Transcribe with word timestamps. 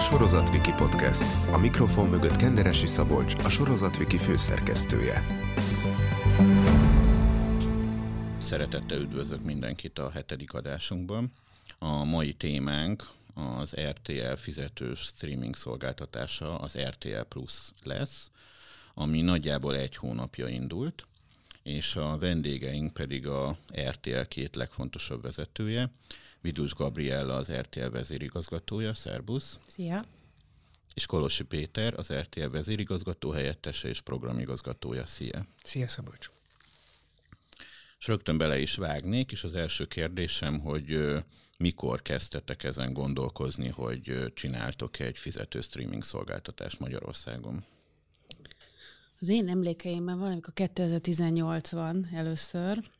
Sorozatviki 0.00 0.72
Podcast. 0.72 1.52
A 1.52 1.58
mikrofon 1.58 2.08
mögött 2.08 2.36
Kenderesi 2.36 2.86
Szabolcs, 2.86 3.34
a 3.34 3.48
Sorozatviki 3.48 4.16
főszerkesztője. 4.16 5.22
Szeretettel 8.38 9.00
üdvözlök 9.00 9.42
mindenkit 9.42 9.98
a 9.98 10.10
hetedik 10.10 10.52
adásunkban. 10.52 11.32
A 11.78 12.04
mai 12.04 12.34
témánk 12.34 13.02
az 13.34 13.76
RTL 13.88 14.34
fizetős 14.36 15.00
streaming 15.00 15.56
szolgáltatása, 15.56 16.58
az 16.58 16.78
RTL 16.78 17.22
Plus 17.28 17.70
lesz, 17.82 18.30
ami 18.94 19.20
nagyjából 19.20 19.76
egy 19.76 19.96
hónapja 19.96 20.48
indult, 20.48 21.06
és 21.62 21.96
a 21.96 22.18
vendégeink 22.18 22.92
pedig 22.92 23.26
a 23.26 23.56
RTL 23.80 24.22
két 24.28 24.56
legfontosabb 24.56 25.22
vezetője, 25.22 25.90
Vidus 26.40 26.74
Gabriella 26.74 27.34
az 27.34 27.52
RTL 27.52 27.88
vezérigazgatója, 27.88 28.94
szerbusz. 28.94 29.58
Szia! 29.66 30.04
És 30.94 31.06
Kolosi 31.06 31.44
Péter, 31.44 31.94
az 31.96 32.12
RTL 32.12 32.46
vezérigazgató 32.46 33.30
helyettese 33.30 33.88
és 33.88 34.00
programigazgatója. 34.00 35.06
Szia! 35.06 35.46
Szia 35.62 35.88
Szabolcs! 35.88 36.28
És 37.98 38.06
rögtön 38.06 38.38
bele 38.38 38.58
is 38.58 38.74
vágnék, 38.74 39.32
és 39.32 39.44
az 39.44 39.54
első 39.54 39.86
kérdésem, 39.86 40.60
hogy 40.60 40.98
mikor 41.58 42.02
kezdtetek 42.02 42.62
ezen 42.62 42.92
gondolkozni, 42.92 43.68
hogy 43.68 44.32
csináltok 44.34 44.98
egy 44.98 45.18
fizető 45.18 45.60
streaming 45.60 46.04
szolgáltatást 46.04 46.78
Magyarországon? 46.78 47.64
Az 49.20 49.28
én 49.28 49.48
emlékeimben 49.48 50.18
valamikor 50.18 50.52
2018 50.52 51.70
van 51.70 52.08
először, 52.12 52.90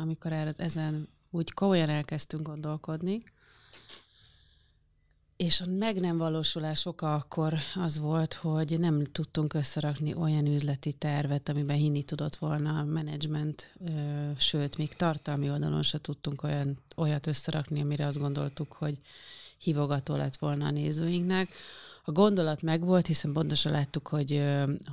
amikor 0.00 0.32
ezen 0.56 1.08
úgy 1.32 1.52
komolyan 1.52 1.88
elkezdtünk 1.88 2.46
gondolkodni, 2.46 3.22
és 5.42 5.60
a 5.60 5.66
meg 5.66 6.00
nem 6.00 6.16
valósulás 6.16 6.86
oka 6.86 7.14
akkor 7.14 7.54
az 7.74 7.98
volt, 7.98 8.34
hogy 8.34 8.80
nem 8.80 9.04
tudtunk 9.04 9.54
összerakni 9.54 10.14
olyan 10.14 10.46
üzleti 10.46 10.92
tervet, 10.92 11.48
amiben 11.48 11.76
hinni 11.76 12.02
tudott 12.02 12.36
volna 12.36 12.78
a 12.78 12.84
menedzsment, 12.84 13.74
sőt, 14.36 14.76
még 14.76 14.94
tartalmi 14.94 15.50
oldalon 15.50 15.82
se 15.82 16.00
tudtunk 16.00 16.42
olyan, 16.42 16.78
olyat 16.96 17.26
összerakni, 17.26 17.80
amire 17.80 18.06
azt 18.06 18.18
gondoltuk, 18.18 18.72
hogy 18.72 19.00
hívogató 19.58 20.16
lett 20.16 20.36
volna 20.36 20.66
a 20.66 20.70
nézőinknek. 20.70 21.48
A 22.04 22.12
gondolat 22.12 22.62
megvolt, 22.62 23.06
hiszen 23.06 23.32
pontosan 23.32 23.72
láttuk, 23.72 24.08
hogy, 24.08 24.42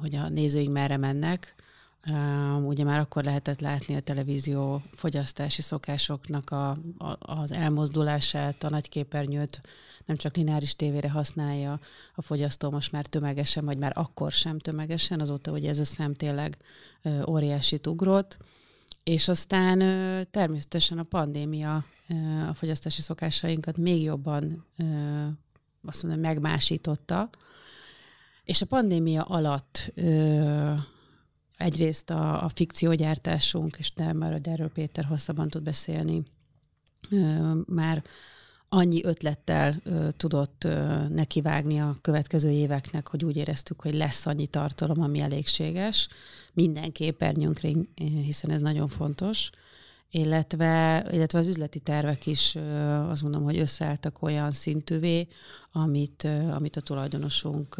hogy 0.02 0.16
a 0.16 0.30
nézőink 0.30 0.72
merre 0.72 0.98
mennek, 0.98 1.56
Ugye 2.64 2.84
már 2.84 3.00
akkor 3.00 3.24
lehetett 3.24 3.60
látni 3.60 3.96
a 3.96 4.00
televízió 4.00 4.82
fogyasztási 4.94 5.62
szokásoknak 5.62 6.50
a, 6.50 6.70
a, 6.98 7.18
az 7.20 7.52
elmozdulását, 7.52 8.64
a 8.64 8.70
nagyképernyőt 8.70 9.62
nem 10.06 10.18
csak 10.18 10.36
lineáris 10.36 10.76
tévére 10.76 11.10
használja 11.10 11.80
a 12.16 12.22
fogyasztó 12.22 12.70
most 12.70 12.92
már 12.92 13.06
tömegesen, 13.06 13.66
vagy 13.66 13.78
már 13.78 13.92
akkor 13.96 14.32
sem 14.32 14.60
tömegesen, 14.60 15.20
azóta, 15.20 15.52
hogy 15.52 15.66
ez 15.66 15.80
a 15.80 15.84
szem 15.84 16.14
tényleg 16.14 16.58
óriási 17.28 17.80
ugrott. 17.88 18.38
És 19.04 19.28
aztán 19.28 19.80
természetesen 20.32 20.98
a 20.98 21.04
pandémia 21.04 21.86
a 22.50 22.54
fogyasztási 22.54 23.02
szokásainkat 23.02 23.78
még 23.78 24.02
jobban 24.02 24.66
azt 25.86 26.04
mondom, 26.04 26.22
megmásította, 26.22 27.30
és 28.44 28.62
a 28.62 28.66
pandémia 28.66 29.24
alatt 29.24 29.94
egyrészt 31.60 32.10
a, 32.10 32.44
a 32.44 32.50
fikciógyártásunk, 32.50 33.76
és 33.80 33.92
nem 33.92 34.18
már 34.18 34.40
erről 34.44 34.70
Péter 34.70 35.06
hosszabban 35.06 35.50
tud 35.50 35.64
beszélni, 35.64 36.24
már 37.66 38.04
annyi 38.70 39.04
ötlettel 39.04 39.82
tudott 40.18 40.68
nekivágni 41.10 41.80
a 41.80 41.98
következő 42.02 42.50
éveknek, 42.50 43.08
hogy 43.08 43.26
úgy 43.26 43.38
éreztük, 43.38 43.82
hogy 43.82 43.94
lesz 43.94 44.26
annyi 44.26 44.48
tartalom, 44.48 45.02
ami 45.02 45.20
elégséges. 45.20 46.08
Minden 46.54 46.92
képernyőnkre, 46.92 47.70
hiszen 47.96 48.52
ez 48.52 48.62
nagyon 48.62 48.88
fontos, 48.88 49.50
illetve, 50.12 51.06
illetve 51.12 51.40
az 51.40 51.48
üzleti 51.48 51.80
tervek 51.80 52.26
is 52.26 52.56
azt 53.08 53.22
mondom, 53.22 53.44
hogy 53.44 53.60
összeálltak 53.60 54.22
olyan 54.22 54.52
szintűvé, 54.52 55.28
amit, 55.72 56.28
amit 56.52 56.76
a 56.76 56.82
tulajdonosunk 56.82 57.76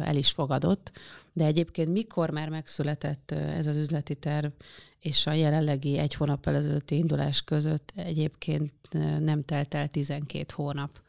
el 0.00 0.16
is 0.16 0.30
fogadott, 0.30 0.92
de 1.38 1.44
egyébként 1.44 1.92
mikor 1.92 2.30
már 2.30 2.48
megszületett 2.48 3.30
ez 3.30 3.66
az 3.66 3.76
üzleti 3.76 4.14
terv, 4.14 4.52
és 4.98 5.26
a 5.26 5.32
jelenlegi 5.32 5.98
egy 5.98 6.14
hónap 6.14 6.46
ezelőtti 6.46 6.96
indulás 6.96 7.42
között 7.42 7.92
egyébként 7.96 8.72
nem 9.20 9.44
telt 9.44 9.74
el 9.74 9.88
12 9.88 10.44
hónap. 10.54 11.00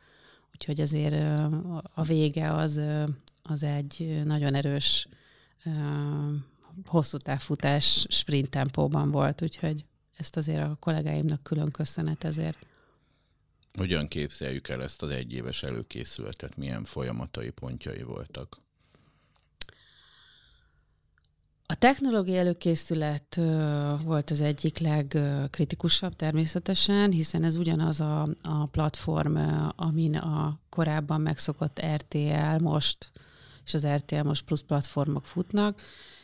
Úgyhogy 0.54 0.82
azért 0.82 1.32
a 1.94 2.04
vége 2.04 2.54
az, 2.54 2.82
az 3.44 3.64
egy 3.64 4.22
nagyon 4.26 4.56
erős 4.56 5.08
hosszú 6.86 7.18
távfutás 7.18 8.06
sprint 8.10 8.50
tempóban 8.50 9.12
volt, 9.12 9.42
úgyhogy 9.42 9.86
ezt 10.18 10.38
azért 10.38 10.64
a 10.64 10.78
kollégáimnak 10.80 11.44
külön 11.44 11.72
köszönet 11.72 12.24
ezért. 12.24 12.66
Hogyan 13.74 14.08
képzeljük 14.08 14.68
el 14.68 14.84
ezt 14.84 15.02
az 15.02 15.10
egyéves 15.10 15.64
előkészületet? 15.64 16.58
Milyen 16.58 16.84
folyamatai 16.84 17.50
pontjai 17.50 18.04
voltak? 18.04 18.62
A 21.72 21.76
technológiai 21.76 22.38
előkészület 22.38 23.40
volt 24.04 24.30
az 24.30 24.42
egyik 24.42 24.78
legkritikusabb 24.78 26.16
természetesen, 26.16 27.12
hiszen 27.12 27.44
ez 27.44 27.56
ugyanaz 27.58 28.00
a, 28.00 28.22
a 28.42 28.66
platform, 28.66 29.38
amin 29.76 30.16
a 30.16 30.60
korábban 30.70 31.22
megszokott 31.22 31.82
RTL 31.96 32.62
most, 32.62 33.12
és 33.66 33.74
az 33.74 33.88
RTL 33.88 34.22
most 34.24 34.46
plusz 34.46 34.62
platformok 34.62 35.26
futnak. 35.26 35.82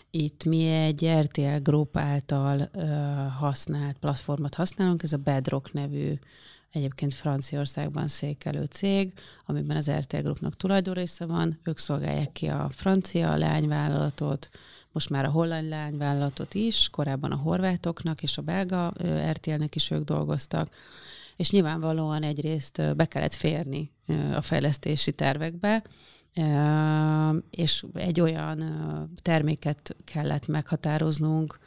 Itt 0.10 0.44
mi 0.44 0.68
egy 0.68 1.10
RTL 1.20 1.58
Group 1.62 1.98
által 1.98 2.70
használt 3.40 3.98
platformot 3.98 4.56
használunk, 4.56 5.04
ez 5.04 5.14
a 5.14 5.18
Bedrock 5.18 5.74
nevű 5.74 6.14
egyébként 6.72 7.14
Franciaországban 7.14 8.08
székelő 8.08 8.64
cég, 8.64 9.14
amiben 9.46 9.78
az 9.78 9.92
RTL 9.92 10.18
Groupnak 10.18 10.56
tulajdonrésze 10.56 11.26
van, 11.26 11.60
ők 11.64 11.78
szolgálják 11.78 12.32
ki 12.32 12.48
a 12.48 12.70
francia 12.72 13.36
leányvállalatot, 13.36 14.50
most 14.96 15.10
már 15.10 15.26
a 15.26 15.30
holland 15.30 15.70
lányvállalatot 15.70 16.54
is, 16.54 16.90
korábban 16.92 17.32
a 17.32 17.36
horvátoknak 17.36 18.24
és 18.24 18.38
a 18.38 18.42
belga 18.42 18.94
RTL-nek 19.32 19.76
is 19.76 19.92
ők 19.92 20.04
dolgoztak, 20.04 20.70
és 21.36 21.52
nyilvánvalóan 21.52 22.24
egyrészt 22.24 22.96
be 22.96 23.06
kellett 23.06 23.34
férni 23.34 23.92
a 24.34 24.42
fejlesztési 24.42 25.12
tervekbe, 25.12 25.84
és 27.50 27.86
egy 27.94 28.22
olyan 28.22 28.64
terméket 29.22 29.96
kellett 30.04 30.48
meghatároznunk, 30.48 31.60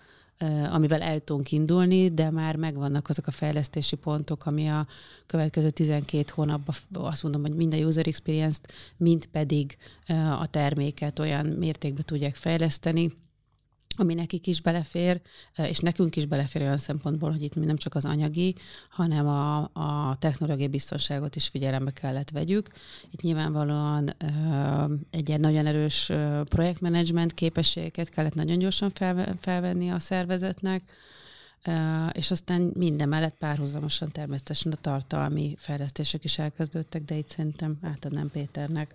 amivel 0.70 1.02
el 1.02 1.20
tudunk 1.20 1.52
indulni, 1.52 2.14
de 2.14 2.30
már 2.30 2.56
megvannak 2.56 3.08
azok 3.08 3.26
a 3.26 3.30
fejlesztési 3.30 3.96
pontok, 3.96 4.46
ami 4.46 4.68
a 4.68 4.86
következő 5.26 5.70
12 5.70 6.32
hónapban 6.34 6.74
azt 6.92 7.22
mondom, 7.22 7.42
hogy 7.42 7.54
minden 7.54 7.84
user 7.84 8.06
experience-t, 8.06 8.72
mint 8.96 9.26
pedig 9.26 9.76
a 10.40 10.46
terméket 10.46 11.18
olyan 11.18 11.46
mértékben 11.46 12.04
tudják 12.04 12.34
fejleszteni, 12.34 13.12
ami 13.98 14.14
nekik 14.14 14.46
is 14.46 14.60
belefér, 14.60 15.20
és 15.56 15.78
nekünk 15.78 16.16
is 16.16 16.26
belefér 16.26 16.62
olyan 16.62 16.76
szempontból, 16.76 17.30
hogy 17.30 17.42
itt 17.42 17.54
nem 17.54 17.76
csak 17.76 17.94
az 17.94 18.04
anyagi, 18.04 18.54
hanem 18.90 19.26
a, 19.26 19.58
a 19.72 20.16
technológiai 20.18 20.68
biztonságot 20.68 21.36
is 21.36 21.48
figyelembe 21.48 21.90
kellett 21.90 22.30
vegyük. 22.30 22.68
Itt 23.10 23.20
nyilvánvalóan 23.20 24.16
egy 25.10 25.28
ilyen 25.28 25.40
nagyon 25.40 25.66
erős 25.66 26.12
projektmenedzsment 26.44 27.34
képességeket 27.34 28.08
kellett 28.08 28.34
nagyon 28.34 28.58
gyorsan 28.58 28.92
felvenni 29.40 29.90
a 29.90 29.98
szervezetnek, 29.98 30.82
és 32.12 32.30
aztán 32.30 32.72
minden 32.74 33.08
mellett 33.08 33.36
párhuzamosan 33.38 34.10
természetesen 34.12 34.72
a 34.72 34.76
tartalmi 34.76 35.54
fejlesztések 35.58 36.24
is 36.24 36.38
elkezdődtek, 36.38 37.02
de 37.02 37.14
itt 37.14 37.28
szerintem 37.28 37.78
átadnám 37.82 38.30
Péternek. 38.30 38.94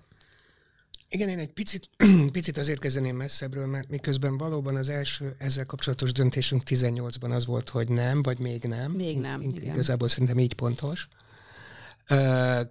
Igen, 1.14 1.30
én 1.30 1.40
egy 1.40 1.52
picit, 1.54 1.90
picit 2.32 2.58
azért 2.58 2.80
kezdeném 2.80 3.16
messzebbről, 3.16 3.66
mert 3.66 3.90
miközben 3.90 4.38
valóban 4.38 4.76
az 4.76 4.90
első 4.90 5.36
ezzel 5.38 5.66
kapcsolatos 5.66 6.12
döntésünk 6.12 6.62
18-ban 6.66 7.36
az 7.36 7.46
volt, 7.46 7.70
hogy 7.70 7.90
nem, 7.90 8.22
vagy 8.22 8.40
még 8.40 8.64
nem. 8.64 8.92
Még 8.92 9.18
nem, 9.18 9.42
in, 9.42 9.56
igen. 9.56 9.74
Igazából 9.74 10.08
szerintem 10.08 10.40
így 10.40 10.54
pontos. 10.54 11.08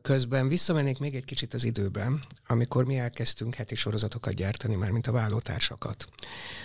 Közben 0.02 0.48
visszamennék 0.48 0.98
még 0.98 1.14
egy 1.14 1.24
kicsit 1.24 1.54
az 1.54 1.64
időben, 1.64 2.22
amikor 2.46 2.84
mi 2.84 2.98
elkezdtünk 2.98 3.54
heti 3.54 3.74
sorozatokat 3.74 4.34
gyártani, 4.34 4.74
már 4.74 4.90
mint 4.90 5.06
a 5.06 5.12
vállótársakat. 5.12 6.08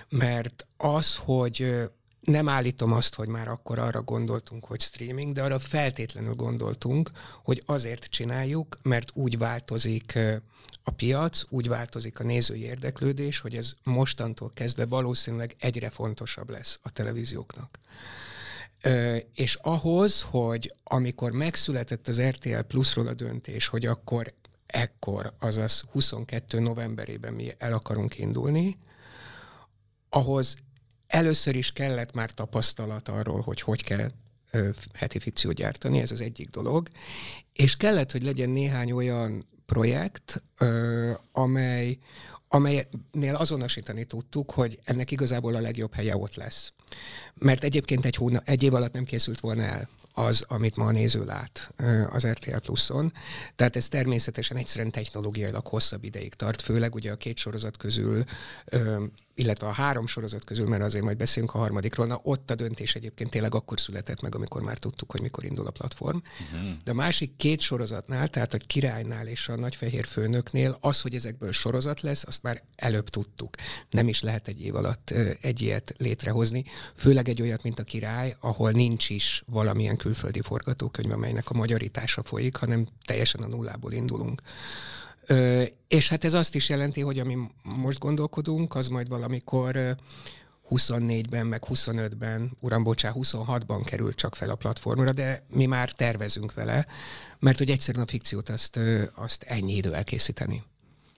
Mert 0.09 0.65
az, 0.77 1.15
hogy 1.15 1.89
nem 2.27 2.49
állítom 2.49 2.93
azt, 2.93 3.15
hogy 3.15 3.27
már 3.27 3.47
akkor 3.47 3.79
arra 3.79 4.01
gondoltunk, 4.01 4.65
hogy 4.65 4.81
streaming, 4.81 5.33
de 5.33 5.43
arra 5.43 5.59
feltétlenül 5.59 6.33
gondoltunk, 6.33 7.11
hogy 7.43 7.63
azért 7.65 8.05
csináljuk, 8.05 8.77
mert 8.81 9.11
úgy 9.13 9.37
változik 9.37 10.19
a 10.83 10.91
piac, 10.91 11.43
úgy 11.49 11.67
változik 11.67 12.19
a 12.19 12.23
nézői 12.23 12.63
érdeklődés, 12.63 13.39
hogy 13.39 13.55
ez 13.55 13.71
mostantól 13.83 14.51
kezdve 14.53 14.85
valószínűleg 14.85 15.55
egyre 15.59 15.89
fontosabb 15.89 16.49
lesz 16.49 16.79
a 16.81 16.89
televízióknak. 16.89 17.79
És 19.33 19.55
ahhoz, 19.55 20.21
hogy 20.21 20.73
amikor 20.83 21.31
megszületett 21.31 22.07
az 22.07 22.21
RTL 22.21 22.59
Plusról 22.59 23.07
a 23.07 23.13
döntés, 23.13 23.67
hogy 23.67 23.85
akkor 23.85 24.33
ekkor, 24.65 25.33
azaz 25.39 25.83
22 25.91 26.59
novemberében 26.59 27.33
mi 27.33 27.51
el 27.57 27.73
akarunk 27.73 28.17
indulni, 28.17 28.77
ahhoz 30.09 30.55
először 31.07 31.55
is 31.55 31.71
kellett 31.71 32.13
már 32.13 32.31
tapasztalat 32.31 33.07
arról, 33.07 33.41
hogy 33.41 33.61
hogy 33.61 33.83
kell 33.83 34.11
heti 34.93 35.19
fikciót 35.19 35.55
gyártani, 35.55 35.99
ez 35.99 36.11
az 36.11 36.21
egyik 36.21 36.49
dolog, 36.49 36.87
és 37.53 37.75
kellett, 37.75 38.11
hogy 38.11 38.23
legyen 38.23 38.49
néhány 38.49 38.91
olyan 38.91 39.47
projekt, 39.65 40.43
amely, 41.31 41.97
amelynél 42.47 43.35
azonosítani 43.35 44.03
tudtuk, 44.03 44.51
hogy 44.51 44.79
ennek 44.83 45.11
igazából 45.11 45.55
a 45.55 45.59
legjobb 45.59 45.93
helye 45.93 46.17
ott 46.17 46.35
lesz. 46.35 46.73
Mert 47.33 47.63
egyébként 47.63 48.05
egy, 48.05 48.15
hóna, 48.15 48.41
egy 48.45 48.63
év 48.63 48.73
alatt 48.73 48.93
nem 48.93 49.03
készült 49.03 49.39
volna 49.39 49.61
el 49.61 49.89
az, 50.13 50.45
amit 50.47 50.77
ma 50.77 50.85
a 50.85 50.91
néző 50.91 51.25
lát 51.25 51.73
az 52.09 52.27
RTL 52.27 52.57
Pluszon. 52.57 53.13
Tehát 53.55 53.75
ez 53.75 53.87
természetesen 53.87 54.57
egyszerűen 54.57 54.91
technológiailag 54.91 55.67
hosszabb 55.67 56.03
ideig 56.03 56.33
tart, 56.33 56.61
főleg 56.61 56.95
ugye 56.95 57.11
a 57.11 57.15
két 57.15 57.37
sorozat 57.37 57.77
közül 57.77 58.23
illetve 59.37 59.67
a 59.67 59.71
három 59.71 60.07
sorozat 60.07 60.43
közül, 60.43 60.67
mert 60.67 60.83
azért 60.83 61.03
majd 61.03 61.17
beszélünk 61.17 61.53
a 61.53 61.57
harmadikról, 61.57 62.05
na 62.05 62.19
ott 62.23 62.51
a 62.51 62.55
döntés 62.55 62.95
egyébként 62.95 63.29
tényleg 63.29 63.55
akkor 63.55 63.79
született 63.79 64.21
meg, 64.21 64.35
amikor 64.35 64.61
már 64.61 64.77
tudtuk, 64.77 65.11
hogy 65.11 65.21
mikor 65.21 65.45
indul 65.45 65.67
a 65.67 65.71
platform. 65.71 66.17
Uh-huh. 66.17 66.69
De 66.83 66.91
a 66.91 66.93
másik 66.93 67.35
két 67.35 67.59
sorozatnál, 67.59 68.27
tehát 68.27 68.53
a 68.53 68.57
királynál 68.57 69.27
és 69.27 69.47
a 69.47 69.55
nagyfehér 69.55 70.05
főnöknél 70.05 70.77
az, 70.79 71.01
hogy 71.01 71.15
ezekből 71.15 71.51
sorozat 71.51 72.01
lesz, 72.01 72.23
azt 72.27 72.43
már 72.43 72.63
előbb 72.75 73.09
tudtuk. 73.09 73.55
Nem 73.89 74.07
is 74.07 74.21
lehet 74.21 74.47
egy 74.47 74.61
év 74.61 74.75
alatt 74.75 75.13
egy 75.41 75.61
ilyet 75.61 75.93
létrehozni, 75.97 76.63
főleg 76.95 77.29
egy 77.29 77.41
olyat, 77.41 77.63
mint 77.63 77.79
a 77.79 77.83
király, 77.83 78.35
ahol 78.39 78.71
nincs 78.71 79.09
is 79.09 79.43
valamilyen 79.45 79.97
külföldi 79.97 80.41
forgatókönyv, 80.41 81.11
amelynek 81.11 81.49
a 81.49 81.53
magyarítása 81.57 82.23
folyik, 82.23 82.55
hanem 82.55 82.87
teljesen 83.05 83.41
a 83.41 83.47
nullából 83.47 83.91
indulunk. 83.91 84.41
És 85.87 86.09
hát 86.09 86.23
ez 86.23 86.33
azt 86.33 86.55
is 86.55 86.69
jelenti, 86.69 87.01
hogy 87.01 87.19
ami 87.19 87.37
most 87.63 87.99
gondolkodunk, 87.99 88.75
az 88.75 88.87
majd 88.87 89.07
valamikor 89.07 89.95
24-ben, 90.69 91.45
meg 91.45 91.63
25-ben, 91.67 92.51
uram, 92.59 92.83
bocsá, 92.83 93.11
26-ban 93.15 93.81
kerül 93.85 94.13
csak 94.13 94.35
fel 94.35 94.49
a 94.49 94.55
platformra, 94.55 95.11
de 95.11 95.43
mi 95.49 95.65
már 95.65 95.91
tervezünk 95.91 96.53
vele, 96.53 96.85
mert 97.39 97.57
hogy 97.57 97.69
egyszerűen 97.69 98.03
a 98.03 98.09
fikciót 98.09 98.49
azt, 98.49 98.79
azt 99.15 99.43
ennyi 99.43 99.75
idő 99.75 99.93
elkészíteni 99.93 100.63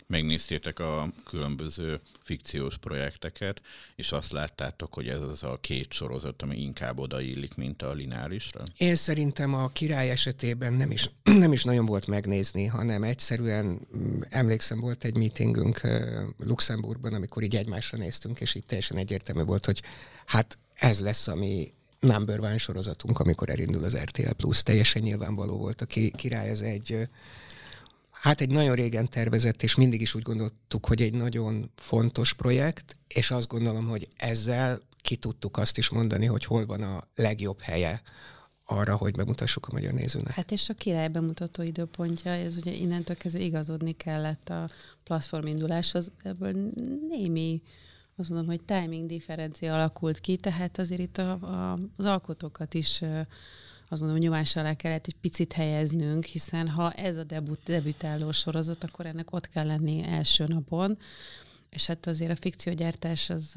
megnéztétek 0.10 0.80
a 0.80 1.12
különböző 1.26 2.00
fikciós 2.22 2.78
projekteket, 2.78 3.62
és 3.96 4.12
azt 4.12 4.32
láttátok, 4.32 4.94
hogy 4.94 5.08
ez 5.08 5.22
az 5.22 5.44
a 5.44 5.58
két 5.62 5.92
sorozat, 5.92 6.42
ami 6.42 6.58
inkább 6.58 7.00
odaillik, 7.00 7.56
mint 7.56 7.82
a 7.82 7.94
lineárisra? 7.94 8.62
Én 8.78 8.96
szerintem 8.96 9.54
a 9.54 9.68
király 9.68 10.10
esetében 10.10 10.74
nem 10.74 10.92
is, 10.92 11.10
nem 11.44 11.52
is 11.52 11.64
nagyon 11.64 11.86
volt 11.86 12.08
megnézni, 12.08 12.66
hanem 12.66 13.04
egyszerűen 13.04 13.66
mm, 13.66 14.20
emlékszem, 14.30 14.80
volt 14.80 15.04
egy 15.04 15.18
meetingünk 15.18 15.82
Luxemburgban, 16.38 17.14
amikor 17.14 17.44
így 17.44 17.56
egymásra 17.56 17.98
néztünk, 17.98 18.40
és 18.40 18.56
itt 18.56 18.68
teljesen 18.68 18.98
egyértelmű 18.98 19.44
volt, 19.44 19.66
hogy 19.66 19.82
hát 20.26 20.58
ez 20.74 21.00
lesz, 21.00 21.28
ami 21.28 21.74
number 22.00 22.40
one 22.40 22.58
sorozatunk, 22.58 23.20
amikor 23.20 23.50
elindul 23.50 23.84
az 23.84 23.98
RTL 23.98 24.32
Plus. 24.32 24.64
Teljesen 24.64 25.02
nyilvánvaló 25.02 25.58
volt. 25.58 25.82
A 25.82 25.86
király 26.16 26.50
ez 26.50 26.62
egy 26.62 27.08
Hát 28.22 28.42
egy 28.42 28.50
nagyon 28.50 28.76
régen 28.76 29.10
tervezett, 29.10 29.64
és 29.64 29.76
mindig 29.76 30.02
is 30.02 30.16
úgy 30.16 30.22
gondoltuk, 30.22 30.86
hogy 30.86 31.02
egy 31.02 31.14
nagyon 31.14 31.72
fontos 31.76 32.34
projekt, 32.34 33.00
és 33.08 33.32
azt 33.32 33.48
gondolom, 33.48 33.88
hogy 33.88 34.08
ezzel 34.16 34.82
ki 35.02 35.16
tudtuk 35.16 35.58
azt 35.58 35.78
is 35.78 35.90
mondani, 35.90 36.26
hogy 36.26 36.46
hol 36.46 36.66
van 36.66 36.82
a 36.82 37.04
legjobb 37.16 37.62
helye 37.62 38.02
arra, 38.66 38.96
hogy 38.96 39.16
bemutassuk 39.16 39.66
a 39.66 39.74
magyar 39.74 39.94
nézőnek. 39.94 40.32
Hát 40.32 40.52
és 40.52 40.70
a 40.70 40.74
király 40.74 41.08
bemutató 41.08 41.64
időpontja, 41.64 42.32
ez 42.32 42.58
ugye 42.58 42.72
innentől 42.72 43.18
kezdve 43.18 43.42
igazodni 43.42 43.92
kellett 43.92 44.50
a 44.50 44.70
platform 45.04 45.46
induláshoz, 45.48 46.12
ebből 46.24 46.72
némi 47.10 47.62
azt 48.16 48.30
mondom, 48.30 48.48
hogy 48.48 48.62
timing 48.62 49.08
differencia 49.08 49.74
alakult 49.74 50.20
ki, 50.20 50.38
tehát 50.38 50.80
azért 50.80 51.02
itt 51.02 51.18
a, 51.18 51.32
a, 51.32 51.80
az 51.96 52.06
alkotókat 52.06 52.74
is 52.74 53.02
azt 53.90 54.02
mondom, 54.02 54.18
hogy 54.18 54.28
nyomás 54.28 54.56
alá 54.56 54.74
kellett 54.74 55.08
egy 55.08 55.16
picit 55.22 55.54
helyeznünk, 55.54 56.26
hiszen 56.26 56.68
ha 56.68 56.92
ez 56.92 57.18
a 57.18 57.24
debut, 57.24 57.60
debütáló 57.66 58.32
sorozat, 58.32 58.84
akkor 58.84 59.06
ennek 59.06 59.34
ott 59.34 59.50
kell 59.50 59.66
lenni 59.66 60.04
első 60.04 60.46
napon, 60.48 60.98
és 61.70 61.86
hát 61.86 62.08
azért 62.08 62.32
a 62.32 62.42
fikciógyártás 62.42 63.30
az, 63.30 63.54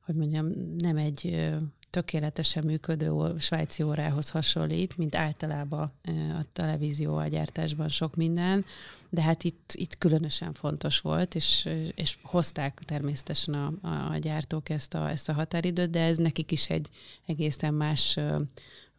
hogy 0.00 0.14
mondjam, 0.14 0.46
nem 0.78 0.96
egy 0.96 1.50
tökéletesen 1.90 2.64
működő 2.64 3.34
svájci 3.38 3.82
órához 3.82 4.30
hasonlít, 4.30 4.96
mint 4.96 5.14
általában 5.14 5.92
a 6.38 6.42
televízió 6.52 7.16
a 7.16 7.26
gyártásban 7.26 7.88
sok 7.88 8.16
minden, 8.16 8.64
de 9.08 9.22
hát 9.22 9.44
itt, 9.44 9.72
itt 9.74 9.98
különösen 9.98 10.52
fontos 10.52 11.00
volt, 11.00 11.34
és, 11.34 11.68
és 11.94 12.18
hozták 12.22 12.80
természetesen 12.84 13.54
a, 13.54 13.88
a 14.12 14.18
gyártók 14.18 14.68
ezt 14.68 14.94
a, 14.94 15.10
ezt 15.10 15.28
a 15.28 15.32
határidőt, 15.32 15.90
de 15.90 16.00
ez 16.00 16.16
nekik 16.16 16.52
is 16.52 16.68
egy 16.68 16.88
egészen 17.26 17.74
más 17.74 18.18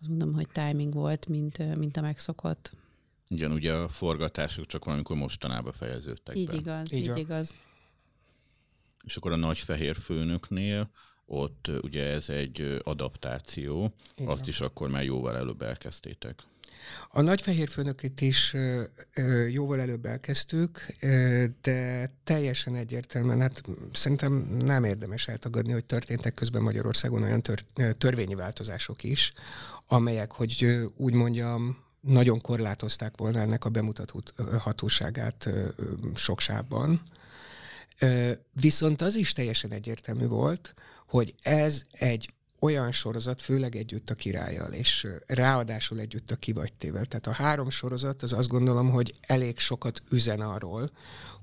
azt 0.01 0.09
mondom, 0.09 0.33
hogy 0.33 0.48
timing 0.50 0.94
volt, 0.94 1.27
mint, 1.27 1.75
mint 1.75 1.98
a 1.98 2.01
megszokott. 2.01 2.71
Igen, 3.27 3.51
ugye 3.51 3.74
a 3.74 3.88
forgatások 3.88 4.65
csak 4.65 4.86
valamikor 4.86 5.15
mostanában 5.15 5.74
fejeződtek 5.74 6.36
Így 6.36 6.48
be. 6.48 6.56
igaz, 6.56 6.94
így, 6.94 7.03
így 7.06 7.18
igaz. 7.18 7.56
És 9.03 9.15
akkor 9.15 9.31
a 9.31 9.36
nagy 9.36 9.57
fehér 9.57 9.95
főnöknél 9.95 10.89
ott 11.25 11.71
ugye 11.81 12.03
ez 12.09 12.30
egy 12.30 12.81
adaptáció, 12.83 13.94
Igen. 14.15 14.31
azt 14.31 14.48
is 14.48 14.62
akkor 14.62 14.89
már 14.89 15.03
jóval 15.03 15.38
előbb 15.38 15.62
elkezdtétek. 15.62 16.44
A 17.10 17.22
nagy 17.22 17.42
fehér 17.42 17.69
főnökét 17.69 18.22
is 18.22 18.56
jóval 19.50 19.80
előbb 19.80 20.06
elkezdtük, 20.06 20.86
de 21.62 22.12
teljesen 22.24 22.75
egyértelműen, 22.75 23.42
hát 23.42 23.62
szerintem 23.94 24.33
nem 24.62 24.83
érdemes 24.83 25.28
eltagadni, 25.28 25.72
hogy 25.72 25.86
történtek 25.86 26.33
közben 26.33 26.62
Magyarországon 26.62 27.24
olyan 27.24 27.42
tör, 27.42 27.63
törvényi 27.98 28.36
változások 28.36 29.04
is, 29.04 29.33
amelyek, 29.88 30.31
hogy 30.31 30.88
úgy 30.98 31.13
mondjam, 31.13 31.78
nagyon 32.01 32.42
korlátozták 32.42 33.18
volna 33.18 33.39
ennek 33.39 33.66
a 33.66 33.69
bemutathatóságát 33.69 35.50
sok 36.16 36.39
sávban. 36.39 37.01
Viszont 38.51 39.01
az 39.01 39.16
is 39.16 39.33
teljesen 39.33 39.71
egyértelmű 39.71 40.28
volt, 40.28 40.73
hogy 41.07 41.35
ez 41.42 41.83
egy 41.92 42.33
olyan 42.63 42.91
sorozat, 42.91 43.41
főleg 43.41 43.75
együtt 43.75 44.09
a 44.09 44.15
királlyal, 44.15 44.71
és 44.71 45.07
ráadásul 45.27 45.99
együtt 45.99 46.31
a 46.31 46.35
kivagytével. 46.35 47.06
Tehát 47.06 47.27
a 47.27 47.31
három 47.31 47.69
sorozat, 47.69 48.23
az 48.23 48.33
azt 48.33 48.47
gondolom, 48.47 48.89
hogy 48.89 49.13
elég 49.21 49.59
sokat 49.59 50.01
üzen 50.09 50.39
arról, 50.39 50.91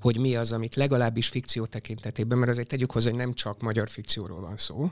hogy 0.00 0.19
mi 0.19 0.37
az, 0.37 0.52
amit 0.52 0.75
legalábbis 0.75 1.28
fikció 1.28 1.67
tekintetében, 1.67 2.38
mert 2.38 2.50
azért 2.50 2.69
tegyük 2.69 2.90
hozzá, 2.90 3.09
hogy 3.11 3.19
nem 3.19 3.35
csak 3.35 3.61
magyar 3.61 3.90
fikcióról 3.90 4.40
van 4.40 4.57
szó, 4.57 4.90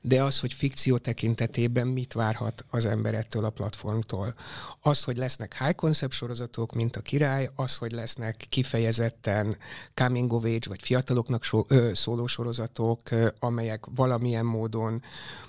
de 0.00 0.22
az, 0.22 0.40
hogy 0.40 0.54
fikció 0.54 0.98
tekintetében 0.98 1.86
mit 1.86 2.12
várhat 2.12 2.64
az 2.70 2.86
ember 2.86 3.14
ettől 3.14 3.44
a 3.44 3.50
platformtól. 3.50 4.34
Az, 4.80 5.04
hogy 5.04 5.16
lesznek 5.16 5.58
high 5.58 5.74
concept 5.74 6.12
sorozatok, 6.12 6.74
mint 6.74 6.96
a 6.96 7.00
király, 7.00 7.50
az, 7.54 7.76
hogy 7.76 7.92
lesznek 7.92 8.46
kifejezetten 8.48 9.56
coming 9.94 10.32
of 10.32 10.44
age, 10.44 10.68
vagy 10.68 10.82
fiataloknak 10.82 11.44
so, 11.44 11.64
ö, 11.68 11.90
szóló 11.94 12.26
sorozatok, 12.26 13.10
ö, 13.10 13.28
amelyek 13.38 13.84
valamilyen 13.94 14.44
módon 14.44 15.02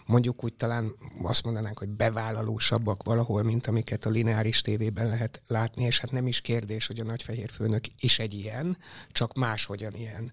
mondjuk 0.05 0.43
úgy 0.43 0.53
talán 0.53 0.95
azt 1.21 1.43
mondanánk, 1.43 1.77
hogy 1.77 1.89
bevállalósabbak 1.89 3.03
valahol, 3.03 3.43
mint 3.43 3.67
amiket 3.67 4.05
a 4.05 4.09
lineáris 4.09 4.61
tévében 4.61 5.07
lehet 5.07 5.41
látni, 5.47 5.83
és 5.83 5.99
hát 5.99 6.11
nem 6.11 6.27
is 6.27 6.41
kérdés, 6.41 6.87
hogy 6.87 6.99
a 6.99 7.03
nagyfehér 7.03 7.49
főnök 7.49 7.83
is 7.99 8.19
egy 8.19 8.33
ilyen, 8.33 8.77
csak 9.11 9.33
máshogyan 9.33 9.93
ilyen. 9.93 10.31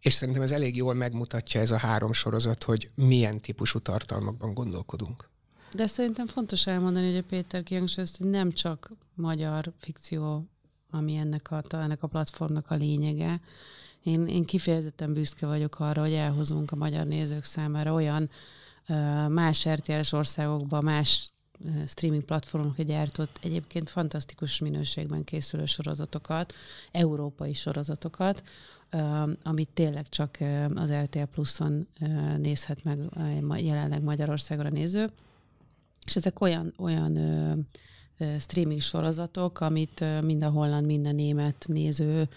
És 0.00 0.12
szerintem 0.12 0.42
ez 0.42 0.50
elég 0.50 0.76
jól 0.76 0.94
megmutatja 0.94 1.60
ez 1.60 1.70
a 1.70 1.76
három 1.76 2.12
sorozat, 2.12 2.64
hogy 2.64 2.90
milyen 2.94 3.40
típusú 3.40 3.78
tartalmakban 3.78 4.54
gondolkodunk. 4.54 5.30
De 5.74 5.86
szerintem 5.86 6.26
fontos 6.26 6.66
elmondani, 6.66 7.06
hogy 7.06 7.16
a 7.16 7.22
Péter 7.28 7.62
kihangsúlyozta, 7.62 8.22
hogy 8.22 8.32
nem 8.32 8.52
csak 8.52 8.92
magyar 9.14 9.72
fikció, 9.78 10.46
ami 10.90 11.16
ennek 11.16 11.50
a, 11.50 11.62
ennek 11.68 12.02
a 12.02 12.06
platformnak 12.06 12.70
a 12.70 12.74
lényege. 12.74 13.40
Én, 14.02 14.26
én 14.26 14.44
kifejezetten 14.44 15.12
büszke 15.12 15.46
vagyok 15.46 15.80
arra, 15.80 16.00
hogy 16.00 16.12
elhozunk 16.12 16.70
a 16.70 16.76
magyar 16.76 17.06
nézők 17.06 17.44
számára 17.44 17.92
olyan 17.92 18.30
más 19.28 19.68
RTL-es 19.68 20.12
országokban, 20.12 20.84
más 20.84 21.31
streaming 21.86 22.24
platformok 22.24 22.82
gyártott 22.82 23.38
egyébként 23.42 23.90
fantasztikus 23.90 24.58
minőségben 24.58 25.24
készülő 25.24 25.64
sorozatokat, 25.64 26.54
európai 26.90 27.54
sorozatokat, 27.54 28.42
amit 29.42 29.68
tényleg 29.74 30.08
csak 30.08 30.38
az 30.74 30.92
RTL 30.92 31.22
Plus-on 31.22 31.86
nézhet 32.36 32.84
meg 32.84 32.98
jelenleg 33.56 34.02
Magyarországon 34.02 34.66
a 34.66 34.70
néző. 34.70 35.10
És 36.06 36.16
ezek 36.16 36.40
olyan, 36.40 36.74
olyan 36.76 37.18
streaming 38.38 38.80
sorozatok, 38.80 39.60
amit 39.60 40.04
mind 40.22 40.42
a 40.42 40.50
holland, 40.50 40.86
mind 40.86 41.06
a 41.06 41.12
német 41.12 41.64
néző 41.68 42.28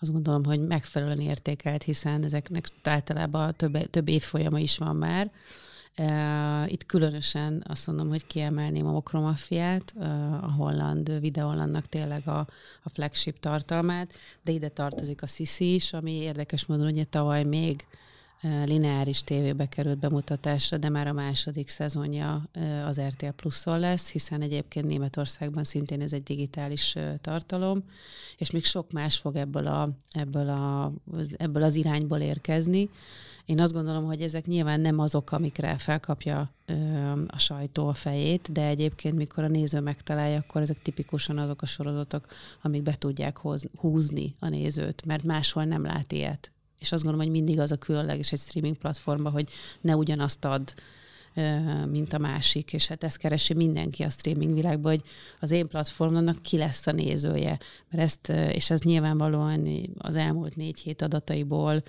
azt 0.00 0.12
gondolom, 0.12 0.44
hogy 0.44 0.60
megfelelően 0.66 1.20
értékelt, 1.20 1.82
hiszen 1.82 2.24
ezeknek 2.24 2.68
általában 2.82 3.54
több, 3.56 3.90
több 3.90 4.08
évfolyama 4.08 4.58
is 4.58 4.78
van 4.78 4.96
már, 4.96 5.30
Itt 6.66 6.86
különösen 6.86 7.64
azt 7.68 7.86
mondom, 7.86 8.08
hogy 8.08 8.26
kiemelném 8.26 8.86
a 8.86 8.90
Mokromafiát, 8.90 9.94
a 10.40 10.52
holland 10.56 11.20
videólannak 11.20 11.86
tényleg 11.86 12.28
a, 12.28 12.38
a 12.82 12.88
flagship 12.88 13.40
tartalmát, 13.40 14.12
de 14.44 14.52
ide 14.52 14.68
tartozik 14.68 15.22
a 15.22 15.26
Sisi 15.26 15.74
is, 15.74 15.92
ami 15.92 16.12
érdekes 16.12 16.66
módon 16.66 16.86
ugye 16.86 17.04
tavaly 17.04 17.44
még 17.44 17.86
lineáris 18.64 19.22
tévébe 19.22 19.66
került 19.68 19.98
bemutatásra, 19.98 20.76
de 20.76 20.88
már 20.88 21.06
a 21.06 21.12
második 21.12 21.68
szezonja 21.68 22.48
az 22.86 23.00
RTL 23.00 23.26
Pluszon 23.36 23.78
lesz, 23.78 24.10
hiszen 24.10 24.42
egyébként 24.42 24.86
Németországban 24.86 25.64
szintén 25.64 26.00
ez 26.00 26.12
egy 26.12 26.22
digitális 26.22 26.96
tartalom, 27.20 27.84
és 28.36 28.50
még 28.50 28.64
sok 28.64 28.92
más 28.92 29.16
fog 29.16 29.36
ebből, 29.36 29.66
a, 29.66 29.90
ebből, 30.10 30.48
a, 30.48 30.92
ebből 31.36 31.62
az 31.62 31.74
irányból 31.74 32.18
érkezni. 32.18 32.90
Én 33.46 33.60
azt 33.60 33.72
gondolom, 33.72 34.04
hogy 34.04 34.22
ezek 34.22 34.46
nyilván 34.46 34.80
nem 34.80 34.98
azok, 34.98 35.32
amikre 35.32 35.78
felkapja 35.78 36.50
ö, 36.66 36.74
a 37.26 37.38
sajtó 37.38 37.88
a 37.88 37.94
fejét, 37.94 38.52
de 38.52 38.66
egyébként, 38.66 39.16
mikor 39.16 39.44
a 39.44 39.48
néző 39.48 39.80
megtalálja, 39.80 40.38
akkor 40.38 40.60
ezek 40.60 40.82
tipikusan 40.82 41.38
azok 41.38 41.62
a 41.62 41.66
sorozatok, 41.66 42.26
amik 42.62 42.82
be 42.82 42.94
tudják 42.94 43.36
hoz, 43.36 43.64
húzni 43.76 44.34
a 44.38 44.48
nézőt, 44.48 45.04
mert 45.04 45.22
máshol 45.22 45.64
nem 45.64 45.84
lát 45.84 46.12
ilyet 46.12 46.48
és 46.84 46.92
azt 46.92 47.02
gondolom, 47.02 47.26
hogy 47.26 47.36
mindig 47.36 47.60
az 47.60 47.72
a 47.72 47.76
különleges 47.76 48.32
egy 48.32 48.38
streaming 48.38 48.76
platformba, 48.76 49.30
hogy 49.30 49.50
ne 49.80 49.96
ugyanazt 49.96 50.44
ad, 50.44 50.74
mint 51.90 52.12
a 52.12 52.18
másik, 52.18 52.72
és 52.72 52.86
hát 52.86 53.04
ezt 53.04 53.16
keresi 53.16 53.54
mindenki 53.54 54.02
a 54.02 54.10
streaming 54.10 54.54
világban, 54.54 54.92
hogy 54.92 55.02
az 55.40 55.50
én 55.50 55.68
platformomnak 55.68 56.42
ki 56.42 56.56
lesz 56.56 56.86
a 56.86 56.92
nézője. 56.92 57.58
Mert 57.90 58.02
ezt, 58.02 58.28
és 58.28 58.70
ez 58.70 58.80
nyilvánvalóan 58.80 59.68
az 59.98 60.16
elmúlt 60.16 60.56
négy 60.56 60.78
hét 60.78 61.02
adataiból 61.02 61.82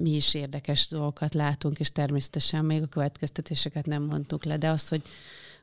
mi 0.00 0.14
is 0.14 0.34
érdekes 0.34 0.88
dolgokat 0.88 1.34
látunk, 1.34 1.78
és 1.78 1.92
természetesen 1.92 2.64
még 2.64 2.82
a 2.82 2.86
következtetéseket 2.86 3.86
nem 3.86 4.02
mondtuk 4.02 4.44
le, 4.44 4.56
de 4.56 4.68
az, 4.68 4.88
hogy 4.88 5.02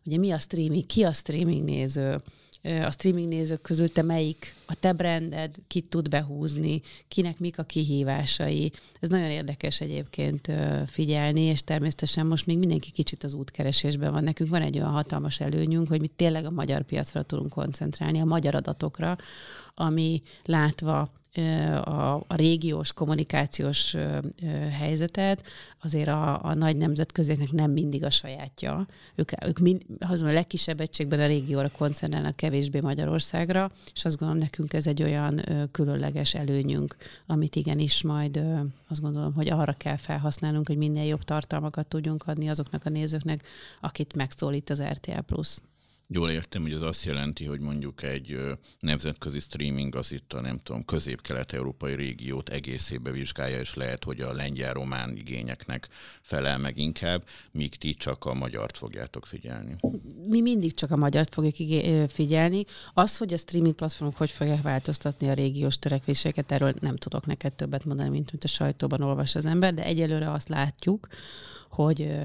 ugye 0.06 0.18
mi 0.18 0.32
a 0.32 0.40
streaming, 0.40 0.86
ki 0.86 1.04
a 1.04 1.14
streaming 1.14 1.64
néző, 1.64 2.22
a 2.64 2.92
streaming 2.92 3.28
nézők 3.28 3.62
közül 3.62 3.92
te 3.92 4.02
melyik, 4.02 4.56
a 4.66 4.76
te 4.76 4.94
branded, 4.94 5.56
kit 5.68 5.86
tud 5.86 6.10
behúzni, 6.10 6.82
kinek 7.08 7.40
mik 7.40 7.60
a 7.60 7.64
kihívásai. 7.64 8.72
Ez 9.00 9.10
nagyon 9.10 9.30
érdekes 9.30 9.82
egyébként 9.82 10.52
figyelni, 10.88 11.42
és 11.42 11.64
természetesen 11.64 12.26
most 12.26 12.46
még 12.46 12.58
mindenki 12.58 12.92
kicsit 12.92 13.24
az 13.24 13.34
útkeresésben 13.34 14.12
van. 14.12 14.24
Nekünk 14.24 14.50
van 14.50 14.62
egy 14.62 14.78
olyan 14.78 14.92
hatalmas 14.92 15.40
előnyünk, 15.40 15.88
hogy 15.88 16.00
mi 16.00 16.08
tényleg 16.08 16.46
a 16.46 16.52
magyar 16.52 16.82
piacra 16.82 17.24
tudunk 17.24 17.50
koncentrálni, 17.50 18.20
a 18.20 18.26
magyar 18.26 18.56
adatokra, 18.56 19.18
ami 19.76 20.22
látva 20.44 21.12
a, 21.84 22.24
a 22.28 22.36
régiós 22.36 22.94
kommunikációs 22.94 23.96
helyzetet, 24.72 25.48
azért 25.82 26.08
a, 26.08 26.44
a 26.44 26.54
nagy 26.54 26.78
nemzetközéknek 26.78 27.52
nem 27.52 27.72
mindig 27.72 28.04
a 28.04 28.10
sajátja. 28.10 28.88
Ők, 29.16 29.46
ők 29.46 29.60
mind, 29.60 29.82
azon 30.00 30.30
a 30.30 30.34
legkisebb 30.34 30.80
egységben 30.80 31.20
a 31.20 31.26
régióra 31.26 31.70
koncentrálnak 31.70 32.36
kevésbé 32.36 32.80
Magyarországra, 32.80 33.72
és 33.94 34.06
azt 34.06 34.18
gondolom, 34.18 34.42
nekünk 34.44 34.74
ez 34.74 34.88
egy 34.88 35.04
olyan 35.04 35.42
különleges 35.72 36.34
előnyünk, 36.34 36.96
amit 37.26 37.56
igenis 37.56 38.04
majd 38.04 38.44
azt 38.88 39.02
gondolom, 39.02 39.34
hogy 39.34 39.50
arra 39.50 39.74
kell 39.74 39.98
felhasználnunk, 39.98 40.68
hogy 40.68 40.78
minél 40.78 41.06
jobb 41.06 41.24
tartalmakat 41.24 41.88
tudjunk 41.88 42.24
adni 42.28 42.50
azoknak 42.50 42.86
a 42.86 42.90
nézőknek, 42.90 43.44
akit 43.82 44.16
megszólít 44.16 44.70
az 44.70 44.82
RTL 44.82 45.20
Plus. 45.26 45.58
Jól 46.16 46.30
értem, 46.30 46.62
hogy 46.62 46.74
az 46.74 46.82
azt 46.82 47.06
jelenti, 47.06 47.46
hogy 47.46 47.60
mondjuk 47.60 48.04
egy 48.04 48.38
nemzetközi 48.80 49.40
streaming 49.40 49.96
az 49.96 50.12
itt 50.12 50.34
a 50.34 50.42
nem 50.42 50.60
tudom, 50.64 50.86
közép-kelet-európai 50.86 51.96
régiót 51.96 52.50
egészébe 52.50 53.12
vizsgálja, 53.12 53.60
és 53.60 53.76
lehet, 53.76 54.04
hogy 54.04 54.22
a 54.22 54.34
lengyel-román 54.34 55.16
igényeknek 55.16 55.88
felel 56.22 56.58
meg 56.58 56.78
inkább, 56.78 57.24
míg 57.52 57.76
ti 57.76 57.94
csak 57.94 58.26
a 58.26 58.34
magyart 58.34 58.78
fogjátok 58.78 59.26
figyelni. 59.26 59.76
Mi 60.28 60.42
mindig 60.42 60.74
csak 60.74 60.92
a 60.92 60.98
magyart 60.98 61.34
fogjuk 61.34 61.56
figyelni. 62.10 62.66
Az, 62.94 63.18
hogy 63.18 63.34
a 63.34 63.38
streaming 63.38 63.76
platformok 63.76 64.18
hogy 64.18 64.32
fogják 64.32 64.62
változtatni 64.62 65.30
a 65.30 65.34
régiós 65.34 65.80
törekvéseket, 65.80 66.52
erről 66.52 66.74
nem 66.80 66.96
tudok 66.96 67.26
neked 67.26 67.54
többet 67.54 67.86
mondani, 67.86 68.10
mint 68.10 68.32
mint 68.32 68.44
a 68.44 68.48
sajtóban 68.48 69.02
olvas 69.02 69.36
az 69.36 69.46
ember, 69.46 69.74
de 69.74 69.84
egyelőre 69.84 70.32
azt 70.32 70.50
látjuk, 70.50 71.08
hogy, 71.74 72.20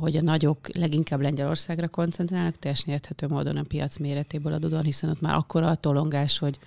hogy 0.00 0.16
a 0.16 0.22
nagyok 0.22 0.74
leginkább 0.74 1.20
Lengyelországra 1.20 1.88
koncentrálnak, 1.88 2.58
teljesen 2.58 2.92
érthető 2.92 3.26
módon 3.28 3.56
a 3.56 3.62
piac 3.62 3.96
méretéből 3.96 4.52
adódóan, 4.52 4.84
hiszen 4.84 5.10
ott 5.10 5.20
már 5.20 5.34
akkora 5.34 5.68
a 5.68 5.74
tolongás, 5.74 6.38
hogy 6.38 6.58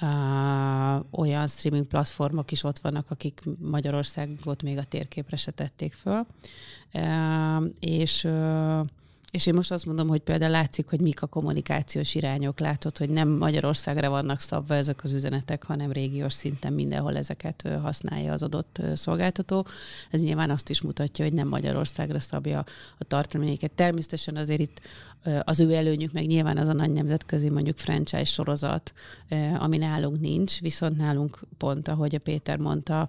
uh, 0.00 1.20
olyan 1.20 1.48
streaming 1.48 1.86
platformok 1.86 2.50
is 2.50 2.64
ott 2.64 2.78
vannak, 2.78 3.10
akik 3.10 3.42
Magyarországot 3.58 4.62
még 4.62 4.78
a 4.78 4.84
térképre 4.84 5.36
se 5.36 5.50
tették 5.50 5.92
föl. 5.92 6.26
Uh, 6.92 7.64
és 7.80 8.28
és 9.30 9.46
én 9.46 9.54
most 9.54 9.72
azt 9.72 9.86
mondom, 9.86 10.08
hogy 10.08 10.20
például 10.20 10.50
látszik, 10.50 10.88
hogy 10.88 11.00
mik 11.00 11.22
a 11.22 11.26
kommunikációs 11.26 12.14
irányok. 12.14 12.60
Látod, 12.60 12.98
hogy 12.98 13.10
nem 13.10 13.28
Magyarországra 13.28 14.10
vannak 14.10 14.40
szabva 14.40 14.74
ezek 14.74 15.04
az 15.04 15.12
üzenetek, 15.12 15.64
hanem 15.64 15.92
régiós 15.92 16.32
szinten 16.32 16.72
mindenhol 16.72 17.16
ezeket 17.16 17.68
használja 17.82 18.32
az 18.32 18.42
adott 18.42 18.82
szolgáltató. 18.94 19.66
Ez 20.10 20.22
nyilván 20.22 20.50
azt 20.50 20.70
is 20.70 20.80
mutatja, 20.80 21.24
hogy 21.24 21.34
nem 21.34 21.48
Magyarországra 21.48 22.20
szabja 22.20 22.64
a 22.98 23.04
tartalmányéket. 23.04 23.70
Természetesen 23.70 24.36
azért 24.36 24.60
itt 24.60 24.80
az 25.44 25.60
ő 25.60 25.74
előnyük 25.74 26.12
meg 26.12 26.26
nyilván 26.26 26.56
az 26.56 26.68
a 26.68 26.72
nagy 26.72 26.90
nemzetközi 26.90 27.50
mondjuk 27.50 27.78
franchise 27.78 28.24
sorozat, 28.24 28.92
ami 29.58 29.76
nálunk 29.76 30.20
nincs, 30.20 30.60
viszont 30.60 30.96
nálunk 30.96 31.40
pont, 31.58 31.88
ahogy 31.88 32.14
a 32.14 32.18
Péter 32.18 32.58
mondta, 32.58 33.08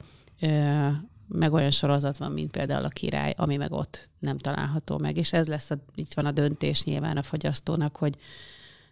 meg 1.33 1.53
olyan 1.53 1.71
sorozat 1.71 2.17
van, 2.17 2.31
mint 2.31 2.51
például 2.51 2.85
a 2.85 2.89
király, 2.89 3.33
ami 3.37 3.57
meg 3.57 3.71
ott 3.71 4.09
nem 4.19 4.37
található 4.37 4.97
meg. 4.97 5.17
És 5.17 5.33
ez 5.33 5.47
lesz, 5.47 5.71
a, 5.71 5.77
itt 5.95 6.13
van 6.13 6.25
a 6.25 6.31
döntés 6.31 6.83
nyilván 6.83 7.17
a 7.17 7.21
fogyasztónak, 7.23 7.95
hogy 7.97 8.17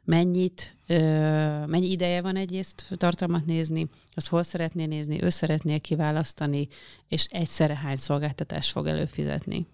mennyit, 0.03 0.75
ö, 0.88 0.96
mennyi 1.65 1.91
ideje 1.91 2.22
van 2.22 2.36
egyrészt 2.36 2.86
tartalmat 2.98 3.46
nézni, 3.46 3.89
az 4.13 4.27
hol 4.27 4.43
szeretné 4.43 4.86
nézni, 4.86 5.24
ő 5.24 5.29
szeretné 5.29 5.77
kiválasztani, 5.77 6.67
és 7.08 7.25
egyszerre 7.31 7.75
hány 7.75 7.98
szolgáltatást 7.98 8.72
fog 8.72 8.88
előfizetni. 8.88 9.67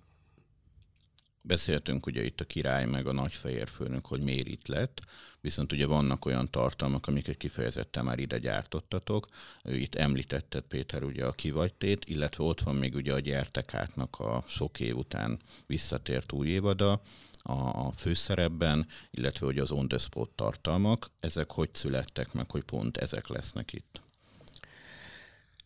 Beszéltünk 1.47 2.05
ugye 2.05 2.23
itt 2.23 2.41
a 2.41 2.45
király 2.45 2.85
meg 2.85 3.07
a 3.07 3.11
nagyfehér 3.11 3.67
főnök, 3.67 4.05
hogy 4.05 4.21
miért 4.21 4.47
itt 4.47 4.67
lett, 4.67 5.01
viszont 5.41 5.71
ugye 5.71 5.85
vannak 5.85 6.25
olyan 6.25 6.51
tartalmak, 6.51 7.07
amiket 7.07 7.37
kifejezetten 7.37 8.05
már 8.05 8.19
ide 8.19 8.37
gyártottatok. 8.37 9.27
Itt 9.63 9.95
említetted 9.95 10.63
Péter 10.63 11.03
ugye 11.03 11.25
a 11.25 11.31
kivagytét, 11.31 12.05
illetve 12.05 12.43
ott 12.43 12.61
van 12.61 12.75
még 12.75 12.95
ugye 12.95 13.13
a 13.13 13.19
gyertekátnak 13.19 14.19
a 14.19 14.43
sok 14.47 14.79
év 14.79 14.97
után 14.97 15.39
visszatért 15.65 16.31
új 16.31 16.47
évada, 16.47 17.01
a 17.47 17.91
főszerepben, 17.91 18.87
illetve 19.11 19.45
hogy 19.45 19.59
az 19.59 19.71
on 19.71 19.87
the 19.87 19.97
spot 19.97 20.29
tartalmak, 20.29 21.09
ezek 21.19 21.51
hogy 21.51 21.69
születtek 21.73 22.33
meg, 22.33 22.51
hogy 22.51 22.63
pont 22.63 22.97
ezek 22.97 23.27
lesznek 23.27 23.73
itt? 23.73 24.01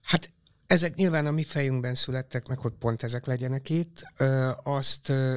Hát 0.01 0.29
ezek 0.69 0.95
nyilván 0.95 1.25
a 1.25 1.31
mi 1.31 1.43
fejünkben 1.43 1.95
születtek 1.95 2.47
meg, 2.47 2.59
hogy 2.59 2.73
pont 2.79 3.03
ezek 3.03 3.25
legyenek 3.25 3.69
itt. 3.69 4.03
Ö, 4.17 4.49
azt, 4.63 5.09
ö, 5.09 5.35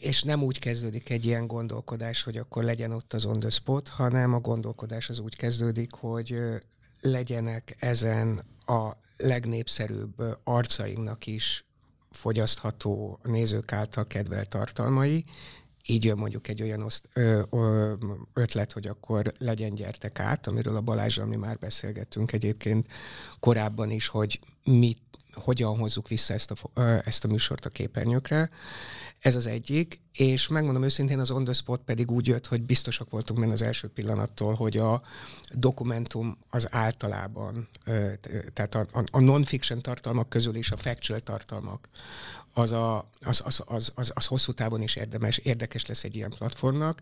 és 0.00 0.22
nem 0.22 0.42
úgy 0.42 0.58
kezdődik 0.58 1.10
egy 1.10 1.24
ilyen 1.24 1.46
gondolkodás, 1.46 2.22
hogy 2.22 2.36
akkor 2.36 2.64
legyen 2.64 2.92
ott 2.92 3.12
az 3.12 3.24
on 3.24 3.40
the 3.40 3.50
spot, 3.50 3.88
hanem 3.88 4.34
a 4.34 4.40
gondolkodás 4.40 5.08
az 5.08 5.18
úgy 5.18 5.36
kezdődik, 5.36 5.92
hogy 5.92 6.38
legyenek 7.00 7.76
ezen 7.78 8.40
a 8.66 8.92
legnépszerűbb 9.16 10.22
arcainknak 10.44 11.26
is 11.26 11.64
fogyasztható 12.10 13.18
nézők 13.22 13.72
által 13.72 14.06
kedvelt 14.06 14.48
tartalmai, 14.48 15.24
így 15.90 16.04
jön 16.04 16.18
mondjuk 16.18 16.48
egy 16.48 16.62
olyan 16.62 16.82
oszt, 16.82 17.08
ö, 17.12 17.42
ö, 17.50 17.92
ötlet, 18.32 18.72
hogy 18.72 18.86
akkor 18.86 19.32
legyen 19.38 19.74
gyertek 19.74 20.18
át, 20.18 20.46
amiről 20.46 20.76
a 20.76 20.80
Balázsral 20.80 21.26
mi 21.26 21.36
már 21.36 21.58
beszélgettünk 21.58 22.32
egyébként 22.32 22.86
korábban 23.40 23.90
is, 23.90 24.06
hogy 24.06 24.40
mit, 24.64 25.00
hogyan 25.32 25.78
hozzuk 25.78 26.08
vissza 26.08 26.34
ezt 26.34 26.50
a, 26.50 26.80
ezt 27.04 27.24
a 27.24 27.28
műsort 27.28 27.64
a 27.64 27.68
képernyőkre. 27.68 28.50
Ez 29.18 29.34
az 29.34 29.46
egyik, 29.46 30.00
és 30.12 30.48
megmondom 30.48 30.82
őszintén, 30.82 31.18
az 31.18 31.30
On 31.30 31.44
The 31.44 31.52
Spot 31.52 31.80
pedig 31.80 32.10
úgy 32.10 32.26
jött, 32.26 32.46
hogy 32.46 32.62
biztosak 32.62 33.10
voltunk 33.10 33.40
benne 33.40 33.52
az 33.52 33.62
első 33.62 33.88
pillanattól, 33.88 34.54
hogy 34.54 34.76
a 34.76 35.02
dokumentum 35.52 36.38
az 36.50 36.68
általában, 36.70 37.68
tehát 38.52 38.74
a, 38.74 38.86
a, 39.10 39.20
non-fiction 39.20 39.82
tartalmak 39.82 40.28
közül 40.28 40.54
is 40.54 40.70
a 40.70 40.76
factual 40.76 41.20
tartalmak, 41.20 41.88
az, 42.58 42.72
a, 42.72 43.10
az, 43.20 43.42
az, 43.44 43.62
az, 43.66 43.92
az, 43.94 44.12
az 44.14 44.26
hosszú 44.26 44.52
távon 44.52 44.82
is 44.82 44.96
érdemes, 44.96 45.38
érdekes 45.38 45.86
lesz 45.86 46.04
egy 46.04 46.16
ilyen 46.16 46.34
platformnak, 46.38 47.00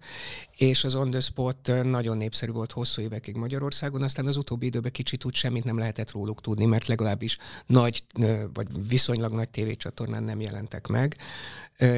és 0.56 0.84
az 0.84 0.94
On 0.94 1.10
The 1.10 1.20
Spot 1.20 1.70
nagyon 1.82 2.16
népszerű 2.16 2.52
volt 2.52 2.72
hosszú 2.72 3.02
évekig 3.02 3.36
Magyarországon, 3.36 4.02
aztán 4.02 4.26
az 4.26 4.36
utóbbi 4.36 4.66
időben 4.66 4.92
kicsit 4.92 5.25
úgy 5.25 5.34
semmit 5.34 5.64
nem 5.64 5.78
lehetett 5.78 6.10
róluk 6.10 6.40
tudni, 6.40 6.64
mert 6.64 6.86
legalábbis 6.86 7.38
nagy, 7.66 8.04
vagy 8.52 8.88
viszonylag 8.88 9.32
nagy 9.32 9.48
tévécsatornán 9.48 10.22
nem 10.22 10.40
jelentek 10.40 10.86
meg, 10.86 11.16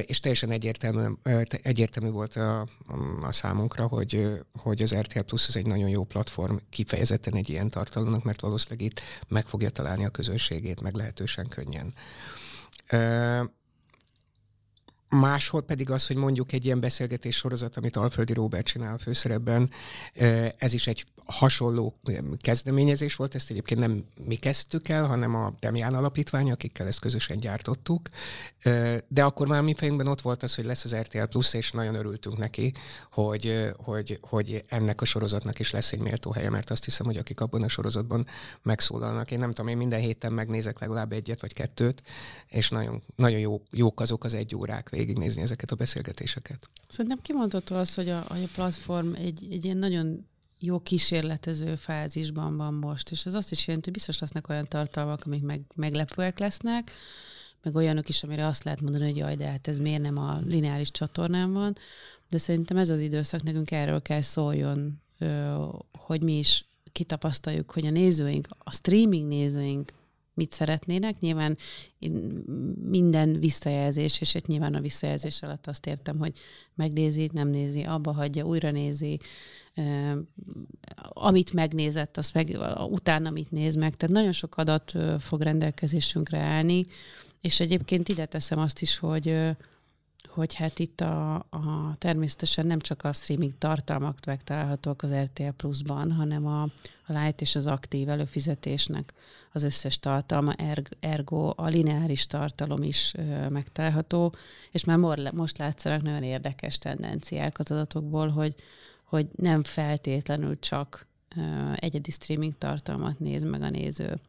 és 0.07 0.21
teljesen 0.21 0.51
egyértelmű, 0.51 1.15
egyértelmű 1.63 2.11
volt 2.11 2.37
a, 2.37 2.61
a 3.21 3.33
számunkra, 3.33 3.87
hogy, 3.87 4.41
hogy 4.63 4.83
az 4.83 4.95
RTL 4.95 5.21
Plus 5.21 5.49
az 5.49 5.57
egy 5.57 5.67
nagyon 5.67 5.89
jó 5.89 6.05
platform 6.05 6.57
kifejezetten 6.71 7.35
egy 7.35 7.49
ilyen 7.49 7.69
tartalomnak, 7.69 8.25
mert 8.25 8.41
valószínűleg 8.41 8.87
itt 8.87 9.01
meg 9.29 9.47
fogja 9.47 9.71
találni 9.71 10.05
a 10.05 10.09
közönségét 10.09 10.81
meglehetősen 10.81 11.49
könnyen. 11.49 11.93
Máshol 15.09 15.63
pedig 15.63 15.91
az, 15.91 16.07
hogy 16.07 16.17
mondjuk 16.17 16.53
egy 16.53 16.65
ilyen 16.65 16.81
beszélgetés 16.81 17.37
sorozat, 17.37 17.77
amit 17.77 17.97
Alföldi 17.97 18.33
Robert 18.33 18.67
csinál 18.67 18.95
a 18.95 18.99
főszerepben, 18.99 19.71
ez 20.59 20.73
is 20.73 20.87
egy 20.87 21.07
hasonló 21.33 21.99
kezdeményezés 22.41 23.17
volt, 23.17 23.35
ezt 23.35 23.51
egyébként 23.51 23.81
nem 23.81 24.05
mi 24.25 24.35
kezdtük 24.35 24.89
el, 24.89 25.07
hanem 25.07 25.35
a 25.35 25.55
Demián 25.61 25.95
Alapítvány, 25.95 26.51
akikkel 26.51 26.87
ezt 26.87 27.01
közösen 27.01 27.39
gyártottuk, 27.39 28.09
de 29.09 29.25
akkor 29.25 29.47
már 29.47 29.63
mi 29.63 29.75
fejünkben 29.75 30.07
ott 30.07 30.21
volt 30.21 30.43
az, 30.43 30.55
hogy 30.55 30.65
lesz 30.65 30.85
az 30.85 30.95
RTL 30.95 31.23
Plus, 31.23 31.55
és 31.55 31.73
nagyon 31.73 31.95
örültünk 31.95 32.39
neki, 32.39 32.73
hogy, 33.13 33.71
hogy, 33.77 34.19
hogy 34.23 34.65
ennek 34.69 35.01
a 35.01 35.05
sorozatnak 35.05 35.59
is 35.59 35.71
lesz 35.71 35.93
egy 35.93 36.01
méltó 36.01 36.31
helye, 36.31 36.51
mert 36.51 36.71
azt 36.71 36.85
hiszem, 36.85 37.07
hogy 37.07 37.17
akik 37.17 37.41
abban 37.41 37.63
a 37.63 37.69
sorozatban 37.69 38.27
megszólalnak. 38.63 39.31
Én 39.31 39.39
nem 39.39 39.49
tudom, 39.53 39.69
én 39.69 39.77
minden 39.77 40.01
héten 40.01 40.33
megnézek 40.33 40.79
legalább 40.79 41.13
egyet 41.13 41.41
vagy 41.41 41.53
kettőt, 41.53 42.03
és 42.47 42.69
nagyon, 42.69 43.03
nagyon 43.17 43.39
jó, 43.39 43.63
jók 43.71 44.01
azok 44.01 44.25
az 44.25 44.35
egy 44.35 44.57
órák 44.57 44.89
végignézni 44.89 45.43
ezeket 45.43 45.71
a 45.71 45.77
beszélgetéseket. 45.77 46.69
Szerintem 46.89 47.19
kimondható 47.23 47.77
az, 47.77 47.95
hogy 47.95 48.09
a, 48.09 48.19
a 48.19 48.35
platform 48.55 49.15
egy, 49.15 49.47
egy 49.51 49.65
ilyen 49.65 49.77
nagyon 49.77 50.27
jó 50.61 50.81
kísérletező 50.81 51.77
fázisban 51.77 52.57
van 52.57 52.75
most, 52.75 53.11
és 53.11 53.27
ez 53.27 53.35
azt 53.35 53.51
is 53.51 53.67
jelenti, 53.67 53.87
hogy 53.89 53.99
biztos 53.99 54.19
lesznek 54.19 54.49
olyan 54.49 54.67
tartalmak, 54.69 55.25
amik 55.25 55.43
meg, 55.43 55.63
meglepőek 55.75 56.39
lesznek, 56.39 56.93
meg 57.63 57.75
olyanok 57.75 58.09
is, 58.09 58.23
amire 58.23 58.47
azt 58.47 58.65
lehet 58.65 58.81
mondani, 58.81 59.05
hogy 59.05 59.17
jaj, 59.17 59.37
de 59.37 59.47
hát 59.47 59.69
ez 59.69 59.79
miért 59.79 60.03
nem 60.03 60.17
a 60.17 60.41
lineáris 60.45 60.91
csatornán 60.91 61.53
van, 61.53 61.77
de 62.29 62.39
szerintem 62.39 62.77
ez 62.77 62.91
az 62.91 63.01
időszak 63.01 63.43
nekünk 63.43 63.71
erről 63.71 64.03
kell 64.03 64.21
szóljon, 64.21 65.01
hogy 65.93 66.23
mi 66.23 66.39
is 66.39 66.65
kitapasztaljuk, 66.93 67.71
hogy 67.71 67.87
a 67.87 67.91
nézőink, 67.91 68.49
a 68.59 68.73
streaming 68.73 69.29
nézőink 69.29 69.93
mit 70.39 70.53
szeretnének. 70.53 71.21
Nyilván 71.21 71.57
minden 72.83 73.33
visszajelzés, 73.33 74.21
és 74.21 74.35
egy 74.35 74.47
nyilván 74.47 74.75
a 74.75 74.81
visszajelzés 74.81 75.43
alatt 75.43 75.67
azt 75.67 75.87
értem, 75.87 76.19
hogy 76.19 76.33
megnézi, 76.75 77.31
nem 77.33 77.49
nézi, 77.49 77.83
abba 77.83 78.13
hagyja, 78.13 78.47
újra 78.47 78.71
nézi, 78.71 79.21
amit 81.09 81.53
megnézett, 81.53 82.17
azt 82.17 82.35
meg 82.35 82.59
utána 82.91 83.31
mit 83.31 83.51
néz 83.51 83.75
meg. 83.75 83.97
Tehát 83.97 84.15
nagyon 84.15 84.33
sok 84.33 84.57
adat 84.57 84.95
fog 85.19 85.41
rendelkezésünkre 85.41 86.39
állni, 86.39 86.85
és 87.41 87.61
egyébként 87.61 88.09
ide 88.09 88.27
teszem 88.27 88.59
azt 88.59 88.81
is, 88.81 88.99
hogy 88.99 89.57
hogy 90.27 90.55
hát 90.55 90.79
itt 90.79 91.01
a, 91.01 91.35
a 91.35 91.95
természetesen 91.99 92.67
nem 92.67 92.79
csak 92.79 93.05
a 93.05 93.13
streaming 93.13 93.53
tartalmak 93.59 94.19
megtalálhatók 94.27 95.03
az 95.03 95.15
RTL 95.15 95.49
Plus-ban, 95.57 96.13
hanem 96.13 96.47
a, 96.47 96.63
a 97.07 97.13
light 97.13 97.41
és 97.41 97.57
az 97.57 97.67
aktív 97.67 98.09
előfizetésnek 98.09 99.13
az 99.53 99.63
összes 99.63 99.99
tartalma, 99.99 100.55
ergo 101.01 101.53
a 101.57 101.67
lineáris 101.67 102.27
tartalom 102.27 102.83
is 102.83 103.15
ö, 103.17 103.49
megtalálható, 103.49 104.35
és 104.71 104.85
már 104.85 104.99
most 105.33 105.59
látszanak 105.59 106.03
nagyon 106.03 106.23
érdekes 106.23 106.79
tendenciák 106.79 107.59
az 107.59 107.71
adatokból, 107.71 108.29
hogy, 108.29 108.55
hogy 109.05 109.27
nem 109.37 109.63
feltétlenül 109.63 110.59
csak 110.59 111.07
ö, 111.37 111.73
egyedi 111.75 112.11
streaming 112.11 112.59
tartalmat 112.59 113.19
néz 113.19 113.45
meg 113.45 113.63
a 113.63 113.71
néző. 113.71 114.21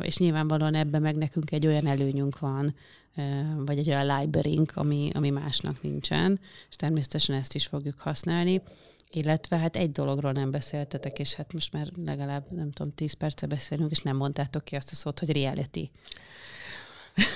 És 0.00 0.16
nyilvánvalóan 0.16 0.74
ebben 0.74 1.02
meg 1.02 1.16
nekünk 1.16 1.50
egy 1.50 1.66
olyan 1.66 1.86
előnyünk 1.86 2.38
van, 2.38 2.74
vagy 3.56 3.78
egy 3.78 3.88
olyan 3.88 4.18
library 4.18 4.60
ami, 4.74 5.10
ami 5.14 5.30
másnak 5.30 5.82
nincsen, 5.82 6.40
és 6.70 6.76
természetesen 6.76 7.36
ezt 7.36 7.54
is 7.54 7.66
fogjuk 7.66 7.98
használni. 7.98 8.62
Illetve 9.10 9.58
hát 9.58 9.76
egy 9.76 9.92
dologról 9.92 10.32
nem 10.32 10.50
beszéltetek, 10.50 11.18
és 11.18 11.34
hát 11.34 11.52
most 11.52 11.72
már 11.72 11.88
legalább, 12.04 12.44
nem 12.50 12.70
tudom, 12.70 12.94
tíz 12.94 13.12
perce 13.12 13.46
beszélünk, 13.46 13.90
és 13.90 13.98
nem 13.98 14.16
mondtátok 14.16 14.64
ki 14.64 14.76
azt 14.76 14.90
a 14.90 14.94
szót, 14.94 15.18
hogy 15.18 15.32
reality. 15.32 15.90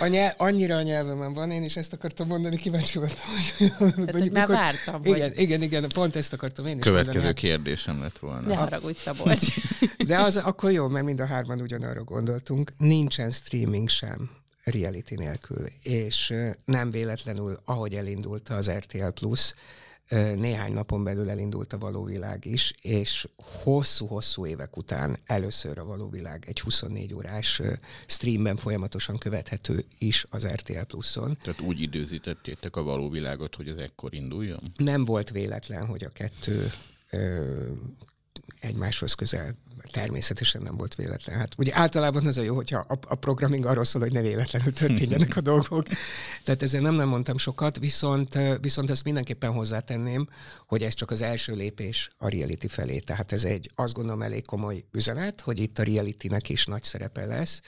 A 0.01 0.07
nyelv, 0.07 0.33
annyira 0.37 0.77
a 0.77 0.83
nyelvemen 0.83 1.35
van, 1.35 1.51
én 1.51 1.63
is 1.63 1.77
ezt 1.77 1.93
akartam 1.93 2.27
mondani, 2.27 2.57
kíváncsi 2.57 2.99
voltam, 2.99 3.25
hogy... 3.59 3.73
Tehát, 3.79 4.11
hogy 4.11 4.33
már 4.33 4.47
vártam, 4.47 5.05
igen, 5.05 5.29
hogy... 5.29 5.39
igen, 5.39 5.63
igen, 5.63 5.89
pont 5.89 6.17
ezt 6.17 6.33
akartam 6.33 6.67
én 6.67 6.77
is 6.77 6.83
Következő 6.83 7.13
mondani. 7.13 7.35
kérdésem 7.35 8.01
lett 8.01 8.19
volna. 8.19 8.49
Ne 8.49 8.55
haragudj, 8.55 8.99
Szabolcs. 8.99 9.47
De 10.07 10.19
az 10.19 10.37
akkor 10.37 10.71
jó, 10.71 10.89
mert 10.89 11.05
mind 11.05 11.21
a 11.21 11.27
hárman 11.27 11.61
ugyanarra 11.61 12.05
gondoltunk. 12.05 12.71
Nincsen 12.79 13.31
streaming 13.31 13.89
sem 13.89 14.31
reality 14.71 15.15
nélkül, 15.15 15.67
és 15.83 16.35
nem 16.65 16.91
véletlenül, 16.91 17.61
ahogy 17.65 17.95
elindult 17.95 18.49
az 18.49 18.71
RTL 18.71 19.09
Plus, 19.09 19.55
néhány 20.37 20.73
napon 20.73 21.05
belül 21.05 21.31
elindult 21.31 21.73
a 21.73 21.79
való 21.79 22.05
világ 22.05 22.45
is, 22.45 22.75
és 22.83 23.29
hosszú-hosszú 23.37 24.47
évek 24.47 24.77
után 24.77 25.17
először 25.27 25.79
a 25.79 25.85
való 25.85 26.09
világ 26.09 26.45
egy 26.47 26.61
24 26.61 27.15
órás 27.15 27.63
streamben 28.07 28.57
folyamatosan 28.57 29.19
követhető 29.19 29.85
is 29.99 30.27
az 30.31 30.47
RTL 30.47 30.83
Pluson. 30.87 31.39
Tehát 31.43 31.61
úgy 31.61 31.81
időzítettétek 31.81 32.77
a 32.77 32.83
való 32.83 33.11
világot, 33.11 33.55
hogy 33.55 33.69
ez 33.69 33.77
ekkor 33.77 34.15
induljon? 34.15 34.59
Nem 34.77 35.05
volt 35.05 35.31
véletlen, 35.31 35.87
hogy 35.87 36.05
a 36.05 36.09
kettő 36.09 36.71
egymáshoz 38.61 39.15
közel 39.15 39.55
természetesen 39.91 40.63
nem 40.63 40.77
volt 40.77 40.95
véletlen. 40.95 41.39
Hát 41.39 41.53
ugye 41.59 41.73
általában 41.75 42.27
az 42.27 42.39
a 42.39 42.43
jó, 42.43 42.55
hogyha 42.55 42.79
a, 42.79 42.99
a 43.09 43.15
programming 43.15 43.65
arról 43.67 43.85
szól, 43.85 44.03
hogy 44.03 44.13
ne 44.13 44.21
véletlenül 44.21 44.73
történjenek 44.73 45.37
a 45.37 45.41
dolgok. 45.41 45.87
Tehát 46.45 46.63
ezzel 46.63 46.81
nem 46.81 46.95
nem 46.95 47.09
mondtam 47.09 47.39
sokat, 47.39 47.79
viszont, 47.79 48.39
viszont 48.61 48.91
ezt 48.91 49.05
mindenképpen 49.05 49.53
hozzátenném, 49.53 50.29
hogy 50.67 50.83
ez 50.83 50.95
csak 50.95 51.11
az 51.11 51.23
első 51.23 51.55
lépés 51.55 52.11
a 52.19 52.29
reality 52.29 52.67
felé. 52.67 52.99
Tehát 52.99 53.33
ez 53.33 53.45
egy, 53.45 53.71
azt 53.75 53.93
gondolom, 53.93 54.23
elég 54.23 54.45
komoly 54.45 54.85
üzenet, 54.93 55.41
hogy 55.41 55.61
itt 55.61 55.79
a 55.79 55.83
reality-nek 55.83 56.49
is 56.49 56.67
nagy 56.67 56.83
szerepe 56.83 57.27
lesz, 57.27 57.61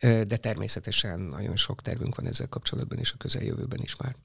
de 0.00 0.36
természetesen 0.36 1.20
nagyon 1.20 1.56
sok 1.56 1.82
tervünk 1.82 2.14
van 2.14 2.26
ezzel 2.26 2.48
kapcsolatban, 2.48 2.98
és 2.98 3.12
a 3.12 3.16
közeljövőben 3.16 3.80
is 3.82 3.96
már. 3.96 4.16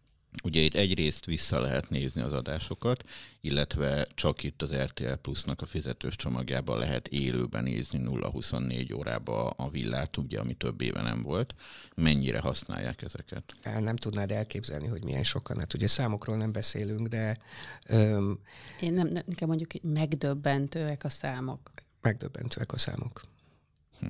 Ugye 0.43 0.61
itt 0.61 0.75
egyrészt 0.75 1.25
vissza 1.25 1.59
lehet 1.59 1.89
nézni 1.89 2.21
az 2.21 2.33
adásokat, 2.33 3.03
illetve 3.41 4.07
csak 4.15 4.43
itt 4.43 4.61
az 4.61 4.75
RTL 4.75 5.13
Plusnak 5.13 5.61
a 5.61 5.65
fizetős 5.65 6.15
csomagjában 6.15 6.77
lehet 6.77 7.07
élőben 7.07 7.63
nézni 7.63 8.01
0-24 8.03 8.95
órába 8.95 9.49
a 9.49 9.69
villát, 9.69 10.17
ugye, 10.17 10.39
ami 10.39 10.53
több 10.53 10.81
éve 10.81 11.01
nem 11.01 11.21
volt. 11.21 11.55
Mennyire 11.95 12.39
használják 12.39 13.01
ezeket? 13.01 13.55
Nem 13.79 13.95
tudnád 13.95 14.31
elképzelni, 14.31 14.87
hogy 14.87 15.03
milyen 15.03 15.23
sokan. 15.23 15.59
Hát 15.59 15.73
ugye 15.73 15.87
számokról 15.87 16.37
nem 16.37 16.51
beszélünk, 16.51 17.07
de... 17.07 17.37
Öm, 17.87 18.39
Én 18.79 18.93
nem, 18.93 19.07
nem, 19.07 19.23
nekem 19.25 19.47
mondjuk 19.47 19.71
megdöbbentőek 19.81 21.03
a 21.03 21.09
számok. 21.09 21.71
Megdöbbentőek 22.01 22.73
a 22.73 22.77
számok. 22.77 23.21
Hm. 23.99 24.05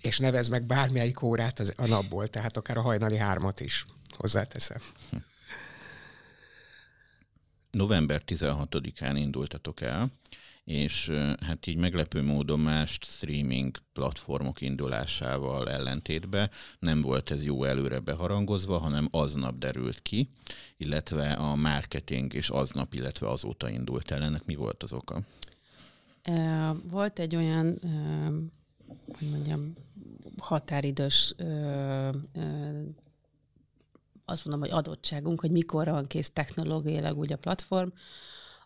És 0.00 0.18
nevez 0.18 0.48
meg 0.48 0.64
bármelyik 0.64 1.22
órát 1.22 1.58
az, 1.58 1.72
a 1.76 1.86
napból, 1.86 2.28
tehát 2.28 2.56
akár 2.56 2.76
a 2.76 2.82
hajnali 2.82 3.16
hármat 3.16 3.60
is 3.60 3.86
hozzáteszem. 4.16 4.80
November 7.70 8.22
16-án 8.26 9.12
indultatok 9.16 9.80
el, 9.80 10.12
és 10.64 11.10
hát 11.40 11.66
így 11.66 11.76
meglepő 11.76 12.22
módon 12.22 12.60
más 12.60 12.98
streaming 13.02 13.76
platformok 13.92 14.60
indulásával 14.60 15.70
ellentétben 15.70 16.50
nem 16.78 17.00
volt 17.00 17.30
ez 17.30 17.42
jó 17.42 17.64
előre 17.64 17.98
beharangozva, 17.98 18.78
hanem 18.78 19.08
aznap 19.10 19.58
derült 19.58 20.02
ki, 20.02 20.28
illetve 20.76 21.32
a 21.32 21.54
marketing 21.54 22.34
is 22.34 22.48
aznap, 22.48 22.94
illetve 22.94 23.28
azóta 23.28 23.70
indult 23.70 24.10
el. 24.10 24.22
Ennek 24.22 24.44
mi 24.44 24.54
volt 24.54 24.82
az 24.82 24.92
oka? 24.92 25.20
Volt 26.82 27.18
egy 27.18 27.36
olyan, 27.36 27.80
hogy 29.18 29.30
mondjam, 29.30 29.74
határidős 30.38 31.34
azt 34.30 34.44
mondom, 34.44 34.68
hogy 34.68 34.78
adottságunk, 34.78 35.40
hogy 35.40 35.50
mikor 35.50 35.86
van 35.86 36.06
kész 36.06 36.30
technológiailag 36.30 37.18
úgy 37.18 37.32
a 37.32 37.36
platform, 37.36 37.88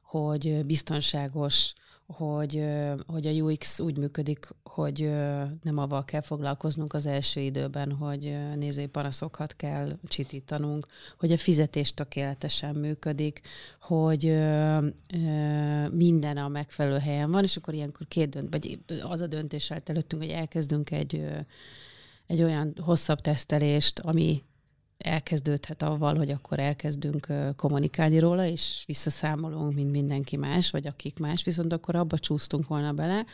hogy 0.03 0.64
biztonságos, 0.66 1.74
hogy, 2.07 2.64
hogy 3.07 3.27
a 3.27 3.31
UX 3.31 3.81
úgy 3.81 3.98
működik, 3.98 4.48
hogy 4.62 5.11
nem 5.62 5.79
avval 5.79 6.05
kell 6.05 6.20
foglalkoznunk 6.20 6.94
az 6.94 7.07
első 7.07 7.40
időben, 7.40 7.92
hogy 7.92 8.38
nézői 8.57 8.87
panaszokat 8.87 9.57
kell 9.57 9.98
csitítanunk, 10.09 10.87
hogy 11.18 11.33
a 11.33 11.38
fizetés 11.38 11.94
tökéletesen 11.94 12.74
működik, 12.74 13.40
hogy 13.81 14.24
minden 15.90 16.37
a 16.37 16.48
megfelelő 16.48 16.98
helyen 16.98 17.31
van, 17.31 17.42
és 17.42 17.57
akkor 17.57 17.74
ilyenkor 17.74 18.09
két 18.09 18.29
dönt, 18.29 18.50
vagy 18.50 18.79
az 19.03 19.20
a 19.20 19.27
döntés 19.27 19.70
előttünk, 19.70 20.22
hogy 20.22 20.31
elkezdünk 20.31 20.90
egy, 20.90 21.27
egy 22.27 22.42
olyan 22.42 22.74
hosszabb 22.81 23.20
tesztelést, 23.20 23.98
ami 23.98 24.42
elkezdődhet 24.98 25.83
avval, 25.83 26.16
hogy 26.16 26.30
akkor 26.30 26.59
elkezdünk 26.59 27.26
kommunikálni 27.57 28.18
róla, 28.18 28.46
és 28.46 28.83
visszaszámolunk, 28.87 29.74
mint 29.74 29.90
mindenki 29.90 30.37
más, 30.37 30.70
vagy 30.70 30.87
akik 30.87 31.18
más, 31.18 31.44
viszont 31.44 31.72
akkor 31.72 31.94
abba 31.94 32.18
csúsztunk 32.18 32.66
volna 32.66 32.92
bele, 32.92 33.24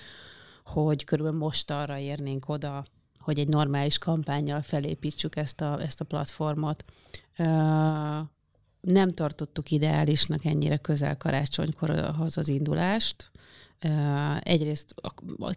hogy 0.64 1.04
körülbelül 1.04 1.38
most 1.38 1.70
arra 1.70 1.98
érnénk 1.98 2.48
oda, 2.48 2.84
hogy 3.18 3.38
egy 3.38 3.48
normális 3.48 3.98
kampányjal 3.98 4.62
felépítsük 4.62 5.36
ezt 5.36 5.60
a, 5.60 5.80
ezt 5.80 6.00
a 6.00 6.04
platformot. 6.04 6.84
Nem 8.80 9.12
tartottuk 9.14 9.70
ideálisnak 9.70 10.44
ennyire 10.44 10.76
közel 10.76 11.16
karácsonykorhoz 11.16 12.38
az 12.38 12.48
indulást, 12.48 13.30
Egyrészt 14.40 14.94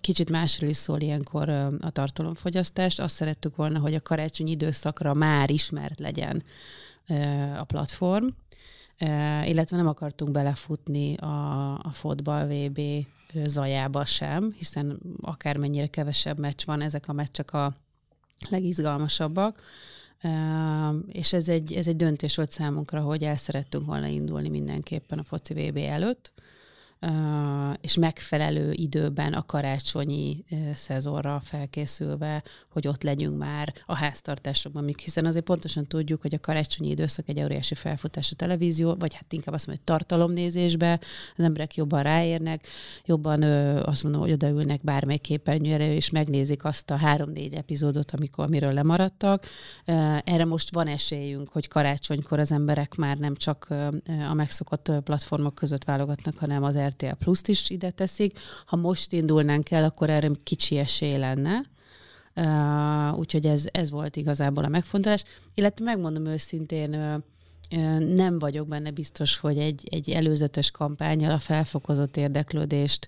kicsit 0.02 0.30
másról 0.30 0.70
is 0.70 0.78
szól 0.78 1.02
ilyenkor 1.02 1.50
a 1.80 1.90
tartalomfogyasztás. 1.92 3.00
Azt 3.00 3.16
szerettük 3.16 3.56
volna, 3.56 3.80
hogy 3.80 3.94
a 3.94 4.02
karácsony 4.02 4.48
időszakra 4.48 5.14
már 5.14 5.50
ismert 5.50 6.00
legyen 6.00 6.44
a 7.58 7.64
platform, 7.64 8.28
illetve 9.46 9.78
nem 9.78 9.88
akartunk 9.88 10.32
belefutni 10.32 11.16
a, 11.16 11.74
a 11.74 11.92
fotball 11.94 12.48
VB 12.48 12.80
zajába 13.46 14.06
sem, 14.06 14.54
hiszen 14.58 15.00
akármennyire 15.22 15.88
kevesebb 15.88 16.40
meccs 16.40 16.66
van, 16.66 16.82
ezek 16.82 17.08
a 17.08 17.14
meccsek 17.14 17.54
a 17.54 17.76
legizgalmasabbak. 18.50 19.62
És 21.08 21.34
ez 21.34 21.50
egy, 21.50 21.74
ez 21.74 21.88
egy 21.88 21.96
döntés 21.96 22.36
volt 22.36 22.50
számunkra, 22.50 23.02
hogy 23.02 23.24
el 23.24 23.36
szerettünk 23.36 23.86
volna 23.86 24.06
indulni 24.06 24.50
mindenképpen 24.50 25.20
a 25.20 25.24
foci 25.24 25.54
VB 25.54 25.78
előtt, 25.78 26.34
és 27.82 27.98
megfelelő 27.98 28.72
időben 28.72 29.34
a 29.34 29.46
karácsonyi 29.46 30.44
szezonra 30.74 31.42
felkészülve, 31.44 32.44
hogy 32.70 32.88
ott 32.88 33.04
legyünk 33.04 33.38
már 33.38 33.74
a 33.86 33.96
háztartásokban, 33.96 34.94
hiszen 35.04 35.26
azért 35.26 35.46
pontosan 35.46 35.88
tudjuk, 35.88 36.22
hogy 36.22 36.34
a 36.34 36.40
karácsonyi 36.40 36.90
időszak 36.90 37.30
egy 37.30 37.42
óriási 37.42 37.76
felfutás 37.76 38.32
a 38.32 38.36
televízió, 38.36 38.96
vagy 39.00 39.14
hát 39.14 39.34
inkább 39.34 39.54
azt 39.54 39.68
mondom, 39.68 39.84
hogy 39.86 39.96
tartalomnézésbe, 39.96 41.00
az 41.38 41.44
emberek 41.44 41.76
jobban 41.76 42.04
ráérnek, 42.04 42.68
jobban 43.06 43.44
azt 43.84 44.04
mondom, 44.04 44.22
hogy 44.22 44.32
odaülnek 44.32 44.82
bármely 44.84 45.18
képernyőre, 45.18 45.94
és 45.94 46.10
megnézik 46.10 46.64
azt 46.64 46.90
a 46.92 46.96
három-négy 46.96 47.54
epizódot, 47.54 48.12
amikor, 48.12 48.46
amiről 48.46 48.74
lemaradtak. 48.74 49.46
Erre 50.24 50.46
most 50.46 50.74
van 50.74 50.88
esélyünk, 50.88 51.50
hogy 51.50 51.68
karácsonykor 51.68 52.40
az 52.40 52.52
emberek 52.52 52.96
már 52.96 53.18
nem 53.18 53.36
csak 53.36 53.68
a 54.30 54.34
megszokott 54.34 54.92
platformok 55.04 55.56
között 55.56 55.84
válogatnak, 55.84 56.38
hanem 56.38 56.64
az 56.64 56.76
RTL 56.94 57.16
Plus-t 57.20 57.48
is 57.48 57.70
ide 57.70 57.92
teszik. 57.92 58.40
Ha 58.66 58.76
most 58.76 59.14
indulnánk 59.14 59.72
el, 59.72 59.84
akkor 59.84 60.10
erre 60.10 60.32
kicsi 60.44 60.78
esély 60.78 61.18
lenne. 61.18 61.72
Uh, 62.36 63.20
úgyhogy 63.20 63.46
ez, 63.46 63.66
ez 63.72 63.90
volt 63.92 64.16
igazából 64.16 64.64
a 64.64 64.68
megfontolás. 64.68 65.24
Illetve 65.54 65.86
megmondom 65.86 66.26
őszintén, 66.26 67.22
nem 68.16 68.40
vagyok 68.40 68.68
benne 68.68 68.92
biztos, 68.92 69.38
hogy 69.38 69.58
egy, 69.58 69.88
egy 69.92 70.10
előzetes 70.10 70.72
kampányal 70.72 71.32
a 71.32 71.40
felfokozott 71.40 72.18
érdeklődést 72.18 73.08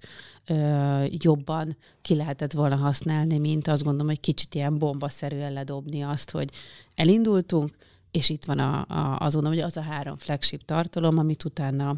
uh, 0.50 1.24
jobban 1.24 1.78
ki 2.02 2.16
lehetett 2.16 2.52
volna 2.52 2.76
használni, 2.76 3.38
mint 3.38 3.68
azt 3.68 3.84
gondolom, 3.84 4.08
hogy 4.08 4.20
kicsit 4.20 4.56
ilyen 4.56 4.78
bombaszerűen 4.78 5.54
ledobni 5.54 6.02
azt, 6.02 6.32
hogy 6.32 6.50
elindultunk, 6.96 7.76
és 8.12 8.30
itt 8.30 8.46
van 8.46 8.60
a, 8.60 8.86
a, 8.88 9.18
azon, 9.20 9.46
hogy 9.46 9.60
az 9.60 9.78
a 9.78 9.82
három 9.82 10.18
flagship 10.18 10.66
tartalom, 10.66 11.18
amit 11.18 11.44
utána 11.44 11.96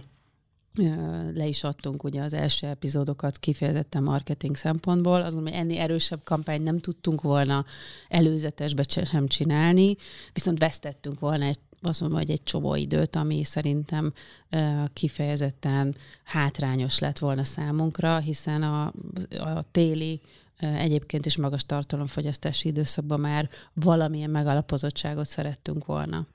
le 1.34 1.48
is 1.48 1.64
adtunk 1.64 2.04
ugye 2.04 2.22
az 2.22 2.34
első 2.34 2.68
epizódokat 2.68 3.38
kifejezetten 3.38 4.04
marketing 4.04 4.56
szempontból. 4.56 5.22
Azt 5.22 5.34
gondolom, 5.34 5.54
hogy 5.54 5.62
ennél 5.62 5.82
erősebb 5.82 6.24
kampányt 6.24 6.64
nem 6.64 6.78
tudtunk 6.78 7.22
volna 7.22 7.66
előzetesbe 8.08 8.84
sem 9.04 9.28
csinálni, 9.28 9.96
viszont 10.34 10.60
vesztettünk 10.60 11.20
volna 11.20 11.46
egy 11.46 11.60
azt 11.82 12.00
mondom, 12.02 12.20
hogy 12.20 12.32
egy 12.32 12.44
csomó 12.44 12.76
időt, 12.76 13.16
ami 13.16 13.44
szerintem 13.44 14.14
kifejezetten 14.94 15.96
hátrányos 16.24 17.00
lett 17.00 17.18
volna 17.18 17.44
számunkra, 17.44 18.18
hiszen 18.18 18.64
a, 18.64 18.86
a 19.30 19.64
téli 19.72 20.22
egyébként 20.58 21.26
is 21.26 21.38
magas 21.38 21.66
tartalomfogyasztási 21.66 22.68
időszakban 22.68 23.20
már 23.20 23.50
valamilyen 23.74 24.30
megalapozottságot 24.30 25.26
szerettünk 25.26 25.86
volna. 25.86 26.28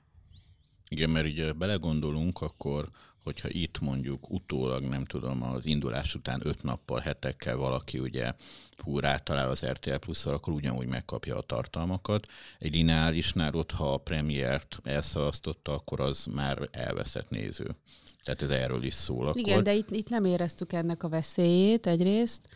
Igen, 0.87 1.09
mert 1.09 1.25
ugye 1.25 1.53
belegondolunk, 1.53 2.41
akkor 2.41 2.89
hogyha 3.23 3.49
itt 3.51 3.79
mondjuk 3.79 4.29
utólag, 4.29 4.83
nem 4.83 5.05
tudom, 5.05 5.43
az 5.43 5.65
indulás 5.65 6.15
után 6.15 6.41
öt 6.43 6.63
nappal, 6.63 6.99
hetekkel 6.99 7.55
valaki 7.55 7.99
ugye 7.99 8.33
hú, 8.77 8.99
rátalál 8.99 9.49
az 9.49 9.65
RTL 9.65 9.95
plus 9.95 10.25
akkor 10.25 10.53
ugyanúgy 10.53 10.87
megkapja 10.87 11.37
a 11.37 11.41
tartalmakat. 11.41 12.27
Egy 12.59 12.73
lineárisnál 12.73 13.55
ott, 13.55 13.71
ha 13.71 13.93
a 13.93 13.97
premiért 13.97 14.79
elszalasztotta, 14.83 15.73
akkor 15.73 15.99
az 15.99 16.25
már 16.33 16.69
elveszett 16.71 17.29
néző. 17.29 17.75
Tehát 18.23 18.41
ez 18.41 18.49
erről 18.49 18.83
is 18.83 18.93
szól. 18.93 19.27
Akkor... 19.27 19.41
Igen, 19.41 19.63
de 19.63 19.73
itt, 19.73 19.91
itt 19.91 20.09
nem 20.09 20.25
éreztük 20.25 20.73
ennek 20.73 21.03
a 21.03 21.09
veszélyét 21.09 21.87
egyrészt. 21.87 22.49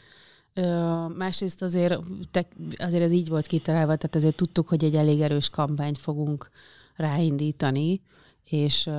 Ö, 0.53 0.63
másrészt 1.07 1.61
azért, 1.61 1.99
te, 2.31 2.47
azért 2.77 3.03
ez 3.03 3.11
így 3.11 3.29
volt 3.29 3.47
kitalálva, 3.47 3.95
tehát 3.95 4.15
azért 4.15 4.35
tudtuk, 4.35 4.67
hogy 4.67 4.83
egy 4.83 4.95
elég 4.95 5.21
erős 5.21 5.49
kampányt 5.49 5.97
fogunk 5.97 6.49
ráindítani, 6.95 8.01
és 8.43 8.89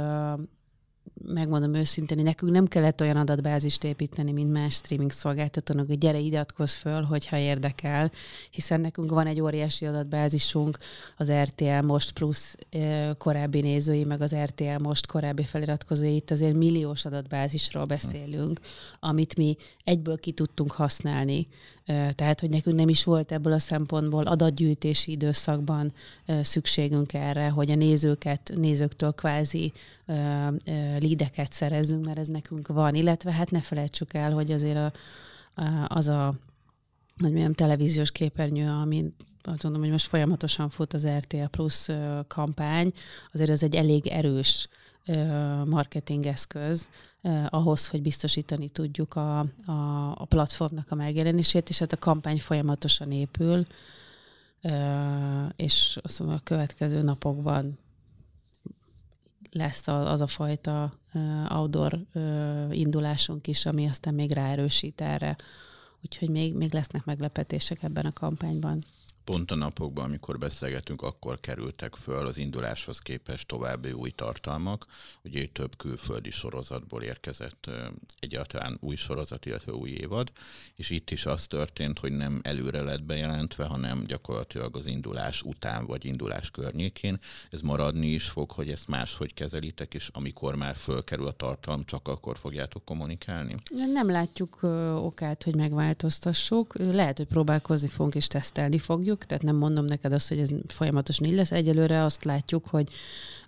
megmondom 1.25 1.75
őszintén, 1.75 2.17
hogy 2.17 2.27
nekünk 2.27 2.53
nem 2.53 2.67
kellett 2.67 3.01
olyan 3.01 3.17
adatbázist 3.17 3.85
építeni, 3.85 4.33
mint 4.33 4.53
más 4.53 4.75
streaming 4.75 5.11
szolgáltatónak, 5.11 5.87
hogy 5.87 5.99
gyere, 5.99 6.19
iratkozz 6.19 6.75
föl, 6.75 7.03
hogyha 7.03 7.37
érdekel, 7.37 8.11
hiszen 8.51 8.81
nekünk 8.81 9.11
van 9.11 9.27
egy 9.27 9.41
óriási 9.41 9.87
adatbázisunk, 9.87 10.79
az 11.17 11.33
RTL 11.33 11.85
Most 11.85 12.13
plusz 12.13 12.57
korábbi 13.19 13.61
nézői, 13.61 14.05
meg 14.05 14.21
az 14.21 14.35
RTL 14.35 14.83
Most 14.83 15.07
korábbi 15.07 15.45
feliratkozói, 15.45 16.15
itt 16.15 16.31
azért 16.31 16.55
milliós 16.55 17.05
adatbázisról 17.05 17.85
beszélünk, 17.85 18.61
amit 19.01 19.37
mi 19.37 19.57
egyből 19.85 20.19
ki 20.19 20.33
tudtunk 20.33 20.73
használni 20.73 21.47
tehát, 22.15 22.41
hogy 22.41 22.51
nekünk 22.51 22.77
nem 22.77 22.89
is 22.89 23.05
volt 23.05 23.33
ebből 23.33 23.53
a 23.53 23.59
szempontból 23.59 24.27
adatgyűjtési 24.27 25.11
időszakban 25.11 25.93
szükségünk 26.43 27.13
erre, 27.13 27.49
hogy 27.49 27.71
a 27.71 27.75
nézőket, 27.75 28.53
nézőktől 28.55 29.13
kvázi 29.13 29.73
lídeket 30.99 31.53
szerezzünk, 31.53 32.05
mert 32.05 32.19
ez 32.19 32.27
nekünk 32.27 32.69
van. 32.69 32.95
Illetve 32.95 33.33
hát 33.33 33.51
ne 33.51 33.61
felejtsük 33.61 34.15
el, 34.15 34.33
hogy 34.33 34.53
azért 34.53 34.77
a, 34.77 34.93
az 35.87 36.09
a 36.09 36.35
hogy 37.19 37.33
milyen 37.33 37.55
televíziós 37.55 38.13
képernyő, 38.13 38.69
amin 38.69 39.15
azt 39.43 39.63
mondom, 39.63 39.83
hogy 39.83 39.91
most 39.91 40.07
folyamatosan 40.07 40.69
fut 40.69 40.93
az 40.93 41.07
RTL 41.07 41.45
Plus 41.51 41.89
kampány, 42.27 42.93
azért 43.33 43.51
ez 43.51 43.63
egy 43.63 43.75
elég 43.75 44.07
erős 44.07 44.69
marketingeszköz 45.65 46.89
eh, 46.89 46.93
ahhoz, 47.49 47.89
hogy 47.89 48.03
biztosítani 48.03 48.69
tudjuk 48.69 49.15
a, 49.15 49.39
a, 49.67 50.13
a 50.15 50.25
platformnak 50.29 50.91
a 50.91 50.95
megjelenését, 50.95 51.69
és 51.69 51.79
hát 51.79 51.93
a 51.93 51.97
kampány 51.97 52.41
folyamatosan 52.41 53.13
épül, 53.13 53.67
és 55.57 55.99
azt 56.03 56.19
mondom, 56.19 56.37
a 56.37 56.45
következő 56.45 57.03
napokban 57.03 57.79
lesz 59.51 59.89
az 59.89 60.21
a 60.21 60.27
fajta 60.27 60.93
outdoor 61.49 62.01
indulásunk 62.71 63.47
is, 63.47 63.67
ami 63.67 63.87
aztán 63.87 64.15
még 64.15 64.33
ráerősít 64.33 65.01
erre. 65.01 65.37
Úgyhogy 66.03 66.29
még, 66.31 66.55
még 66.55 66.73
lesznek 66.73 67.05
meglepetések 67.05 67.83
ebben 67.83 68.07
a 68.07 68.13
kampányban 68.13 68.85
pont 69.29 69.51
a 69.51 69.55
napokban, 69.55 70.05
amikor 70.05 70.39
beszélgetünk, 70.39 71.03
akkor 71.03 71.41
kerültek 71.41 71.95
föl 71.95 72.27
az 72.27 72.39
induláshoz 72.39 72.99
képest 72.99 73.47
további 73.47 73.93
új 73.93 74.11
tartalmak. 74.11 74.87
Ugye 75.25 75.47
több 75.53 75.77
külföldi 75.77 76.31
sorozatból 76.31 77.03
érkezett 77.03 77.71
egyáltalán 78.21 78.79
új 78.81 78.97
sorozat, 78.97 79.47
illetve 79.47 79.73
új 79.73 79.91
évad, 79.91 80.33
és 80.75 80.91
itt 80.91 81.11
is 81.11 81.27
az 81.27 81.47
történt, 81.47 81.99
hogy 81.99 82.13
nem 82.13 82.41
előre 82.43 82.83
lett 82.83 83.03
bejelentve, 83.03 83.65
hanem 83.65 84.03
gyakorlatilag 84.05 84.77
az 84.77 84.87
indulás 84.87 85.43
után 85.43 85.87
vagy 85.87 86.05
indulás 86.05 86.51
környékén. 86.51 87.19
Ez 87.51 87.61
maradni 87.61 88.07
is 88.07 88.29
fog, 88.29 88.51
hogy 88.51 88.71
ezt 88.71 88.89
máshogy 88.89 89.35
kezelitek, 89.35 89.95
és 89.95 90.11
amikor 90.13 90.55
már 90.55 90.77
fölkerül 90.77 91.27
a 91.27 91.33
tartalom, 91.33 91.85
csak 91.85 92.09
akkor 92.09 92.39
fogjátok 92.39 92.85
kommunikálni? 92.85 93.55
Nem 93.93 94.11
látjuk 94.11 94.59
okát, 94.95 95.43
hogy 95.43 95.55
megváltoztassuk. 95.55 96.79
Lehet, 96.79 97.17
hogy 97.17 97.27
próbálkozni 97.27 97.89
fogunk 97.89 98.15
és 98.15 98.27
tesztelni 98.27 98.79
fogjuk, 98.79 99.18
vagyok, 99.19 99.25
tehát 99.27 99.45
nem 99.45 99.57
mondom 99.57 99.85
neked 99.85 100.13
azt, 100.13 100.29
hogy 100.29 100.39
ez 100.39 100.49
folyamatosan 100.67 101.27
így 101.27 101.35
lesz. 101.35 101.53
Egyelőre 101.53 102.03
azt 102.03 102.25
látjuk, 102.25 102.67
hogy 102.67 102.89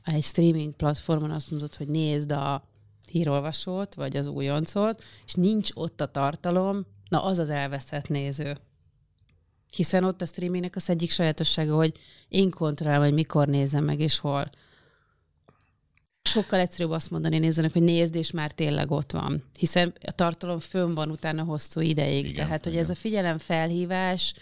egy 0.05 0.23
streaming 0.23 0.75
platformon 0.75 1.31
azt 1.31 1.51
mondod, 1.51 1.77
hogy 1.77 1.89
nézd 1.89 2.33
a 2.33 2.69
hírolvasót, 3.11 3.95
vagy 3.95 4.17
az 4.17 4.27
újoncot, 4.27 5.05
és 5.27 5.35
nincs 5.35 5.71
ott 5.75 6.01
a 6.01 6.07
tartalom, 6.07 6.87
na 7.09 7.25
az 7.25 7.39
az 7.39 7.51
elveszett 7.51 8.09
néző. 8.09 8.57
Hiszen 9.77 10.05
ott 10.05 10.23
a 10.23 10.27
streamingnek 10.27 10.77
az 10.77 10.91
egyik 10.91 11.11
sajátossága, 11.11 11.75
hogy 11.75 11.93
én 12.29 12.51
kontrollálom, 12.51 13.05
hogy 13.05 13.13
mikor 13.13 13.47
nézem 13.47 13.85
meg, 13.85 14.01
és 14.01 14.19
hol 14.19 14.51
sokkal 16.31 16.59
egyszerűbb 16.59 16.91
azt 16.91 17.11
mondani 17.11 17.39
nézőnek, 17.39 17.73
hogy 17.73 17.83
nézd, 17.83 18.15
és 18.15 18.31
már 18.31 18.53
tényleg 18.53 18.91
ott 18.91 19.13
van. 19.13 19.43
Hiszen 19.59 19.93
a 20.07 20.11
tartalom 20.11 20.59
fönn 20.59 20.95
van 20.95 21.11
utána 21.11 21.43
hosszú 21.43 21.81
ideig. 21.81 22.25
Igen, 22.25 22.35
Tehát, 22.35 22.65
hogy 22.65 22.73
igen. 22.73 22.85
ez 22.85 22.91
a 22.91 22.95
figyelem 22.95 23.39
felhívás, 23.39 24.35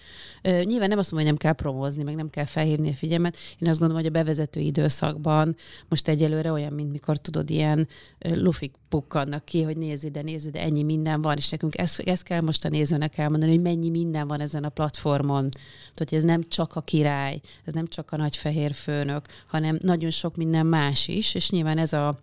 uh, 0.44 0.62
nyilván 0.62 0.88
nem 0.88 0.98
azt 0.98 1.10
mondom, 1.10 1.28
hogy 1.28 1.38
nem 1.38 1.52
kell 1.52 1.52
promózni, 1.52 2.02
meg 2.02 2.14
nem 2.14 2.30
kell 2.30 2.44
felhívni 2.44 2.90
a 2.90 2.94
figyelmet. 2.94 3.36
Én 3.58 3.68
azt 3.68 3.78
gondolom, 3.78 4.02
hogy 4.02 4.12
a 4.12 4.18
bevezető 4.18 4.60
időszakban 4.60 5.56
most 5.88 6.08
egyelőre 6.08 6.52
olyan, 6.52 6.72
mint 6.72 6.92
mikor 6.92 7.18
tudod, 7.18 7.50
ilyen 7.50 7.88
uh, 8.24 8.36
lufik 8.36 8.74
pukkannak 8.88 9.44
ki, 9.44 9.62
hogy 9.62 9.76
nézd 9.76 10.04
ide, 10.04 10.22
nézd 10.22 10.46
ide, 10.46 10.60
ennyi 10.60 10.82
minden 10.82 11.22
van, 11.22 11.36
és 11.36 11.48
nekünk 11.48 11.78
ezt, 11.78 12.00
ezt 12.00 12.22
kell 12.22 12.40
most 12.40 12.64
a 12.64 12.68
nézőnek 12.68 13.18
elmondani, 13.18 13.52
hogy 13.52 13.62
mennyi 13.62 13.90
minden 13.90 14.26
van 14.26 14.40
ezen 14.40 14.64
a 14.64 14.68
platformon. 14.68 15.50
Tehát, 15.50 16.08
hogy 16.08 16.14
ez 16.14 16.24
nem 16.24 16.42
csak 16.48 16.74
a 16.74 16.80
király, 16.80 17.40
ez 17.64 17.72
nem 17.72 17.86
csak 17.86 18.12
a 18.12 18.16
nagy 18.16 18.36
fehér 18.36 18.74
főnök, 18.74 19.26
hanem 19.46 19.78
nagyon 19.82 20.10
sok 20.10 20.36
minden 20.36 20.66
más 20.66 21.08
is, 21.08 21.34
és 21.34 21.50
nyilván 21.50 21.67
ez 21.76 21.92
a 21.92 22.18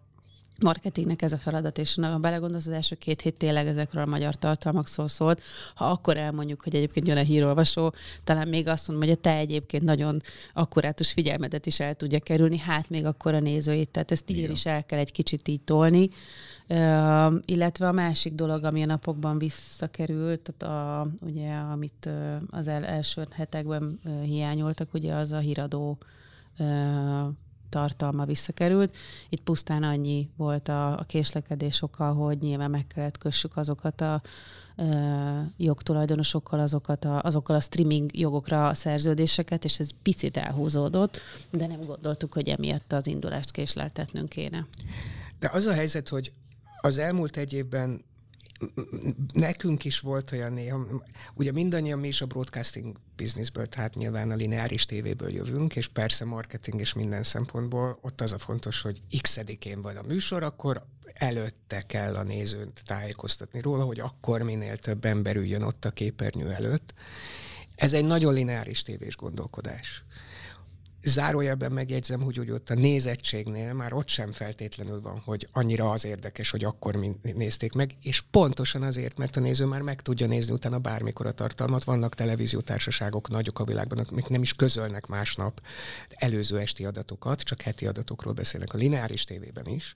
marketingnek 0.62 1.22
ez 1.22 1.34
a 1.34 1.38
feladat, 1.38 1.78
és 1.78 1.96
ha 2.02 2.18
belegondolsz, 2.18 2.68
az 2.68 2.74
első 2.74 2.96
két 2.96 3.22
hét 3.22 3.38
tényleg 3.38 3.68
ezekről 3.68 4.02
a 4.04 4.06
magyar 4.06 4.36
tartalmakról 4.36 5.08
szólt. 5.08 5.42
Ha 5.76 5.86
akkor 5.86 6.18
elmondjuk, 6.18 6.62
hogy 6.64 6.76
egyébként 6.76 7.08
jön 7.08 7.18
a 7.18 7.22
hírolvasó, 7.22 7.94
talán 8.24 8.48
még 8.48 8.68
azt 8.68 8.88
mondom, 8.88 9.08
hogy 9.08 9.18
a 9.18 9.22
te 9.22 9.36
egyébként 9.36 9.84
nagyon 9.84 10.22
akkurátus 10.54 11.12
figyelmedet 11.12 11.66
is 11.66 11.80
el 11.80 11.96
tudja 11.96 12.20
kerülni, 12.20 12.58
hát 12.58 12.90
még 12.90 13.06
akkor 13.06 13.34
a 13.34 13.40
nézőit. 13.40 13.90
Tehát 13.90 14.12
ezt 14.12 14.30
így 14.30 14.50
is 14.50 14.66
el 14.66 14.86
kell 14.86 15.00
egy 15.00 15.12
kicsit 15.12 15.48
így 15.48 15.62
tolni. 15.62 16.10
Uh, 16.70 17.34
illetve 17.46 17.88
a 17.88 17.92
másik 17.92 18.34
dolog, 18.34 18.64
ami 18.64 18.84
a 18.84 18.86
napokban 18.86 19.38
visszakerült, 19.38 20.54
tehát 20.54 20.76
a, 20.78 21.08
ugye, 21.26 21.54
amit 21.54 22.10
az 22.50 22.68
el, 22.68 22.86
első 22.86 23.28
hetekben 23.32 24.00
hiányoltak, 24.24 24.94
ugye 24.94 25.14
az 25.14 25.32
a 25.32 25.38
híradó 25.38 25.98
tartalma 27.70 28.26
visszakerült. 28.26 28.96
Itt 29.30 29.42
pusztán 29.42 29.84
annyi 29.84 30.30
volt 30.38 30.68
a, 30.68 31.00
a 31.00 31.04
késlekedés 31.04 31.82
oka, 31.82 32.12
hogy 32.12 32.40
nyilván 32.40 32.70
meg 32.70 32.88
kellett 32.88 33.18
kössük 33.18 33.58
azokat 33.58 34.02
a 34.02 34.22
ö, 34.76 34.84
jogtulajdonosokkal, 35.58 36.60
azokat 36.60 37.06
a, 37.06 37.22
azokkal 37.22 37.56
a 37.56 37.60
streaming 37.60 38.18
jogokra 38.18 38.68
a 38.68 38.74
szerződéseket, 38.74 39.64
és 39.64 39.80
ez 39.80 39.90
picit 40.04 40.38
elhúzódott, 40.38 41.20
de 41.52 41.68
nem 41.68 41.82
gondoltuk, 41.86 42.34
hogy 42.34 42.48
emiatt 42.48 42.92
az 42.92 43.08
indulást 43.08 43.52
késleltetnünk 43.52 44.30
kéne. 44.30 44.68
De 45.40 45.50
az 45.54 45.66
a 45.66 45.74
helyzet, 45.74 46.10
hogy 46.10 46.32
az 46.82 46.98
elmúlt 46.98 47.38
egy 47.38 47.54
évben 47.54 48.02
nekünk 49.34 49.84
is 49.84 50.00
volt 50.00 50.32
olyan 50.32 50.54
néha, 50.54 51.04
ugye 51.34 51.52
mindannyian 51.52 52.00
mi 52.00 52.08
is 52.08 52.22
a 52.22 52.26
broadcasting 52.26 52.96
bizniszből, 53.16 53.68
tehát 53.68 53.96
nyilván 53.96 54.32
a 54.32 54.36
lineáris 54.36 54.86
tévéből 54.86 55.32
jövünk, 55.32 55.76
és 55.76 55.88
persze 55.88 56.26
marketing 56.26 56.80
és 56.80 56.94
minden 56.94 57.24
szempontból 57.24 57.98
ott 58.02 58.22
az 58.22 58.34
a 58.34 58.38
fontos, 58.38 58.82
hogy 58.82 59.02
x 59.22 59.40
én 59.60 59.82
van 59.82 59.96
a 59.96 60.08
műsor, 60.08 60.44
akkor 60.44 60.86
előtte 61.14 61.82
kell 61.82 62.16
a 62.16 62.24
nézőt 62.24 62.82
tájékoztatni 62.86 63.62
róla, 63.62 63.84
hogy 63.84 64.00
akkor 64.00 64.42
minél 64.42 64.78
több 64.78 65.06
ember 65.06 65.36
üljön 65.36 65.62
ott 65.62 65.86
a 65.86 65.92
képernyő 65.92 66.52
előtt. 66.52 66.94
Ez 67.76 67.94
egy 67.94 68.06
nagyon 68.06 68.34
lineáris 68.34 68.82
tévés 68.82 69.16
gondolkodás. 69.16 70.04
Zárójelben 71.08 71.72
megjegyzem, 71.72 72.22
hogy 72.22 72.40
úgy 72.40 72.52
ott 72.52 72.70
a 72.70 72.74
nézettségnél 72.74 73.74
már 73.74 73.94
ott 73.94 74.08
sem 74.08 74.32
feltétlenül 74.32 75.02
van, 75.02 75.20
hogy 75.20 75.48
annyira 75.52 75.92
az 75.92 76.06
érdekes, 76.06 76.50
hogy 76.50 76.64
akkor 76.64 76.96
mi 76.96 77.16
nézték 77.22 77.74
meg, 77.74 77.92
és 78.02 78.22
pontosan 78.32 78.82
azért, 78.82 79.18
mert 79.18 79.36
a 79.36 79.40
néző 79.40 79.66
már 79.66 79.82
meg 79.82 80.02
tudja 80.02 80.28
nézni 80.28 80.54
utána 80.54 80.80
bármikor 80.80 81.26
a 81.26 81.32
tartalmat. 81.32 81.84
Vannak 81.84 82.16
televíziótársaságok 82.16 83.30
nagyok 83.30 83.60
a 83.60 83.64
világban, 83.64 84.06
amik 84.12 84.28
nem 84.28 84.42
is 84.42 84.54
közölnek 84.54 85.06
másnap 85.06 85.62
előző 86.10 86.60
esti 86.60 86.86
adatokat, 86.86 87.42
csak 87.42 87.62
heti 87.62 87.88
adatokról 87.88 88.34
beszélnek 88.34 88.74
a 88.74 88.78
lineáris 88.78 89.24
tévében 89.24 89.66
is 89.66 89.96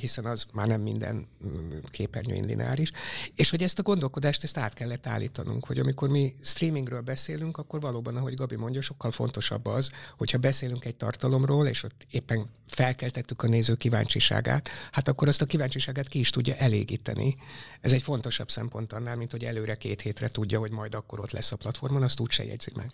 hiszen 0.00 0.24
az 0.24 0.46
már 0.52 0.66
nem 0.66 0.80
minden 0.80 1.26
mm, 1.46 1.70
képernyőin 1.90 2.44
lineáris, 2.44 2.90
és 3.34 3.50
hogy 3.50 3.62
ezt 3.62 3.78
a 3.78 3.82
gondolkodást 3.82 4.42
ezt 4.42 4.58
át 4.58 4.74
kellett 4.74 5.06
állítanunk, 5.06 5.66
hogy 5.66 5.78
amikor 5.78 6.08
mi 6.08 6.34
streamingről 6.42 7.00
beszélünk, 7.00 7.56
akkor 7.56 7.80
valóban, 7.80 8.16
ahogy 8.16 8.34
Gabi 8.34 8.56
mondja, 8.56 8.80
sokkal 8.80 9.10
fontosabb 9.10 9.66
az, 9.66 9.90
hogyha 10.16 10.38
beszélünk 10.38 10.84
egy 10.84 10.96
tartalomról, 10.96 11.66
és 11.66 11.82
ott 11.82 12.06
éppen 12.10 12.46
felkeltettük 12.66 13.42
a 13.42 13.48
néző 13.48 13.74
kíváncsiságát, 13.74 14.68
hát 14.92 15.08
akkor 15.08 15.28
azt 15.28 15.42
a 15.42 15.46
kíváncsiságát 15.46 16.08
ki 16.08 16.18
is 16.18 16.30
tudja 16.30 16.54
elégíteni. 16.54 17.36
Ez 17.80 17.92
egy 17.92 18.02
fontosabb 18.02 18.50
szempont 18.50 18.92
annál, 18.92 19.16
mint 19.16 19.30
hogy 19.30 19.44
előre 19.44 19.74
két 19.74 20.00
hétre 20.00 20.28
tudja, 20.28 20.58
hogy 20.58 20.70
majd 20.70 20.94
akkor 20.94 21.20
ott 21.20 21.30
lesz 21.30 21.52
a 21.52 21.56
platformon, 21.56 22.02
azt 22.02 22.20
úgy 22.20 22.30
se 22.30 22.44
jegyzi 22.44 22.70
meg. 22.74 22.92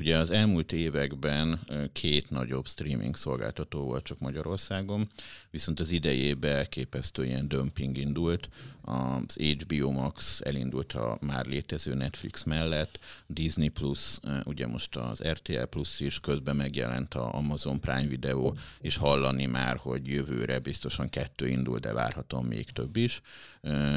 Ugye 0.00 0.16
az 0.16 0.30
elmúlt 0.30 0.72
években 0.72 1.60
két 1.92 2.30
nagyobb 2.30 2.66
streaming 2.66 3.16
szolgáltató 3.16 3.80
volt 3.80 4.04
csak 4.04 4.18
Magyarországon, 4.18 5.08
viszont 5.50 5.80
az 5.80 5.90
idejében 5.90 6.56
elképesztő 6.56 7.24
ilyen 7.24 7.48
dömping 7.48 7.98
indult. 7.98 8.48
Az 8.82 9.34
HBO 9.34 9.90
Max 9.90 10.40
elindult 10.44 10.92
a 10.92 11.18
már 11.20 11.46
létező 11.46 11.94
Netflix 11.94 12.44
mellett, 12.44 12.98
Disney 13.26 13.68
Plus, 13.68 14.18
ugye 14.44 14.66
most 14.66 14.96
az 14.96 15.22
RTL 15.22 15.62
Plus 15.62 16.00
is, 16.00 16.20
közben 16.20 16.56
megjelent 16.56 17.14
a 17.14 17.34
Amazon 17.34 17.80
Prime 17.80 18.08
Video, 18.08 18.52
és 18.80 18.96
hallani 18.96 19.46
már, 19.46 19.76
hogy 19.76 20.06
jövőre 20.06 20.58
biztosan 20.58 21.08
kettő 21.08 21.48
indul, 21.48 21.78
de 21.78 21.92
várhatom 21.92 22.46
még 22.46 22.70
több 22.70 22.96
is. 22.96 23.20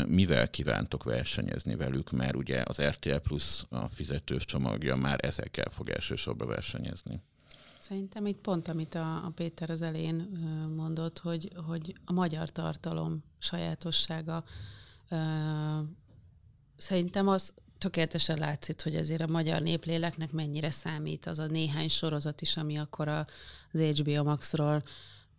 Mivel 0.07 0.49
kívántok 0.49 1.03
versenyezni 1.03 1.75
velük, 1.75 2.11
mert 2.11 2.35
ugye 2.35 2.63
az 2.65 2.81
RTL 2.81 3.15
Plus 3.15 3.63
a 3.69 3.87
fizetős 3.89 4.45
csomagja 4.45 4.95
már 4.95 5.17
ezekkel 5.21 5.69
fog 5.69 5.91
elsősorban 5.93 6.47
versenyezni. 6.47 7.21
Szerintem 7.79 8.25
itt 8.25 8.41
pont, 8.41 8.67
amit 8.67 8.95
a, 8.95 9.25
a 9.25 9.31
Péter 9.35 9.69
az 9.69 9.81
elén 9.81 10.15
mondott, 10.75 11.19
hogy, 11.19 11.51
hogy 11.67 11.95
a 12.05 12.13
magyar 12.13 12.49
tartalom 12.49 13.23
sajátossága 13.37 14.43
szerintem 16.77 17.27
az 17.27 17.53
tökéletesen 17.77 18.37
látszik, 18.37 18.81
hogy 18.83 18.95
ezért 18.95 19.21
a 19.21 19.27
magyar 19.27 19.61
népléleknek 19.61 20.31
mennyire 20.31 20.71
számít 20.71 21.25
az 21.25 21.39
a 21.39 21.45
néhány 21.45 21.87
sorozat 21.87 22.41
is, 22.41 22.57
ami 22.57 22.77
akkor 22.77 23.07
az 23.07 23.79
HBO 23.79 24.23
Maxról 24.23 24.83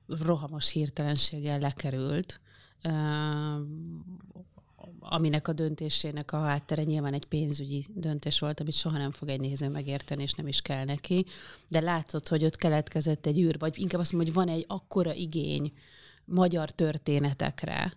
rohamos 0.07 0.71
hirtelenséggel 0.71 1.59
lekerült 1.59 2.41
aminek 5.01 5.49
a 5.49 5.53
döntésének 5.53 6.33
a 6.33 6.41
háttere 6.41 6.83
nyilván 6.83 7.15
egy 7.15 7.25
pénzügyi 7.25 7.85
döntés 7.95 8.39
volt, 8.39 8.61
amit 8.61 8.75
soha 8.75 8.99
nem 8.99 9.11
fog 9.11 9.29
egy 9.29 9.41
néző 9.41 9.69
megérteni, 9.69 10.23
és 10.23 10.33
nem 10.33 10.47
is 10.47 10.61
kell 10.61 10.85
neki. 10.85 11.27
De 11.69 11.81
látszott, 11.81 12.29
hogy 12.29 12.45
ott 12.45 12.57
keletkezett 12.57 13.27
egy 13.27 13.39
űr, 13.39 13.59
vagy 13.59 13.81
inkább 13.81 14.01
azt 14.01 14.13
mondom, 14.13 14.35
hogy 14.35 14.45
van 14.45 14.55
egy 14.55 14.65
akkora 14.69 15.15
igény 15.15 15.73
magyar 16.25 16.71
történetekre, 16.71 17.93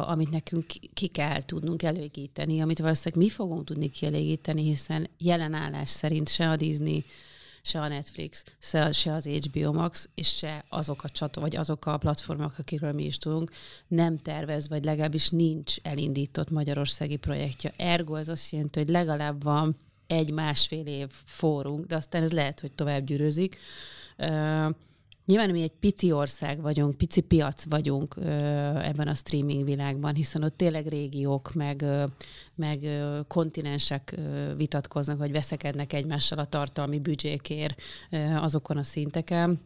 amit 0.00 0.30
nekünk 0.30 0.66
ki 0.94 1.06
kell 1.06 1.42
tudnunk 1.42 1.82
elégíteni, 1.82 2.60
amit 2.60 2.78
valószínűleg 2.78 3.24
mi 3.24 3.30
fogunk 3.30 3.64
tudni 3.64 3.90
kielégíteni, 3.90 4.62
hiszen 4.62 5.08
jelen 5.18 5.54
állás 5.54 5.88
szerint 5.88 6.28
se 6.28 6.50
a 6.50 6.56
Disney, 6.56 7.04
se 7.66 7.80
a 7.80 7.88
Netflix, 7.88 8.44
se, 8.58 8.92
se 8.92 9.14
az 9.14 9.26
HBO 9.26 9.72
Max, 9.72 10.08
és 10.14 10.36
se 10.36 10.64
azok 10.68 11.04
a 11.04 11.08
csató, 11.08 11.40
vagy 11.40 11.56
azok 11.56 11.86
a 11.86 11.98
platformok, 11.98 12.58
akikről 12.58 12.92
mi 12.92 13.04
is 13.04 13.18
tudunk, 13.18 13.50
nem 13.88 14.18
tervez, 14.18 14.68
vagy 14.68 14.84
legalábbis 14.84 15.28
nincs 15.28 15.76
elindított 15.82 16.50
magyarországi 16.50 17.16
projektje. 17.16 17.72
Ergo 17.76 18.14
ez 18.14 18.28
azt 18.28 18.50
jelenti, 18.52 18.78
hogy 18.78 18.88
legalább 18.88 19.42
van 19.42 19.76
egy-másfél 20.06 20.86
év 20.86 21.08
fórunk, 21.24 21.84
de 21.84 21.96
aztán 21.96 22.22
ez 22.22 22.32
lehet, 22.32 22.60
hogy 22.60 22.72
tovább 22.72 23.04
gyűrözik. 23.04 23.58
Nyilván 25.26 25.50
mi 25.50 25.62
egy 25.62 25.72
pici 25.80 26.12
ország 26.12 26.60
vagyunk, 26.60 26.96
pici 26.96 27.20
piac 27.20 27.64
vagyunk 27.68 28.16
ebben 28.82 29.08
a 29.08 29.14
streaming 29.14 29.64
világban, 29.64 30.14
hiszen 30.14 30.42
ott 30.42 30.56
tényleg 30.56 30.86
régiók, 30.86 31.54
meg, 31.54 31.84
meg 32.54 32.88
kontinensek 33.28 34.14
vitatkoznak, 34.56 35.18
vagy 35.18 35.32
veszekednek 35.32 35.92
egymással 35.92 36.38
a 36.38 36.44
tartalmi 36.44 36.98
büdzsékért 37.00 37.82
azokon 38.36 38.76
a 38.76 38.82
szinteken. 38.82 39.60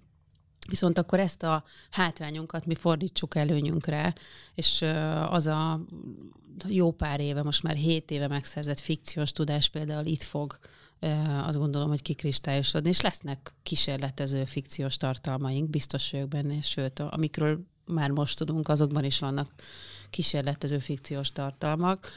Viszont 0.69 0.99
akkor 0.99 1.21
ezt 1.21 1.43
a 1.43 1.65
hátrányunkat 1.91 2.67
mi 2.67 2.75
fordítsuk 2.75 3.35
előnyünkre, 3.35 4.15
és 4.55 4.85
az 5.29 5.47
a 5.47 5.81
jó 6.69 6.93
pár 6.93 7.21
éve, 7.21 7.43
most 7.43 7.63
már 7.63 7.75
hét 7.75 8.11
éve 8.11 8.29
megszerzett 8.29 8.81
fikciós 8.81 9.33
tudás 9.33 9.69
például 9.69 10.07
itt 10.07 10.23
fog 10.23 10.59
azt 11.47 11.59
gondolom, 11.59 11.89
hogy 11.89 12.03
kikristályosodni, 12.03 12.89
és 12.89 13.01
lesznek 13.01 13.55
kísérletező 13.63 14.45
fikciós 14.45 14.97
tartalmaink, 14.97 15.71
biztos 15.71 16.11
vagyok 16.11 16.29
benne, 16.29 16.61
sőt, 16.61 16.99
amikről 16.99 17.61
már 17.85 18.11
most 18.11 18.39
tudunk, 18.39 18.69
azokban 18.69 19.05
is 19.05 19.19
vannak 19.19 19.53
kísérletező 20.11 20.79
fikciós 20.79 21.33
tartalmak. 21.33 22.09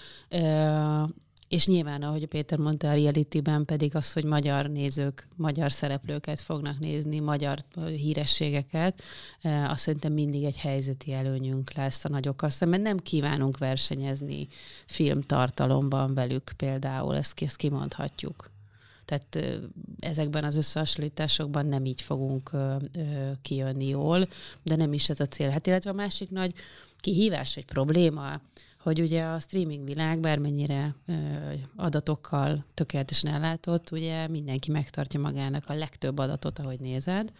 És 1.48 1.68
nyilván, 1.68 2.02
ahogy 2.02 2.26
Péter 2.26 2.58
mondta, 2.58 2.90
a 2.90 2.96
reality-ben 2.96 3.66
pedig 3.66 3.96
az, 3.96 4.14
hogy 4.14 4.24
magyar 4.24 4.70
nézők, 4.70 5.28
magyar 5.36 5.72
szereplőket 5.72 6.42
fognak 6.42 6.80
nézni, 6.80 7.20
magyar 7.20 7.58
hírességeket, 7.76 9.02
azt 9.44 9.82
szerintem 9.82 10.14
mindig 10.14 10.44
egy 10.44 10.58
helyzeti 10.58 11.14
előnyünk 11.14 11.74
lesz 11.74 12.06
a 12.06 12.10
nagyokkal 12.10 12.50
szemben. 12.50 12.82
Nem 12.82 12.98
kívánunk 12.98 13.58
versenyezni 13.58 14.48
filmtartalomban 14.86 16.14
velük 16.14 16.52
például, 16.58 17.16
ezt, 17.16 17.42
ezt 17.42 17.56
kimondhatjuk. 17.56 18.52
Tehát 19.06 19.60
ezekben 20.00 20.44
az 20.44 20.56
összehasonlításokban 20.56 21.66
nem 21.66 21.86
így 21.86 22.02
fogunk 22.02 22.52
kijönni 23.42 23.88
jól, 23.88 24.28
de 24.64 24.76
nem 24.76 24.94
is 24.94 25.10
ez 25.10 25.20
a 25.20 25.26
cél. 25.26 25.50
Hát 25.50 25.68
illetve 25.68 25.90
a 25.90 25.94
másik 25.94 26.30
nagy 26.30 26.54
kihívás 27.00 27.56
vagy 27.56 27.66
probléma, 27.66 28.42
hogy 28.84 29.02
ugye 29.02 29.24
a 29.24 29.40
streaming 29.40 29.86
világ 29.86 30.20
bármennyire 30.20 30.96
ö, 31.06 31.14
adatokkal 31.76 32.66
tökéletesen 32.74 33.34
ellátott, 33.34 33.92
ugye 33.92 34.28
mindenki 34.28 34.72
megtartja 34.72 35.20
magának 35.20 35.70
a 35.70 35.74
legtöbb 35.74 36.18
adatot, 36.18 36.60
ahogy 36.60 36.80
nézed. 36.80 37.32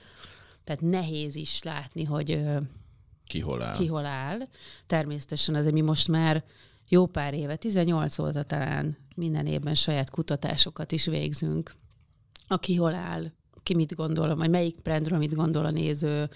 Tehát 0.64 0.82
nehéz 0.82 1.36
is 1.36 1.64
látni, 1.64 2.04
hogy 2.04 2.32
ö, 2.32 2.58
ki 3.26 3.40
hol 3.40 3.62
áll. 3.62 3.76
Ki 3.76 3.86
hol 3.86 4.06
áll. 4.06 4.40
Természetesen 4.86 5.56
azért 5.56 5.74
mi 5.74 5.82
most 5.82 6.08
már 6.08 6.44
jó 6.88 7.06
pár 7.06 7.34
éve, 7.34 7.56
18 7.56 8.20
óta 8.20 8.44
talán 8.44 8.98
minden 9.16 9.46
évben 9.46 9.74
saját 9.74 10.10
kutatásokat 10.10 10.92
is 10.92 11.06
végzünk. 11.06 11.76
Aki 12.48 12.76
hol 12.76 12.94
áll, 12.94 13.32
ki 13.64 13.76
mit 13.76 13.96
gondol, 13.96 14.36
vagy 14.36 14.50
melyik 14.50 14.82
brandről 14.82 15.18
mit 15.18 15.36
gondol 15.36 15.66
a 15.66 15.72
néző, 15.72 16.30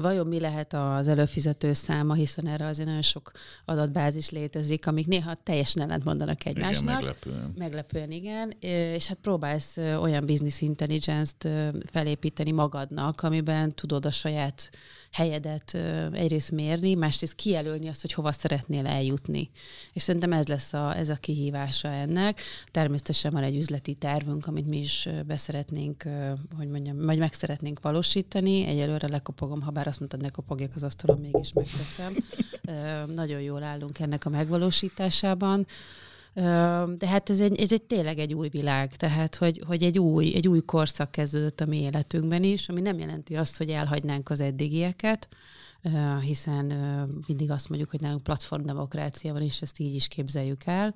Vajon 0.00 0.26
mi 0.26 0.40
lehet 0.40 0.72
az 0.72 1.08
előfizető 1.08 1.72
száma, 1.72 2.14
hiszen 2.14 2.46
erre 2.46 2.66
azért 2.66 2.88
nagyon 2.88 3.02
sok 3.02 3.30
adatbázis 3.64 4.30
létezik, 4.30 4.86
amik 4.86 5.06
néha 5.06 5.34
teljesen 5.42 5.82
ellent 5.82 6.04
mondanak 6.04 6.44
egymásnak. 6.44 6.82
Igen, 6.82 6.94
meglepően. 6.94 7.52
Meglepően, 7.56 8.10
igen. 8.10 8.52
És 8.60 9.06
hát 9.06 9.18
próbálsz 9.20 9.76
olyan 9.76 10.26
business 10.26 10.60
intelligence-t 10.60 11.48
felépíteni 11.90 12.50
magadnak, 12.50 13.22
amiben 13.22 13.74
tudod 13.74 14.06
a 14.06 14.10
saját 14.10 14.70
helyedet 15.16 15.74
egyrészt 16.12 16.50
mérni, 16.50 16.94
másrészt 16.94 17.34
kijelölni 17.34 17.88
azt, 17.88 18.00
hogy 18.00 18.12
hova 18.12 18.32
szeretnél 18.32 18.86
eljutni. 18.86 19.50
És 19.92 20.02
szerintem 20.02 20.32
ez 20.32 20.46
lesz 20.46 20.72
a, 20.72 20.96
ez 20.96 21.08
a 21.08 21.14
kihívása 21.14 21.88
ennek. 21.88 22.40
Természetesen 22.70 23.32
van 23.32 23.42
egy 23.42 23.56
üzleti 23.56 23.94
tervünk, 23.94 24.46
amit 24.46 24.66
mi 24.66 24.78
is 24.78 25.08
beszeretnénk, 25.26 26.04
hogy 26.56 26.68
mondjam, 26.68 27.04
vagy 27.04 27.18
meg 27.18 27.32
szeretnénk 27.32 27.80
valósítani. 27.80 28.66
Egyelőre 28.66 29.08
lekopogom, 29.08 29.60
ha 29.62 29.70
bár 29.70 29.86
azt 29.86 29.98
mondtad, 29.98 30.20
ne 30.20 30.28
kopogjak 30.28 30.72
az 30.74 30.82
asztalon, 30.82 31.20
mégis 31.20 31.52
megteszem. 31.52 32.16
Nagyon 33.14 33.40
jól 33.40 33.62
állunk 33.62 33.98
ennek 33.98 34.24
a 34.24 34.30
megvalósításában. 34.30 35.66
De 36.96 37.06
hát 37.06 37.30
ez 37.30 37.40
egy, 37.40 37.60
ez 37.60 37.72
egy 37.72 37.82
tényleg 37.82 38.18
egy 38.18 38.34
új 38.34 38.48
világ, 38.48 38.96
tehát 38.96 39.36
hogy, 39.36 39.62
hogy 39.66 39.82
egy, 39.82 39.98
új, 39.98 40.34
egy 40.34 40.48
új 40.48 40.60
korszak 40.60 41.10
kezdődött 41.10 41.60
a 41.60 41.66
mi 41.66 41.80
életünkben 41.80 42.42
is, 42.42 42.68
ami 42.68 42.80
nem 42.80 42.98
jelenti 42.98 43.36
azt, 43.36 43.56
hogy 43.56 43.70
elhagynánk 43.70 44.30
az 44.30 44.40
eddigieket, 44.40 45.28
hiszen 46.20 46.64
mindig 47.26 47.50
azt 47.50 47.68
mondjuk, 47.68 47.90
hogy 47.90 48.00
nálunk 48.00 48.22
platformdemokrácia 48.22 49.32
van, 49.32 49.42
és 49.42 49.60
ezt 49.60 49.78
így 49.78 49.94
is 49.94 50.08
képzeljük 50.08 50.64
el, 50.64 50.94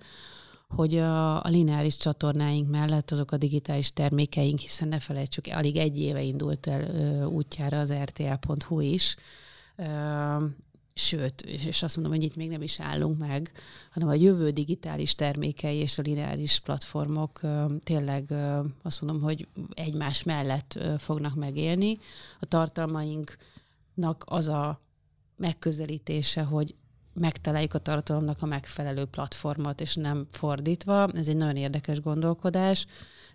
hogy 0.69 0.97
a, 0.97 1.45
a 1.45 1.49
lineáris 1.49 1.97
csatornáink 1.97 2.71
mellett 2.71 3.11
azok 3.11 3.33
a 3.33 3.37
digitális 3.37 3.93
termékeink, 3.93 4.59
hiszen 4.59 4.89
ne 4.89 4.99
felejtsük, 4.99 5.47
alig 5.47 5.77
egy 5.77 5.99
éve 5.99 6.23
indult 6.23 6.67
el 6.67 7.27
útjára 7.27 7.79
az 7.79 7.93
rtl.hu 7.93 8.81
is, 8.81 9.17
sőt, 10.95 11.41
és 11.43 11.83
azt 11.83 11.97
mondom, 11.97 12.15
hogy 12.15 12.23
itt 12.23 12.37
még 12.37 12.49
nem 12.49 12.63
is 12.63 12.81
állunk 12.81 13.19
meg, 13.19 13.53
hanem 13.91 14.09
a 14.09 14.15
jövő 14.15 14.51
digitális 14.51 15.15
termékei 15.15 15.77
és 15.77 15.99
a 15.99 16.03
lineáris 16.03 16.59
platformok 16.59 17.41
tényleg 17.83 18.35
azt 18.83 19.03
mondom, 19.03 19.23
hogy 19.23 19.49
egymás 19.75 20.23
mellett 20.23 20.79
fognak 20.99 21.35
megélni. 21.35 21.99
A 22.41 22.47
tartalmainknak 22.47 24.25
az 24.25 24.49
a 24.49 24.81
megközelítése, 25.37 26.43
hogy 26.43 26.75
megtaláljuk 27.13 27.75
a 27.75 27.79
tartalomnak 27.79 28.43
a 28.43 28.47
megfelelő 28.47 29.05
platformot, 29.05 29.81
és 29.81 29.95
nem 29.95 30.27
fordítva. 30.31 31.09
Ez 31.15 31.29
egy 31.29 31.37
nagyon 31.37 31.57
érdekes 31.57 32.01
gondolkodás 32.01 32.87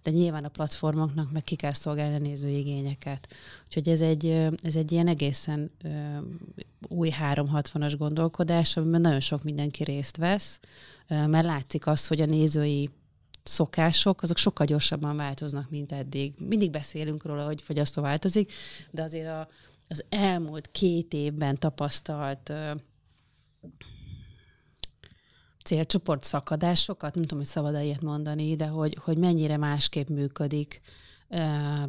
de 0.06 0.12
nyilván 0.12 0.44
a 0.44 0.50
platformoknak 0.50 1.32
meg 1.32 1.44
ki 1.44 1.56
kell 1.56 1.74
szolgálni 1.74 2.16
a 2.16 2.20
néző 2.20 2.50
igényeket. 2.50 3.28
Úgyhogy 3.66 3.90
ez 3.90 4.02
egy, 4.02 4.28
ez 4.64 4.76
egy 4.76 4.92
ilyen 4.92 5.08
egészen 5.08 5.72
új 6.88 7.12
360-as 7.22 7.96
gondolkodás, 7.98 8.78
amiben 8.78 9.02
nagyon 9.02 9.20
sok 9.20 9.44
mindenki 9.44 9.84
részt 9.84 10.18
vesz, 10.18 10.60
mert 11.08 11.46
látszik 11.46 11.88
az, 11.88 12.08
hogy 12.08 12.22
a 12.22 12.26
nézői 12.26 12.90
szokások, 13.44 14.22
azok 14.22 14.38
sokkal 14.38 14.66
gyorsabban 14.66 15.16
változnak, 15.16 15.70
mint 15.70 15.92
eddig. 15.92 16.34
Mindig 16.38 16.70
beszélünk 16.72 17.26
róla, 17.26 17.46
hogy 17.46 17.62
fogyasztó 17.62 18.02
változik, 18.02 18.52
de 18.92 19.04
azért 19.04 19.28
a, 19.28 19.48
az 19.88 20.04
elmúlt 20.10 20.72
két 20.72 21.14
évben 21.14 21.58
tapasztalt 21.58 22.54
célcsoport 25.66 26.24
szakadásokat, 26.24 27.14
nem 27.14 27.24
tudom, 27.24 27.38
hogy 27.38 27.48
szabad 27.48 27.82
ilyet 27.82 28.02
mondani, 28.02 28.56
de 28.56 28.68
hogy, 28.68 28.98
hogy 29.02 29.18
mennyire 29.18 29.58
másképp 29.58 30.08
működik 30.08 30.82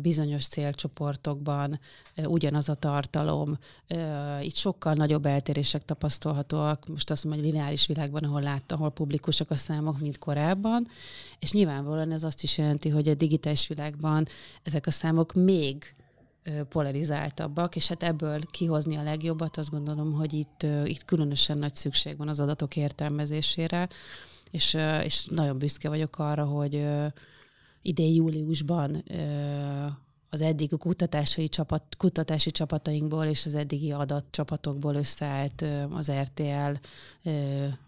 bizonyos 0.00 0.46
célcsoportokban 0.46 1.80
ugyanaz 2.16 2.68
a 2.68 2.74
tartalom. 2.74 3.58
Itt 4.40 4.54
sokkal 4.54 4.94
nagyobb 4.94 5.26
eltérések 5.26 5.84
tapasztalhatóak, 5.84 6.88
most 6.88 7.10
azt 7.10 7.24
mondom, 7.24 7.42
hogy 7.42 7.52
lineáris 7.52 7.86
világban, 7.86 8.24
ahol 8.24 8.42
látta, 8.42 8.74
ahol 8.74 8.90
publikusak 8.90 9.50
a 9.50 9.56
számok, 9.56 10.00
mint 10.00 10.18
korábban, 10.18 10.88
és 11.38 11.52
nyilvánvalóan 11.52 12.12
ez 12.12 12.24
azt 12.24 12.42
is 12.42 12.58
jelenti, 12.58 12.88
hogy 12.88 13.08
a 13.08 13.14
digitális 13.14 13.66
világban 13.66 14.26
ezek 14.62 14.86
a 14.86 14.90
számok 14.90 15.32
még 15.32 15.95
polarizáltabbak, 16.68 17.76
és 17.76 17.88
hát 17.88 18.02
ebből 18.02 18.40
kihozni 18.50 18.96
a 18.96 19.02
legjobbat, 19.02 19.56
azt 19.56 19.70
gondolom, 19.70 20.12
hogy 20.12 20.32
itt, 20.32 20.66
itt 20.84 21.04
különösen 21.04 21.58
nagy 21.58 21.74
szükség 21.74 22.16
van 22.16 22.28
az 22.28 22.40
adatok 22.40 22.76
értelmezésére, 22.76 23.88
és, 24.50 24.76
és 25.02 25.26
nagyon 25.26 25.58
büszke 25.58 25.88
vagyok 25.88 26.18
arra, 26.18 26.44
hogy 26.44 26.86
idén 27.82 28.14
júliusban 28.14 29.04
az 30.30 30.40
eddig 30.40 30.72
a 30.72 30.76
kutatási, 30.76 31.48
csapat, 31.48 31.82
kutatási 31.98 32.50
csapatainkból 32.50 33.24
és 33.24 33.46
az 33.46 33.54
eddigi 33.54 33.92
adatcsapatokból 33.92 34.94
összeállt 34.94 35.64
az 35.90 36.12
RTL 36.12 36.72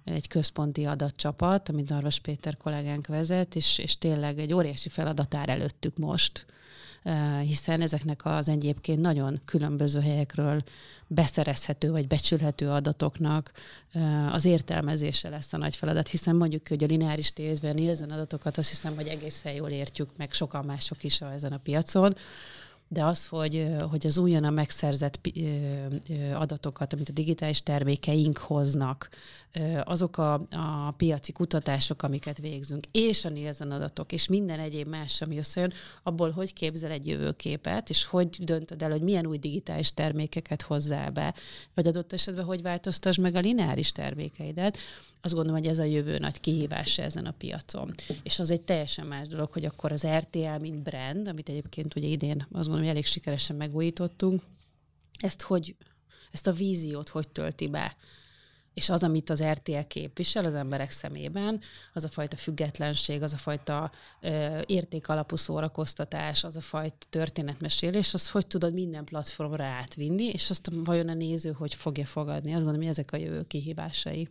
egy 0.05 0.29
központi 0.29 0.85
adatcsapat, 0.85 1.68
amit 1.68 1.87
Darvas 1.87 2.18
Péter 2.18 2.57
kollégánk 2.57 3.07
vezet, 3.07 3.55
és, 3.55 3.79
és 3.79 3.99
tényleg 3.99 4.38
egy 4.38 4.53
óriási 4.53 4.88
feladat 4.88 5.35
áll 5.35 5.47
előttük 5.47 5.97
most, 5.97 6.47
hiszen 7.40 7.80
ezeknek 7.80 8.24
az 8.24 8.48
egyébként 8.48 9.00
nagyon 9.00 9.40
különböző 9.44 10.00
helyekről 10.00 10.62
beszerezhető 11.06 11.90
vagy 11.90 12.06
becsülhető 12.06 12.70
adatoknak 12.70 13.52
az 14.32 14.44
értelmezése 14.44 15.28
lesz 15.28 15.52
a 15.52 15.56
nagy 15.56 15.76
feladat, 15.76 16.08
hiszen 16.08 16.37
mondjuk, 16.37 16.68
hogy 16.68 16.84
a 16.84 16.87
lineáris 16.87 17.32
tévében 17.32 17.74
Nielsen 17.74 18.11
adatokat 18.11 18.58
azt 18.58 18.68
hiszem, 18.68 18.94
hogy 18.94 19.06
egészen 19.06 19.52
jól 19.52 19.70
értjük, 19.70 20.08
meg 20.16 20.32
sokan 20.32 20.64
mások 20.64 21.04
is 21.04 21.20
ezen 21.20 21.52
a 21.52 21.58
piacon, 21.58 22.14
de 22.88 23.05
az, 23.05 23.27
hogy, 23.27 23.66
hogy 23.90 24.07
az 24.07 24.18
újonnan 24.18 24.53
megszerzett 24.53 25.20
adatokat, 26.35 26.92
amit 26.92 27.09
a 27.09 27.12
digitális 27.12 27.62
termékeink 27.62 28.38
hoznak, 28.38 29.09
azok 29.85 30.18
a, 30.18 30.33
a 30.51 30.94
piaci 30.96 31.33
kutatások, 31.33 32.03
amiket 32.03 32.38
végzünk, 32.38 32.87
és 32.92 33.24
a 33.24 33.29
Nielsen 33.29 33.70
adatok, 33.70 34.12
és 34.12 34.27
minden 34.27 34.61
egyéb 34.61 34.88
más, 34.88 35.20
ami 35.20 35.38
összejön, 35.38 35.72
abból 36.03 36.31
hogy 36.31 36.53
képzel 36.53 36.90
egy 36.90 37.07
jövőképet, 37.07 37.90
és 37.90 38.05
hogy 38.05 38.44
döntöd 38.44 38.83
el, 38.83 38.90
hogy 38.90 39.03
milyen 39.03 39.27
új 39.27 39.38
digitális 39.38 39.94
termékeket 39.94 40.62
hozzá 40.62 41.09
be, 41.09 41.35
vagy 41.74 41.87
adott 41.87 42.12
esetben 42.12 42.44
hogy 42.44 42.62
változtasd 42.62 43.20
meg 43.20 43.35
a 43.35 43.40
lineáris 43.40 43.92
termékeidet, 43.92 44.79
azt 45.20 45.35
gondolom, 45.35 45.61
hogy 45.61 45.68
ez 45.68 45.78
a 45.78 45.85
jövő 45.85 46.18
nagy 46.18 46.40
kihívása 46.40 47.02
ezen 47.02 47.26
a 47.26 47.31
piacon. 47.38 47.90
És 48.22 48.38
az 48.38 48.50
egy 48.50 48.62
teljesen 48.62 49.07
más 49.07 49.28
dolog, 49.28 49.52
hogy 49.52 49.64
akkor 49.64 49.92
az 49.92 50.07
RTL, 50.07 50.59
mint 50.61 50.83
brand, 50.83 51.28
amit 51.28 51.48
egyébként 51.48 51.96
ugye 51.96 52.07
idén 52.07 52.40
azt 52.40 52.50
gondolom, 52.50 52.81
hogy 52.81 52.88
elég 52.88 53.07
sikeresen 53.07 53.57
megújítottunk, 53.57 54.42
ezt 55.18 55.42
hogy, 55.42 55.76
ezt 56.31 56.46
a 56.46 56.52
víziót 56.52 57.09
hogy 57.09 57.28
tölti 57.28 57.68
be 57.68 57.96
és 58.78 58.88
az, 58.88 59.02
amit 59.02 59.31
az 59.31 59.42
RTL 59.42 59.87
képvisel 59.87 60.44
az 60.44 60.54
emberek 60.54 60.90
szemében, 60.90 61.61
az 61.92 62.04
a 62.04 62.09
fajta 62.09 62.37
függetlenség, 62.37 63.22
az 63.22 63.33
a 63.33 63.37
fajta 63.37 63.90
ö, 64.20 64.61
értékalapú 64.66 65.37
szórakoztatás, 65.37 66.44
az 66.44 66.57
a 66.57 66.61
fajta 66.61 67.07
történetmesélés, 67.11 68.14
az 68.14 68.31
hogy 68.31 68.46
tudod 68.46 68.74
minden 68.74 69.04
platformra 69.04 69.64
átvinni, 69.64 70.24
és 70.24 70.50
azt 70.50 70.70
vajon 70.72 71.09
a 71.09 71.14
néző 71.14 71.52
hogy 71.52 71.74
fogja 71.74 72.04
fogadni. 72.04 72.52
Azt 72.54 72.64
gondolom, 72.64 72.81
hogy 72.81 72.90
ezek 72.90 73.12
a 73.12 73.16
jövő 73.16 73.46
kihívásai. 73.46 74.28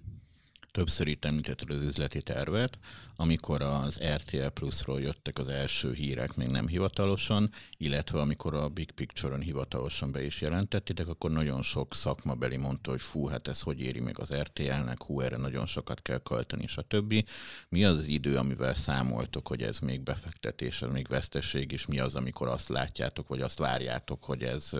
Többször 0.77 1.17
említetted 1.21 1.69
az 1.69 1.81
üzleti 1.81 2.21
tervet, 2.21 2.77
amikor 3.15 3.61
az 3.61 3.99
RTL 4.15 4.47
Plus-ról 4.53 5.01
jöttek 5.01 5.39
az 5.39 5.47
első 5.47 5.93
hírek, 5.93 6.35
még 6.35 6.47
nem 6.47 6.67
hivatalosan, 6.67 7.49
illetve 7.77 8.19
amikor 8.19 8.53
a 8.53 8.69
Big 8.69 8.91
Picture-on 8.91 9.41
hivatalosan 9.41 10.11
be 10.11 10.25
is 10.25 10.41
jelentettétek, 10.41 11.07
akkor 11.07 11.31
nagyon 11.31 11.61
sok 11.61 11.95
szakmabeli 11.95 12.57
mondta, 12.57 12.91
hogy 12.91 13.01
fú, 13.01 13.27
hát 13.27 13.47
ez 13.47 13.61
hogy 13.61 13.81
éri 13.81 13.99
meg 13.99 14.19
az 14.19 14.33
RTL-nek, 14.33 15.03
hú, 15.03 15.21
erre 15.21 15.37
nagyon 15.37 15.65
sokat 15.65 16.01
kell 16.01 16.19
költeni, 16.19 16.65
többi. 16.87 17.25
Mi 17.69 17.85
az 17.85 17.97
az 17.97 18.07
idő, 18.07 18.35
amivel 18.35 18.73
számoltok, 18.73 19.47
hogy 19.47 19.61
ez 19.61 19.79
még 19.79 20.01
befektetés, 20.01 20.81
ez 20.81 20.91
még 20.91 21.07
veszteség, 21.07 21.71
és 21.71 21.85
mi 21.85 21.99
az, 21.99 22.15
amikor 22.15 22.47
azt 22.47 22.69
látjátok, 22.69 23.27
vagy 23.27 23.41
azt 23.41 23.57
várjátok, 23.57 24.23
hogy 24.23 24.43
ez 24.43 24.71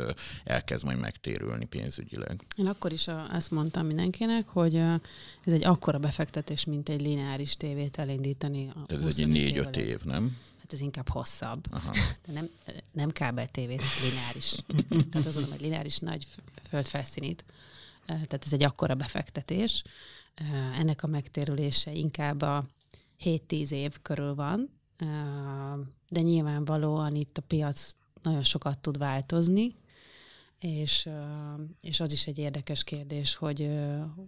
elkezd 0.43 0.85
majd 0.85 0.99
megtérülni 0.99 1.65
pénzügyileg? 1.65 2.45
Én 2.55 2.67
akkor 2.67 2.91
is 2.91 3.07
azt 3.31 3.51
mondtam 3.51 3.85
mindenkinek, 3.85 4.47
hogy 4.47 4.75
ez 4.75 5.53
egy 5.53 5.63
akkora 5.87 6.07
befektetés, 6.07 6.65
mint 6.65 6.89
egy 6.89 7.01
lineáris 7.01 7.57
tévét 7.57 7.97
elindítani. 7.97 8.69
A 8.69 8.93
ez 8.93 9.19
egy 9.19 9.27
négy-öt 9.27 9.77
év, 9.77 10.03
nem? 10.03 10.37
Hát 10.59 10.73
ez 10.73 10.81
inkább 10.81 11.09
hosszabb. 11.09 11.65
Aha. 11.71 11.91
De 12.25 12.31
nem, 12.31 12.49
nem 12.91 13.09
kábel 13.09 13.47
tévét, 13.47 13.81
lineáris. 14.03 14.55
Tehát 15.11 15.27
azon, 15.27 15.43
hogy 15.43 15.61
lineáris 15.61 15.97
nagy 15.97 16.27
földfelszínít. 16.69 17.45
Tehát 18.05 18.45
ez 18.45 18.53
egy 18.53 18.63
akkora 18.63 18.95
befektetés. 18.95 19.83
Ennek 20.73 21.03
a 21.03 21.07
megtérülése 21.07 21.91
inkább 21.91 22.41
a 22.41 22.65
7-10 23.23 23.71
év 23.71 24.01
körül 24.01 24.35
van, 24.35 24.69
de 26.09 26.21
nyilvánvalóan 26.21 27.15
itt 27.15 27.37
a 27.37 27.41
piac 27.41 27.91
nagyon 28.21 28.43
sokat 28.43 28.79
tud 28.79 28.97
változni, 28.97 29.75
és, 30.59 31.09
és 31.81 31.99
az 31.99 32.11
is 32.11 32.27
egy 32.27 32.37
érdekes 32.37 32.83
kérdés, 32.83 33.35
hogy, 33.35 33.69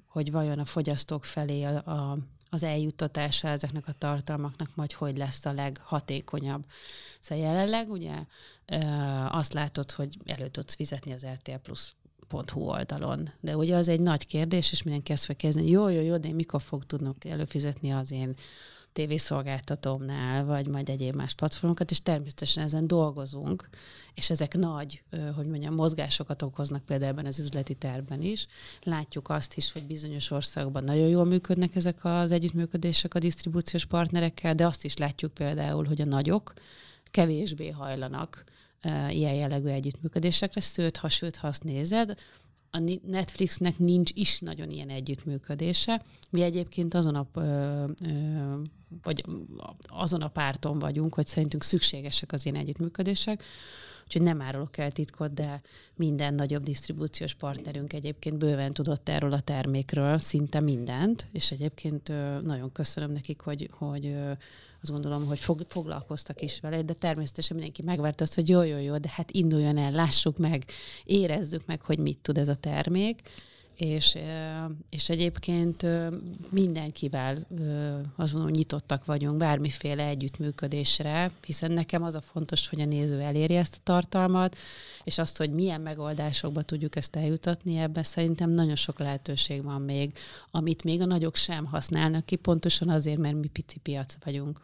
hogy 0.07 0.31
vajon 0.31 0.59
a 0.59 0.65
fogyasztók 0.65 1.25
felé 1.25 1.63
a, 1.63 1.75
a, 1.75 2.17
az 2.49 2.63
eljuttatása 2.63 3.47
ezeknek 3.47 3.87
a 3.87 3.93
tartalmaknak 3.97 4.75
majd 4.75 4.91
hogy 4.91 5.17
lesz 5.17 5.45
a 5.45 5.51
leghatékonyabb. 5.51 6.65
Szóval 7.19 7.43
jelenleg 7.43 7.89
ugye 7.89 8.23
azt 9.29 9.53
látod, 9.53 9.91
hogy 9.91 10.17
elő 10.25 10.49
tudsz 10.49 10.75
fizetni 10.75 11.13
az 11.13 11.25
RTL 11.25 11.55
Plus 11.63 11.95
plus.hu 12.27 12.61
oldalon. 12.61 13.29
De 13.39 13.57
ugye 13.57 13.75
az 13.75 13.87
egy 13.87 13.99
nagy 13.99 14.27
kérdés, 14.27 14.71
és 14.71 14.83
mindenki 14.83 15.11
ezt 15.11 15.25
fog 15.25 15.35
kezdeni, 15.35 15.69
jó, 15.69 15.87
jó, 15.87 16.01
jó, 16.01 16.17
de 16.17 16.27
én 16.27 16.35
mikor 16.35 16.61
fog 16.61 16.85
tudnunk 16.85 17.25
előfizetni 17.25 17.91
az 17.91 18.11
én 18.11 18.35
tévészolgáltatómnál, 18.99 20.45
vagy 20.45 20.67
majd 20.67 20.89
egyéb 20.89 21.15
más 21.15 21.33
platformokat, 21.33 21.91
és 21.91 22.01
természetesen 22.01 22.63
ezen 22.63 22.87
dolgozunk, 22.87 23.69
és 24.13 24.29
ezek 24.29 24.53
nagy, 24.53 25.03
hogy 25.35 25.47
mondjam, 25.47 25.73
mozgásokat 25.73 26.41
okoznak 26.41 26.85
például 26.85 27.11
ebben 27.11 27.25
az 27.25 27.39
üzleti 27.39 27.73
tervben 27.73 28.21
is. 28.21 28.47
Látjuk 28.83 29.29
azt 29.29 29.57
is, 29.57 29.71
hogy 29.71 29.83
bizonyos 29.85 30.31
országokban 30.31 30.83
nagyon 30.83 31.07
jól 31.07 31.25
működnek 31.25 31.75
ezek 31.75 32.05
az 32.05 32.31
együttműködések 32.31 33.13
a 33.13 33.19
disztribúciós 33.19 33.85
partnerekkel, 33.85 34.55
de 34.55 34.65
azt 34.65 34.85
is 34.85 34.97
látjuk 34.97 35.33
például, 35.33 35.85
hogy 35.85 36.01
a 36.01 36.05
nagyok 36.05 36.53
kevésbé 37.11 37.69
hajlanak 37.69 38.43
ilyen 39.09 39.33
jellegű 39.33 39.67
együttműködésekre, 39.67 40.61
sőt, 40.61 40.97
ha 40.97 41.09
sőt, 41.09 41.35
ha 41.35 41.47
azt 41.47 41.63
nézed, 41.63 42.15
a 42.71 42.99
Netflixnek 43.07 43.77
nincs 43.77 44.11
is 44.13 44.39
nagyon 44.39 44.69
ilyen 44.69 44.89
együttműködése. 44.89 46.03
Mi 46.29 46.41
egyébként 46.41 46.93
azon 46.93 47.15
a, 47.15 47.27
ö, 47.33 47.41
ö, 48.05 48.61
vagy 49.03 49.23
azon 49.87 50.21
a 50.21 50.27
párton 50.27 50.79
vagyunk, 50.79 51.13
hogy 51.13 51.27
szerintünk 51.27 51.63
szükségesek 51.63 52.31
az 52.31 52.45
ilyen 52.45 52.57
együttműködések, 52.57 53.43
úgyhogy 54.09 54.21
nem 54.27 54.41
árulok 54.41 54.77
el 54.77 54.91
titkot, 54.91 55.33
de 55.33 55.61
minden 55.95 56.33
nagyobb 56.33 56.63
disztribúciós 56.63 57.33
partnerünk 57.33 57.93
egyébként 57.93 58.37
bőven 58.37 58.73
tudott 58.73 59.09
erről 59.09 59.33
a 59.33 59.39
termékről, 59.39 60.17
szinte 60.17 60.59
mindent, 60.59 61.27
és 61.31 61.51
egyébként 61.51 62.07
nagyon 62.43 62.71
köszönöm 62.71 63.11
nekik, 63.11 63.41
hogy, 63.41 63.69
hogy 63.71 64.15
azt 64.81 64.91
gondolom, 64.91 65.25
hogy 65.25 65.39
fog, 65.39 65.65
foglalkoztak 65.67 66.41
is 66.41 66.59
vele, 66.59 66.81
de 66.81 66.93
természetesen 66.93 67.55
mindenki 67.55 67.81
megvárt 67.81 68.21
azt, 68.21 68.35
hogy 68.35 68.49
jó, 68.49 68.61
jó, 68.61 68.77
jó, 68.77 68.97
de 68.97 69.09
hát 69.11 69.31
induljon 69.31 69.77
el, 69.77 69.91
lássuk 69.91 70.37
meg, 70.37 70.65
érezzük 71.03 71.65
meg, 71.65 71.81
hogy 71.81 71.99
mit 71.99 72.19
tud 72.19 72.37
ez 72.37 72.47
a 72.47 72.55
termék, 72.55 73.21
és, 73.81 74.17
és 74.89 75.09
egyébként 75.09 75.85
mindenkivel 76.51 77.47
mondom, 78.15 78.49
nyitottak 78.49 79.05
vagyunk 79.05 79.37
bármiféle 79.37 80.05
együttműködésre, 80.05 81.31
hiszen 81.45 81.71
nekem 81.71 82.03
az 82.03 82.15
a 82.15 82.21
fontos, 82.21 82.69
hogy 82.69 82.81
a 82.81 82.85
néző 82.85 83.19
elérje 83.19 83.59
ezt 83.59 83.75
a 83.75 83.83
tartalmat, 83.83 84.57
és 85.03 85.17
azt, 85.17 85.37
hogy 85.37 85.51
milyen 85.51 85.81
megoldásokba 85.81 86.61
tudjuk 86.61 86.95
ezt 86.95 87.15
eljutatni, 87.15 87.77
ebben 87.77 88.03
szerintem 88.03 88.49
nagyon 88.49 88.75
sok 88.75 88.99
lehetőség 88.99 89.63
van 89.63 89.81
még, 89.81 90.17
amit 90.51 90.83
még 90.83 91.01
a 91.01 91.05
nagyok 91.05 91.35
sem 91.35 91.65
használnak 91.65 92.25
ki, 92.25 92.35
pontosan 92.35 92.89
azért, 92.89 93.19
mert 93.19 93.35
mi 93.35 93.47
pici 93.47 93.79
piac 93.79 94.15
vagyunk. 94.23 94.61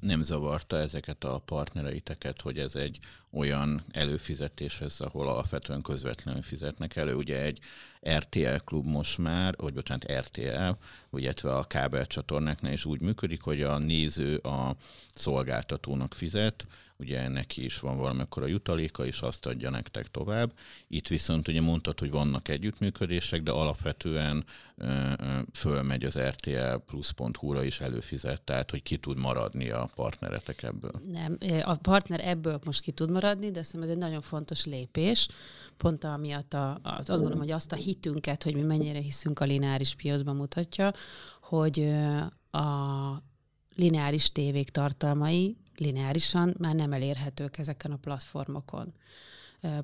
Nem 0.00 0.22
zavarta 0.22 0.76
ezeket 0.76 1.24
a 1.24 1.42
partnereiteket, 1.44 2.40
hogy 2.40 2.58
ez 2.58 2.74
egy 2.74 2.98
olyan 3.32 3.84
előfizetés 3.90 4.80
ez, 4.80 5.00
ahol 5.00 5.28
alapvetően 5.28 5.82
közvetlenül 5.82 6.42
fizetnek 6.42 6.96
elő. 6.96 7.14
Ugye 7.14 7.42
egy 7.42 7.58
RTL 8.10 8.56
klub 8.64 8.86
most 8.86 9.18
már, 9.18 9.54
vagy 9.56 9.72
bocsánat, 9.72 10.12
RTL, 10.12 10.70
illetve 11.12 11.54
a 11.54 11.64
kábelcsatornáknál 11.64 12.72
is 12.72 12.84
úgy 12.84 13.00
működik, 13.00 13.40
hogy 13.42 13.62
a 13.62 13.78
néző 13.78 14.36
a 14.36 14.76
szolgáltatónak 15.14 16.14
fizet, 16.14 16.66
ugye 17.02 17.28
neki 17.28 17.64
is 17.64 17.80
van 17.80 17.96
valamikor 17.96 18.42
a 18.42 18.46
jutaléka, 18.46 19.06
és 19.06 19.20
azt 19.20 19.46
adja 19.46 19.70
nektek 19.70 20.10
tovább. 20.10 20.52
Itt 20.88 21.08
viszont 21.08 21.48
ugye 21.48 21.60
mondtad, 21.60 21.98
hogy 21.98 22.10
vannak 22.10 22.48
együttműködések, 22.48 23.42
de 23.42 23.50
alapvetően 23.50 24.44
ö, 24.76 24.86
ö, 25.18 25.38
fölmegy 25.52 26.04
az 26.04 26.18
RTL 26.18 26.74
plus.hu-ra 26.86 27.64
is 27.64 27.80
előfizet, 27.80 28.42
tehát 28.42 28.70
hogy 28.70 28.82
ki 28.82 28.96
tud 28.96 29.18
maradni 29.18 29.70
a 29.70 29.90
partneretek 29.94 30.62
ebből. 30.62 30.92
Nem, 31.12 31.38
a 31.62 31.74
partner 31.74 32.20
ebből 32.28 32.60
most 32.64 32.80
ki 32.80 32.92
tud 32.92 33.10
maradni, 33.10 33.21
de 33.22 33.62
szerintem 33.62 33.82
ez 33.82 33.88
egy 33.88 33.96
nagyon 33.96 34.20
fontos 34.20 34.64
lépés, 34.64 35.28
pont 35.76 36.04
amiatt 36.04 36.54
a, 36.54 36.78
az, 36.82 37.10
azt 37.10 37.20
gondolom, 37.20 37.38
hogy 37.38 37.50
azt 37.50 37.72
a 37.72 37.76
hitünket, 37.76 38.42
hogy 38.42 38.54
mi 38.54 38.62
mennyire 38.62 38.98
hiszünk 38.98 39.40
a 39.40 39.44
lineáris 39.44 39.94
piacban 39.94 40.36
mutatja, 40.36 40.92
hogy 41.42 41.92
a 42.50 43.22
lineáris 43.74 44.32
tévék 44.32 44.70
tartalmai 44.70 45.56
lineárisan 45.76 46.54
már 46.58 46.74
nem 46.74 46.92
elérhetők 46.92 47.58
ezeken 47.58 47.92
a 47.92 47.96
platformokon. 47.96 48.92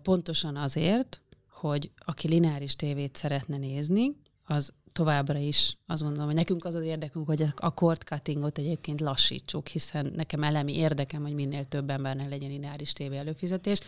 Pontosan 0.03 0.57
azért, 0.57 1.23
hogy 1.51 1.91
aki 1.99 2.29
lineáris 2.29 2.77
tévét 2.77 3.17
szeretne 3.17 3.57
nézni, 3.57 4.17
az 4.45 4.73
továbbra 4.99 5.39
is 5.39 5.77
azt 5.87 6.03
mondom, 6.03 6.25
hogy 6.25 6.35
nekünk 6.35 6.65
az 6.65 6.75
az 6.75 6.83
érdekünk, 6.83 7.27
hogy 7.27 7.45
a 7.57 7.75
cord 7.75 8.03
cuttingot 8.03 8.59
egyébként 8.59 9.01
lassítsuk, 9.01 9.67
hiszen 9.67 10.13
nekem 10.17 10.43
elemi 10.43 10.77
érdekem, 10.77 11.23
hogy 11.23 11.35
minél 11.35 11.65
több 11.69 11.91
embernek 11.91 12.29
legyen 12.29 12.51
lineáris 12.51 12.93
tévé 12.93 13.17
előfizetés. 13.17 13.79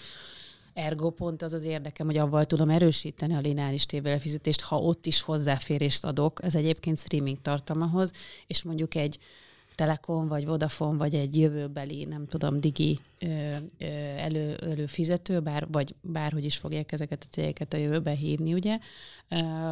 Ergo 0.72 1.11
pont 1.11 1.42
az 1.42 1.52
az 1.52 1.64
érdekem, 1.64 2.06
hogy 2.06 2.16
avval 2.16 2.44
tudom 2.44 2.70
erősíteni 2.70 3.34
a 3.34 3.40
lineáris 3.40 3.86
tévé 3.86 4.08
előfizetést, 4.08 4.61
ha 4.61 4.78
ott 4.78 5.06
is 5.06 5.20
hozzáférést 5.20 6.04
adok, 6.04 6.40
ez 6.42 6.54
egyébként 6.54 6.98
streaming 6.98 7.38
tartalmahoz, 7.42 8.12
és 8.46 8.62
mondjuk 8.62 8.94
egy 8.94 9.18
Telekom, 9.81 10.28
vagy 10.28 10.47
Vodafone, 10.47 10.97
vagy 10.97 11.14
egy 11.14 11.39
jövőbeli, 11.39 12.05
nem 12.05 12.26
tudom, 12.26 12.61
digi 12.61 12.99
elő, 14.16 14.55
előfizető, 14.55 15.41
bár, 15.41 15.66
vagy 15.70 15.95
bárhogy 16.01 16.45
is 16.45 16.57
fogják 16.57 16.93
ezeket 16.93 17.22
a 17.26 17.31
cégeket 17.31 17.72
a 17.72 17.76
jövőben 17.76 18.16
hívni, 18.16 18.55
ugye, 18.55 18.78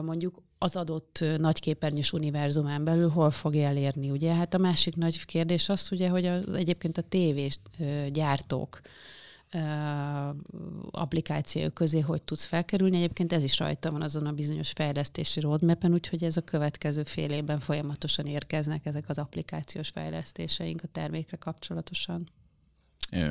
mondjuk 0.02 0.42
az 0.58 0.76
adott 0.76 1.24
nagyképernyős 1.38 2.12
univerzumán 2.12 2.84
belül 2.84 3.08
hol 3.08 3.30
fogja 3.30 3.66
elérni, 3.66 4.10
ugye? 4.10 4.34
Hát 4.34 4.54
a 4.54 4.58
másik 4.58 4.96
nagy 4.96 5.24
kérdés 5.24 5.68
az, 5.68 5.88
ugye, 5.90 6.08
hogy 6.08 6.26
az, 6.26 6.54
egyébként 6.54 6.98
a 6.98 7.02
tévés 7.02 7.58
gyártók, 8.12 8.80
applikáció 10.90 11.70
közé 11.70 12.00
hogy 12.00 12.22
tudsz 12.22 12.44
felkerülni. 12.44 12.96
Egyébként 12.96 13.32
ez 13.32 13.42
is 13.42 13.58
rajta 13.58 13.90
van 13.90 14.02
azon 14.02 14.26
a 14.26 14.32
bizonyos 14.32 14.70
fejlesztési 14.70 15.40
roadmap-en, 15.40 15.92
úgyhogy 15.92 16.24
ez 16.24 16.36
a 16.36 16.44
következő 16.44 17.02
fél 17.02 17.30
évben 17.30 17.60
folyamatosan 17.60 18.26
érkeznek 18.26 18.86
ezek 18.86 19.08
az 19.08 19.18
applikációs 19.18 19.88
fejlesztéseink 19.88 20.82
a 20.82 20.88
termékre 20.92 21.36
kapcsolatosan 21.36 22.28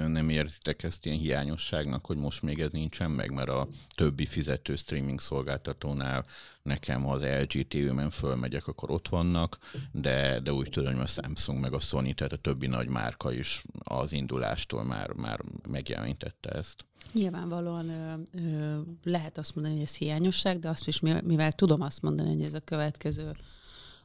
nem 0.08 0.30
érzitek 0.30 0.84
ezt 0.84 1.06
ilyen 1.06 1.18
hiányosságnak, 1.18 2.06
hogy 2.06 2.18
most 2.18 2.42
még 2.42 2.60
ez 2.60 2.72
nincsen 2.72 3.12
meg, 3.12 3.32
mert 3.32 3.50
a 3.50 3.68
többi 3.96 4.26
fizető 4.26 4.76
streaming 4.76 5.20
szolgáltatónál 5.20 6.26
nekem, 6.62 7.04
ha 7.04 7.12
az 7.12 7.22
LG 7.22 7.68
TV-men 7.68 8.10
fölmegyek, 8.10 8.68
akkor 8.68 8.92
ott 8.92 9.08
vannak, 9.08 9.58
de, 9.92 10.40
de 10.40 10.54
úgy 10.54 10.70
tudom, 10.70 10.94
hogy 10.94 11.02
a 11.02 11.06
Samsung 11.06 11.60
meg 11.60 11.74
a 11.74 11.80
Sony, 11.80 12.16
tehát 12.16 12.34
a 12.34 12.38
többi 12.38 12.68
nagy 12.68 12.88
márka 12.88 13.32
is 13.32 13.64
az 13.80 14.12
indulástól 14.12 14.84
már, 14.84 15.12
már 15.12 15.40
megjelenítette 15.70 16.50
ezt. 16.50 16.86
Nyilvánvalóan 17.14 17.90
ö, 17.90 18.14
ö, 18.34 18.80
lehet 19.04 19.38
azt 19.38 19.56
mondani, 19.56 19.76
hogy 19.76 19.86
ez 19.86 19.96
hiányosság, 19.96 20.60
de 20.60 20.70
azt 20.70 20.88
is, 20.88 21.00
mivel 21.00 21.52
tudom 21.52 21.82
azt 21.82 22.02
mondani, 22.02 22.30
hogy 22.30 22.44
ez 22.44 22.54
a 22.54 22.60
következő, 22.60 23.36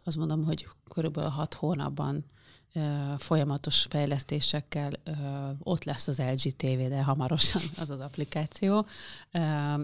azt 0.05 0.17
mondom, 0.17 0.45
hogy 0.45 0.69
körülbelül 0.89 1.31
hat 1.31 1.55
hónapban 1.55 2.25
folyamatos 3.19 3.87
fejlesztésekkel 3.91 4.93
ott 5.63 5.85
lesz 5.85 6.09
az 6.09 6.19
LG 6.19 6.57
TV, 6.57 6.89
de 6.89 7.03
hamarosan 7.03 7.63
az 7.79 7.91
az 7.91 8.01
applikáció. 8.01 8.87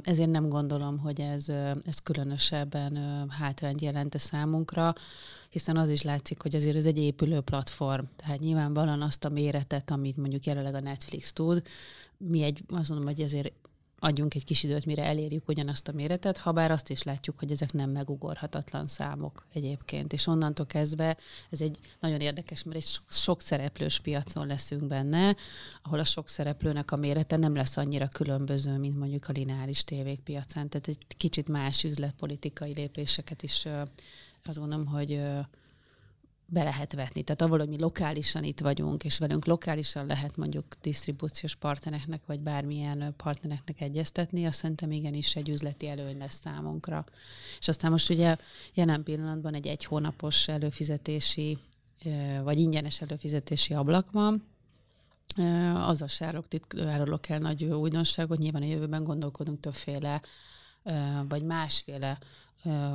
Ezért 0.02 0.30
nem 0.30 0.48
gondolom, 0.48 0.98
hogy 0.98 1.20
ez, 1.20 1.48
ez 1.82 1.98
különösebben 2.02 2.96
hátrányt 3.30 3.80
jelent 3.80 4.14
a 4.14 4.18
számunkra, 4.18 4.94
hiszen 5.50 5.76
az 5.76 5.90
is 5.90 6.02
látszik, 6.02 6.42
hogy 6.42 6.56
azért 6.56 6.76
ez 6.76 6.86
egy 6.86 6.98
épülő 6.98 7.40
platform. 7.40 8.04
Tehát 8.16 8.40
nyilvánvalóan 8.40 9.02
azt 9.02 9.24
a 9.24 9.28
méretet, 9.28 9.90
amit 9.90 10.16
mondjuk 10.16 10.46
jelenleg 10.46 10.74
a 10.74 10.80
Netflix 10.80 11.32
tud, 11.32 11.62
mi 12.16 12.42
egy, 12.42 12.62
azt 12.68 12.88
mondom, 12.88 13.06
hogy 13.06 13.22
azért 13.22 13.52
adjunk 13.98 14.34
egy 14.34 14.44
kis 14.44 14.62
időt, 14.62 14.86
mire 14.86 15.04
elérjük 15.04 15.48
ugyanazt 15.48 15.88
a 15.88 15.92
méretet, 15.92 16.38
ha 16.38 16.52
bár 16.52 16.70
azt 16.70 16.90
is 16.90 17.02
látjuk, 17.02 17.38
hogy 17.38 17.50
ezek 17.50 17.72
nem 17.72 17.90
megugorhatatlan 17.90 18.86
számok 18.86 19.46
egyébként. 19.52 20.12
És 20.12 20.26
onnantól 20.26 20.66
kezdve 20.66 21.16
ez 21.50 21.60
egy 21.60 21.78
nagyon 22.00 22.20
érdekes, 22.20 22.62
mert 22.62 22.76
egy 22.76 22.86
sok, 22.86 23.04
sok 23.08 23.40
szereplős 23.40 24.00
piacon 24.00 24.46
leszünk 24.46 24.84
benne, 24.84 25.36
ahol 25.82 25.98
a 25.98 26.04
sok 26.04 26.28
szereplőnek 26.28 26.90
a 26.90 26.96
mérete 26.96 27.36
nem 27.36 27.54
lesz 27.54 27.76
annyira 27.76 28.08
különböző, 28.08 28.76
mint 28.76 28.98
mondjuk 28.98 29.28
a 29.28 29.32
lineáris 29.32 29.84
tévék 29.84 30.20
piacán. 30.20 30.68
Tehát 30.68 30.88
egy 30.88 30.98
kicsit 31.16 31.48
más 31.48 31.84
üzletpolitikai 31.84 32.72
lépéseket 32.72 33.42
is 33.42 33.66
azt 34.44 34.58
gondolom, 34.58 34.86
hogy 34.86 35.20
be 36.50 36.62
lehet 36.62 36.92
vetni. 36.92 37.22
Tehát 37.22 37.42
avval, 37.42 37.58
hogy 37.58 37.68
mi 37.68 37.78
lokálisan 37.78 38.44
itt 38.44 38.60
vagyunk, 38.60 39.04
és 39.04 39.18
velünk 39.18 39.46
lokálisan 39.46 40.06
lehet 40.06 40.36
mondjuk 40.36 40.64
disztribúciós 40.80 41.54
partnereknek, 41.54 42.26
vagy 42.26 42.40
bármilyen 42.40 43.14
partnereknek 43.16 43.80
egyeztetni, 43.80 44.46
azt 44.46 44.58
szerintem 44.58 44.90
igenis 44.90 45.36
egy 45.36 45.48
üzleti 45.48 45.88
előny 45.88 46.18
lesz 46.18 46.40
számunkra. 46.40 47.04
És 47.58 47.68
aztán 47.68 47.90
most 47.90 48.10
ugye 48.10 48.36
jelen 48.74 49.02
pillanatban 49.02 49.54
egy 49.54 49.66
egy 49.66 49.84
hónapos 49.84 50.48
előfizetési, 50.48 51.58
vagy 52.42 52.58
ingyenes 52.58 53.00
előfizetési 53.00 53.74
ablak 53.74 54.10
van, 54.10 54.46
az 55.74 56.02
a 56.02 56.08
sárok 56.08 56.44
árulok 56.78 57.28
el 57.28 57.38
nagy 57.38 57.64
újdonságot, 57.64 58.38
nyilván 58.38 58.62
a 58.62 58.66
jövőben 58.66 59.04
gondolkodunk 59.04 59.60
többféle, 59.60 60.22
vagy 61.28 61.42
másféle 61.42 62.18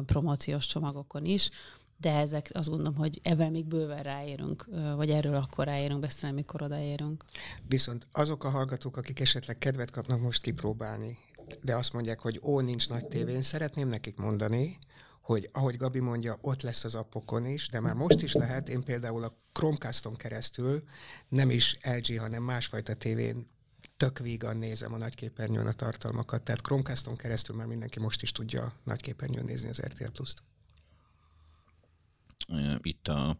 promóciós 0.05 0.65
csomagokon 0.67 1.25
is, 1.25 1.49
de 1.97 2.15
ezek 2.15 2.49
azt 2.53 2.69
gondolom, 2.69 2.95
hogy 2.95 3.19
ezzel 3.23 3.51
még 3.51 3.65
bőven 3.65 4.03
ráérünk, 4.03 4.65
vagy 4.95 5.09
erről 5.09 5.35
akkor 5.35 5.65
ráérünk 5.65 5.99
beszélni, 5.99 6.35
mikor 6.35 6.61
odaérünk. 6.61 7.25
Viszont 7.67 8.07
azok 8.11 8.43
a 8.43 8.49
hallgatók, 8.49 8.97
akik 8.97 9.19
esetleg 9.19 9.57
kedvet 9.57 9.91
kapnak 9.91 10.21
most 10.21 10.41
kipróbálni 10.41 11.17
de 11.61 11.75
azt 11.75 11.93
mondják, 11.93 12.19
hogy 12.19 12.39
ó, 12.43 12.59
nincs 12.59 12.89
nagy 12.89 13.07
tévén, 13.07 13.41
szeretném 13.41 13.87
nekik 13.87 14.17
mondani, 14.17 14.79
hogy 15.21 15.49
ahogy 15.51 15.77
Gabi 15.77 15.99
mondja, 15.99 16.37
ott 16.41 16.61
lesz 16.61 16.83
az 16.83 16.95
appokon 16.95 17.45
is, 17.45 17.67
de 17.67 17.79
már 17.79 17.93
most 17.93 18.21
is 18.21 18.33
lehet, 18.33 18.69
én 18.69 18.83
például 18.83 19.23
a 19.23 19.37
Chromecaston 19.51 20.15
keresztül 20.15 20.83
nem 21.27 21.49
is 21.49 21.77
LG, 21.83 22.19
hanem 22.19 22.43
másfajta 22.43 22.93
tévén 22.93 23.51
tök 23.97 24.19
vígan 24.19 24.57
nézem 24.57 24.93
a 24.93 24.97
nagyképernyőn 24.97 25.67
a 25.67 25.71
tartalmakat, 25.71 26.43
tehát 26.43 26.61
Chromecaston 26.61 27.15
keresztül 27.15 27.55
már 27.55 27.67
mindenki 27.67 27.99
most 27.99 28.21
is 28.21 28.31
tudja 28.31 28.73
nagyképernyőn 28.83 29.43
nézni 29.43 29.69
az 29.69 29.81
RTL 29.81 30.11
Plus-t. 30.11 30.43
Itt 32.81 33.07
a 33.07 33.37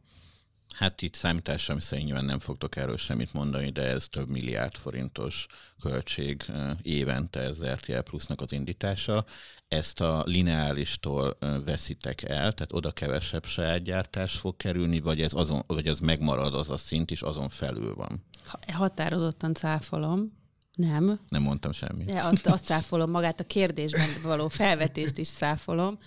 Hát 0.74 1.02
itt 1.02 1.14
számításra 1.14 1.80
szerint 1.80 2.06
nyilván 2.06 2.26
nem 2.26 2.40
fogtok 2.40 2.76
erről 2.76 2.98
semmit 2.98 3.34
mondani, 3.34 3.70
de 3.70 3.82
ez 3.82 4.08
több 4.08 4.30
milliárd 4.30 4.76
forintos 4.76 5.46
költség 5.82 6.46
évente 6.82 7.40
ez 7.40 7.66
RTL 7.66 8.00
Plusnak 8.00 8.42
az 8.42 8.52
indítása. 8.52 9.26
Ezt 9.68 10.02
a 10.02 10.24
lineáristól 10.26 11.38
veszitek 11.66 12.22
el, 12.22 12.54
tehát 12.54 12.74
oda 12.74 12.92
kevesebb 12.92 13.46
sajátgyártás 13.46 14.38
fog 14.38 14.56
kerülni, 14.56 15.00
vagy 15.00 15.22
ez, 15.22 15.34
azon, 15.34 15.64
vagy 15.68 15.88
ez 15.88 16.00
megmarad 16.00 16.54
az 16.54 16.70
a 16.70 16.78
szint 16.78 17.12
is, 17.12 17.22
azon 17.22 17.50
felül 17.50 17.96
van? 17.96 18.26
Határozottan 18.68 19.54
cáfolom. 19.54 20.42
Nem. 20.74 21.20
Nem 21.28 21.42
mondtam 21.42 21.72
semmit. 21.72 22.06
De 22.06 22.24
azt, 22.24 22.48
azt 22.48 22.66
cáfolom, 22.66 23.10
magát 23.10 23.40
a 23.40 23.44
kérdésben 23.44 24.10
való 24.24 24.48
felvetést 24.48 25.18
is 25.18 25.30
cáfolom 25.30 25.98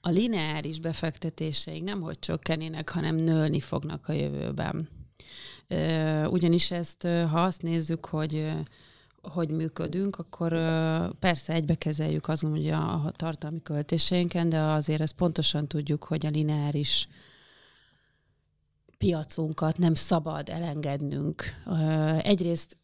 a 0.00 0.08
lineáris 0.08 0.80
befektetéseink 0.80 1.84
nem 1.84 2.00
hogy 2.00 2.18
csökkenének, 2.18 2.88
hanem 2.88 3.16
nőni 3.16 3.60
fognak 3.60 4.08
a 4.08 4.12
jövőben. 4.12 4.88
Ugyanis 6.26 6.70
ezt, 6.70 7.02
ha 7.02 7.42
azt 7.42 7.62
nézzük, 7.62 8.06
hogy 8.06 8.52
hogy 9.22 9.48
működünk, 9.48 10.16
akkor 10.16 10.52
persze 11.18 11.52
egybe 11.52 11.74
kezeljük 11.74 12.28
azt 12.28 12.42
hogy 12.42 12.68
a 12.68 13.12
tartalmi 13.16 13.62
költéseinken, 13.62 14.48
de 14.48 14.60
azért 14.60 15.00
ezt 15.00 15.14
pontosan 15.14 15.66
tudjuk, 15.66 16.04
hogy 16.04 16.26
a 16.26 16.30
lineáris 16.30 17.08
piacunkat 18.98 19.78
nem 19.78 19.94
szabad 19.94 20.48
elengednünk. 20.48 21.44
Egyrészt 22.18 22.76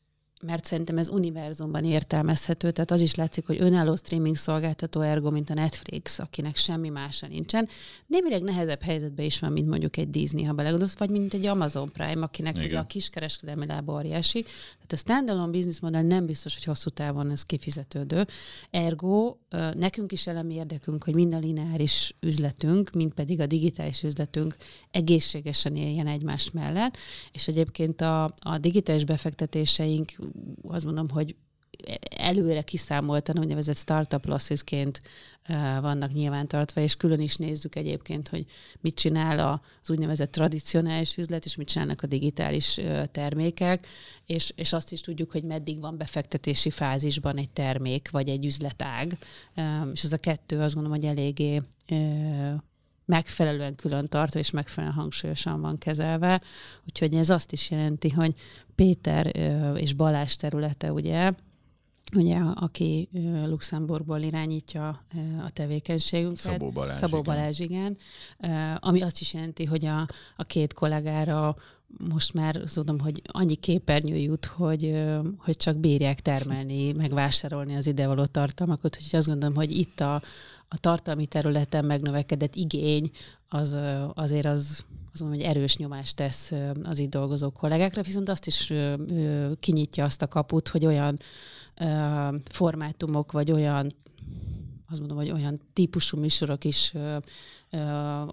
mert 0.47 0.65
szerintem 0.65 0.99
ez 0.99 1.09
univerzumban 1.09 1.85
értelmezhető, 1.85 2.71
tehát 2.71 2.91
az 2.91 3.01
is 3.01 3.15
látszik, 3.15 3.47
hogy 3.47 3.61
önálló 3.61 3.97
streaming 3.97 4.37
szolgáltató 4.37 5.01
ergo, 5.01 5.31
mint 5.31 5.51
a 5.51 5.55
Netflix, 5.55 6.19
akinek 6.19 6.57
semmi 6.57 6.89
mása 6.89 7.27
nincsen, 7.27 7.69
némileg 8.07 8.43
nehezebb 8.43 8.83
helyzetben 8.83 9.25
is 9.25 9.39
van, 9.39 9.53
mint 9.53 9.69
mondjuk 9.69 9.97
egy 9.97 10.11
Disney, 10.11 10.43
ha 10.43 10.53
belegondolsz, 10.53 10.97
vagy 10.97 11.11
mint 11.11 11.35
egy 11.35 11.47
Amazon 11.47 11.93
Prime, 11.93 12.23
akinek 12.23 12.57
ugye 12.57 12.79
a 12.79 12.87
kiskereskedelmi 12.87 13.67
lába 13.67 13.93
óriási. 13.93 14.43
Tehát 14.43 14.93
a 14.93 14.97
standalone 14.97 15.51
business 15.51 15.81
modell 15.81 16.03
nem 16.03 16.27
biztos, 16.27 16.55
hogy 16.55 16.65
hosszú 16.65 16.91
távon 16.91 17.31
ez 17.31 17.43
kifizetődő. 17.43 18.27
Ergo 18.71 19.37
nekünk 19.75 20.13
is 20.13 20.27
elemi 20.27 20.55
érdekünk, 20.55 21.05
hogy 21.05 21.15
mind 21.15 21.35
a 21.35 21.39
lineáris 21.39 22.15
üzletünk, 22.21 22.91
mind 22.91 23.15
pedig 23.15 23.41
a 23.41 23.47
digitális 23.47 24.03
üzletünk 24.03 24.57
egészségesen 24.91 25.77
éljen 25.77 26.07
egymás 26.07 26.51
mellett, 26.51 26.97
és 27.33 27.49
egyébként 27.49 28.01
a, 28.01 28.25
a 28.39 28.59
digitális 28.59 29.05
befektetéseink 29.05 30.13
azt 30.63 30.85
mondom, 30.85 31.09
hogy 31.09 31.37
előre 32.17 32.63
kiszámoltan 32.63 33.39
úgynevezett 33.39 33.77
startup 33.77 34.27
lossesként 34.27 35.03
vannak 35.81 36.13
nyilvántartva, 36.13 36.81
és 36.81 36.97
külön 36.97 37.21
is 37.21 37.37
nézzük 37.37 37.75
egyébként, 37.75 38.29
hogy 38.29 38.45
mit 38.81 38.95
csinál 38.95 39.63
az 39.83 39.91
úgynevezett 39.91 40.33
tradicionális 40.33 41.17
üzlet, 41.17 41.45
és 41.45 41.57
mit 41.57 41.69
csinálnak 41.69 42.03
a 42.03 42.07
digitális 42.07 42.81
termékek, 43.11 43.87
és, 44.27 44.53
és 44.57 44.73
azt 44.73 44.93
is 44.93 45.01
tudjuk, 45.01 45.31
hogy 45.31 45.45
meddig 45.45 45.81
van 45.81 45.97
befektetési 45.97 46.71
fázisban 46.71 47.37
egy 47.37 47.51
termék, 47.51 48.11
vagy 48.11 48.29
egy 48.29 48.45
üzletág, 48.45 49.19
és 49.93 50.03
ez 50.03 50.13
a 50.13 50.19
kettő 50.19 50.61
azt 50.61 50.75
gondolom, 50.75 50.99
hogy 50.99 51.09
eléggé 51.09 51.63
megfelelően 53.07 53.75
külön 53.75 54.09
tartva 54.09 54.39
és 54.39 54.51
megfelelően 54.51 54.99
hangsúlyosan 54.99 55.61
van 55.61 55.79
kezelve. 55.79 56.43
Úgyhogy 56.87 57.15
ez 57.15 57.31
azt 57.31 57.53
is 57.53 57.71
jelenti, 57.71 58.11
hogy 58.11 58.35
Péter 58.75 59.37
és 59.77 59.93
Balázs 59.93 60.35
területe, 60.35 60.93
ugye, 60.93 61.33
ugye, 62.15 62.37
aki 62.55 63.09
Luxemburgból 63.45 64.21
irányítja 64.21 65.05
a 65.45 65.51
tevékenységünket. 65.53 66.37
Szabó 66.37 66.71
Balázs, 66.71 66.99
Szabó 66.99 67.23
Balázs 67.23 67.59
igen. 67.59 67.97
igen. 68.39 68.77
Ami 68.81 69.03
azt 69.03 69.21
is 69.21 69.33
jelenti, 69.33 69.65
hogy 69.65 69.87
a, 69.87 70.07
a 70.37 70.45
két 70.45 70.73
kollégára 70.73 71.57
most 71.99 72.33
már 72.33 72.57
tudom, 72.57 72.99
hogy 72.99 73.23
annyi 73.27 73.55
képernyő 73.55 74.17
jut, 74.17 74.47
hogy, 74.47 75.05
hogy 75.39 75.57
csak 75.57 75.77
bírják 75.77 76.21
termelni, 76.21 76.93
megvásárolni 76.93 77.77
az 77.77 77.87
idevaló 77.87 78.25
tartalmakat, 78.25 78.97
úgyhogy 78.97 79.19
azt 79.19 79.29
gondolom, 79.29 79.55
hogy 79.55 79.79
itt 79.79 80.01
a, 80.01 80.23
a 80.69 80.79
tartalmi 80.79 81.27
területen 81.27 81.85
megnövekedett 81.85 82.55
igény 82.55 83.11
az 83.49 83.77
azért 84.15 84.47
az, 84.47 84.85
az 85.13 85.21
mondom, 85.21 85.39
hogy 85.39 85.49
erős 85.49 85.77
nyomást 85.77 86.17
tesz 86.17 86.53
az 86.83 86.99
itt 86.99 87.11
dolgozó 87.11 87.51
kollégákra, 87.51 88.03
viszont 88.03 88.29
azt 88.29 88.47
is 88.47 88.73
kinyitja 89.61 90.05
azt 90.05 90.23
a 90.23 90.29
kaput, 90.29 90.69
hogy 90.69 90.87
olyan 90.87 91.17
formátumok, 92.51 93.33
vagy 93.33 93.53
olyan 93.53 93.95
azt 94.91 94.99
mondom, 94.99 95.17
hogy 95.17 95.31
olyan 95.31 95.61
típusú 95.73 96.19
műsorok 96.19 96.65
is 96.65 96.93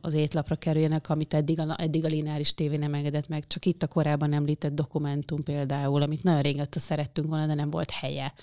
az 0.01 0.13
étlapra 0.13 0.55
kerüljenek, 0.55 1.09
amit 1.09 1.33
eddig 1.33 1.59
a, 1.59 1.75
eddig 1.77 2.05
a 2.05 2.07
lineáris 2.07 2.53
tévé 2.53 2.75
nem 2.75 2.93
engedett 2.93 3.27
meg. 3.27 3.47
Csak 3.47 3.65
itt 3.65 3.83
a 3.83 3.87
korábban 3.87 4.33
említett 4.33 4.73
dokumentum 4.73 5.43
például, 5.43 6.01
amit 6.01 6.23
nagyon 6.23 6.41
régóta 6.41 6.79
szerettünk 6.79 7.27
volna, 7.27 7.45
de 7.45 7.53
nem 7.53 7.69
volt 7.69 7.91
helye. 7.91 8.33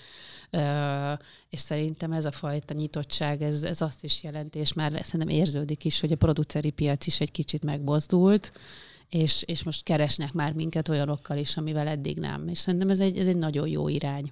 És 1.49 1.59
szerintem 1.59 2.11
ez 2.11 2.25
a 2.25 2.31
fajta 2.31 2.73
nyitottság, 2.73 3.41
ez, 3.41 3.63
ez 3.63 3.81
azt 3.81 4.03
is 4.03 4.23
jelenti, 4.23 4.59
és 4.59 4.73
már 4.73 4.91
szerintem 5.03 5.35
érződik 5.37 5.85
is, 5.85 5.99
hogy 5.99 6.11
a 6.11 6.15
produceri 6.15 6.69
piac 6.69 7.07
is 7.07 7.19
egy 7.19 7.31
kicsit 7.31 7.63
megbozdult, 7.63 8.51
és, 9.09 9.43
és 9.45 9.63
most 9.63 9.83
keresnek 9.83 10.33
már 10.33 10.53
minket 10.53 10.89
olyanokkal 10.89 11.37
is, 11.37 11.57
amivel 11.57 11.87
eddig 11.87 12.19
nem. 12.19 12.47
És 12.47 12.57
szerintem 12.57 12.89
ez 12.89 12.99
egy, 12.99 13.17
ez 13.17 13.27
egy 13.27 13.37
nagyon 13.37 13.67
jó 13.67 13.87
irány. 13.87 14.31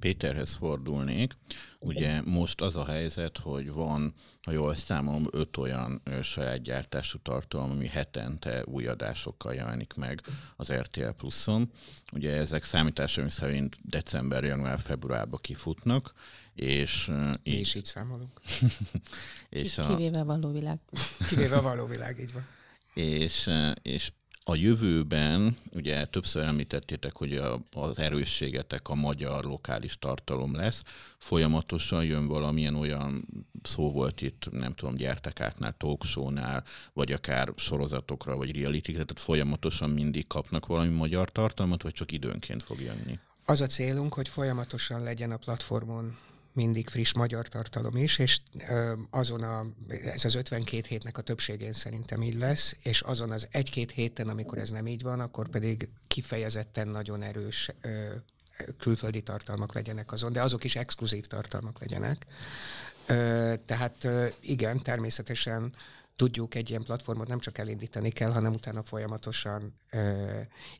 Péterhez 0.00 0.54
fordulnék. 0.54 1.36
Ugye 1.80 2.20
most 2.24 2.60
az 2.60 2.76
a 2.76 2.84
helyzet, 2.84 3.38
hogy 3.38 3.70
van, 3.70 4.14
ha 4.42 4.52
jól 4.52 4.76
számolom, 4.76 5.26
öt 5.30 5.56
olyan 5.56 6.02
saját 6.22 6.62
gyártású 6.62 7.18
tartalom, 7.22 7.70
ami 7.70 7.86
hetente 7.86 8.64
új 8.64 8.86
adásokkal 8.86 9.54
jelenik 9.54 9.94
meg 9.94 10.22
az 10.56 10.72
RTL 10.72 11.08
Pluszon. 11.08 11.70
Ugye 12.12 12.36
ezek 12.36 12.64
számításom 12.64 13.28
szerint 13.28 13.76
december, 13.82 14.44
január, 14.44 14.80
februárban 14.80 15.40
kifutnak, 15.42 16.12
és... 16.54 17.06
Mi 17.06 17.50
így... 17.50 17.60
is 17.60 17.74
így 17.74 17.84
számolunk. 17.84 18.40
és 19.48 19.78
a... 19.78 19.86
Kivéve 19.86 20.22
való 20.22 20.52
világ. 20.52 20.78
Kivéve 21.28 21.60
való 21.60 21.86
világ, 21.86 22.18
így 22.18 22.32
van. 22.32 22.46
És, 22.94 23.50
és 23.82 24.12
a 24.48 24.54
jövőben, 24.54 25.56
ugye 25.72 26.06
többször 26.06 26.42
említettétek, 26.42 27.16
hogy 27.16 27.36
a, 27.36 27.60
az 27.72 27.98
erősségetek 27.98 28.88
a 28.88 28.94
magyar 28.94 29.44
lokális 29.44 29.98
tartalom 29.98 30.54
lesz, 30.54 30.82
folyamatosan 31.18 32.04
jön 32.04 32.26
valamilyen 32.26 32.74
olyan 32.74 33.26
szó 33.62 33.92
volt 33.92 34.22
itt, 34.22 34.48
nem 34.50 34.74
tudom, 34.74 34.94
gyertekátnál, 34.94 35.74
talkshownál, 35.78 36.64
vagy 36.92 37.12
akár 37.12 37.52
sorozatokra, 37.56 38.36
vagy 38.36 38.60
reality 38.60 38.92
tehát 38.92 39.20
folyamatosan 39.20 39.90
mindig 39.90 40.26
kapnak 40.26 40.66
valami 40.66 40.94
magyar 40.94 41.32
tartalmat, 41.32 41.82
vagy 41.82 41.92
csak 41.92 42.12
időnként 42.12 42.62
fog 42.62 42.80
jönni? 42.80 43.18
Az 43.44 43.60
a 43.60 43.66
célunk, 43.66 44.14
hogy 44.14 44.28
folyamatosan 44.28 45.02
legyen 45.02 45.30
a 45.30 45.36
platformon 45.36 46.16
mindig 46.58 46.88
friss 46.88 47.12
magyar 47.12 47.48
tartalom 47.48 47.96
is, 47.96 48.18
és 48.18 48.40
azon 49.10 49.42
a, 49.42 49.66
ez 49.88 50.24
az 50.24 50.34
52 50.34 50.86
hétnek 50.88 51.18
a 51.18 51.22
többségén 51.22 51.72
szerintem 51.72 52.22
így 52.22 52.38
lesz, 52.38 52.76
és 52.82 53.00
azon 53.00 53.30
az 53.30 53.46
egy-két 53.50 53.90
héten, 53.90 54.28
amikor 54.28 54.58
ez 54.58 54.70
nem 54.70 54.86
így 54.86 55.02
van, 55.02 55.20
akkor 55.20 55.48
pedig 55.48 55.88
kifejezetten 56.08 56.88
nagyon 56.88 57.22
erős 57.22 57.70
külföldi 58.78 59.22
tartalmak 59.22 59.74
legyenek 59.74 60.12
azon, 60.12 60.32
de 60.32 60.42
azok 60.42 60.64
is 60.64 60.76
exkluzív 60.76 61.26
tartalmak 61.26 61.80
legyenek. 61.80 62.26
Tehát 63.64 64.08
igen, 64.40 64.82
természetesen 64.82 65.74
tudjuk 66.16 66.54
egy 66.54 66.70
ilyen 66.70 66.82
platformot 66.82 67.28
nem 67.28 67.38
csak 67.38 67.58
elindítani 67.58 68.10
kell, 68.10 68.30
hanem 68.30 68.52
utána 68.52 68.82
folyamatosan 68.82 69.74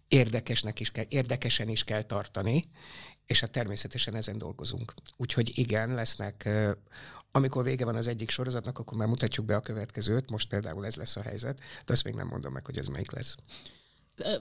érdekesnek 0.08 0.80
is 0.80 0.90
kell, 0.90 1.04
érdekesen 1.08 1.68
is 1.68 1.84
kell 1.84 2.02
tartani, 2.02 2.64
és 3.28 3.40
hát 3.40 3.50
természetesen 3.50 4.14
ezen 4.14 4.38
dolgozunk. 4.38 4.94
Úgyhogy 5.16 5.58
igen, 5.58 5.94
lesznek, 5.94 6.48
amikor 7.30 7.64
vége 7.64 7.84
van 7.84 7.96
az 7.96 8.06
egyik 8.06 8.30
sorozatnak, 8.30 8.78
akkor 8.78 8.98
már 8.98 9.08
mutatjuk 9.08 9.46
be 9.46 9.56
a 9.56 9.60
következőt, 9.60 10.30
most 10.30 10.48
például 10.48 10.86
ez 10.86 10.96
lesz 10.96 11.16
a 11.16 11.22
helyzet, 11.22 11.58
de 11.58 11.92
azt 11.92 12.04
még 12.04 12.14
nem 12.14 12.26
mondom 12.26 12.52
meg, 12.52 12.66
hogy 12.66 12.78
ez 12.78 12.86
melyik 12.86 13.10
lesz. 13.10 13.34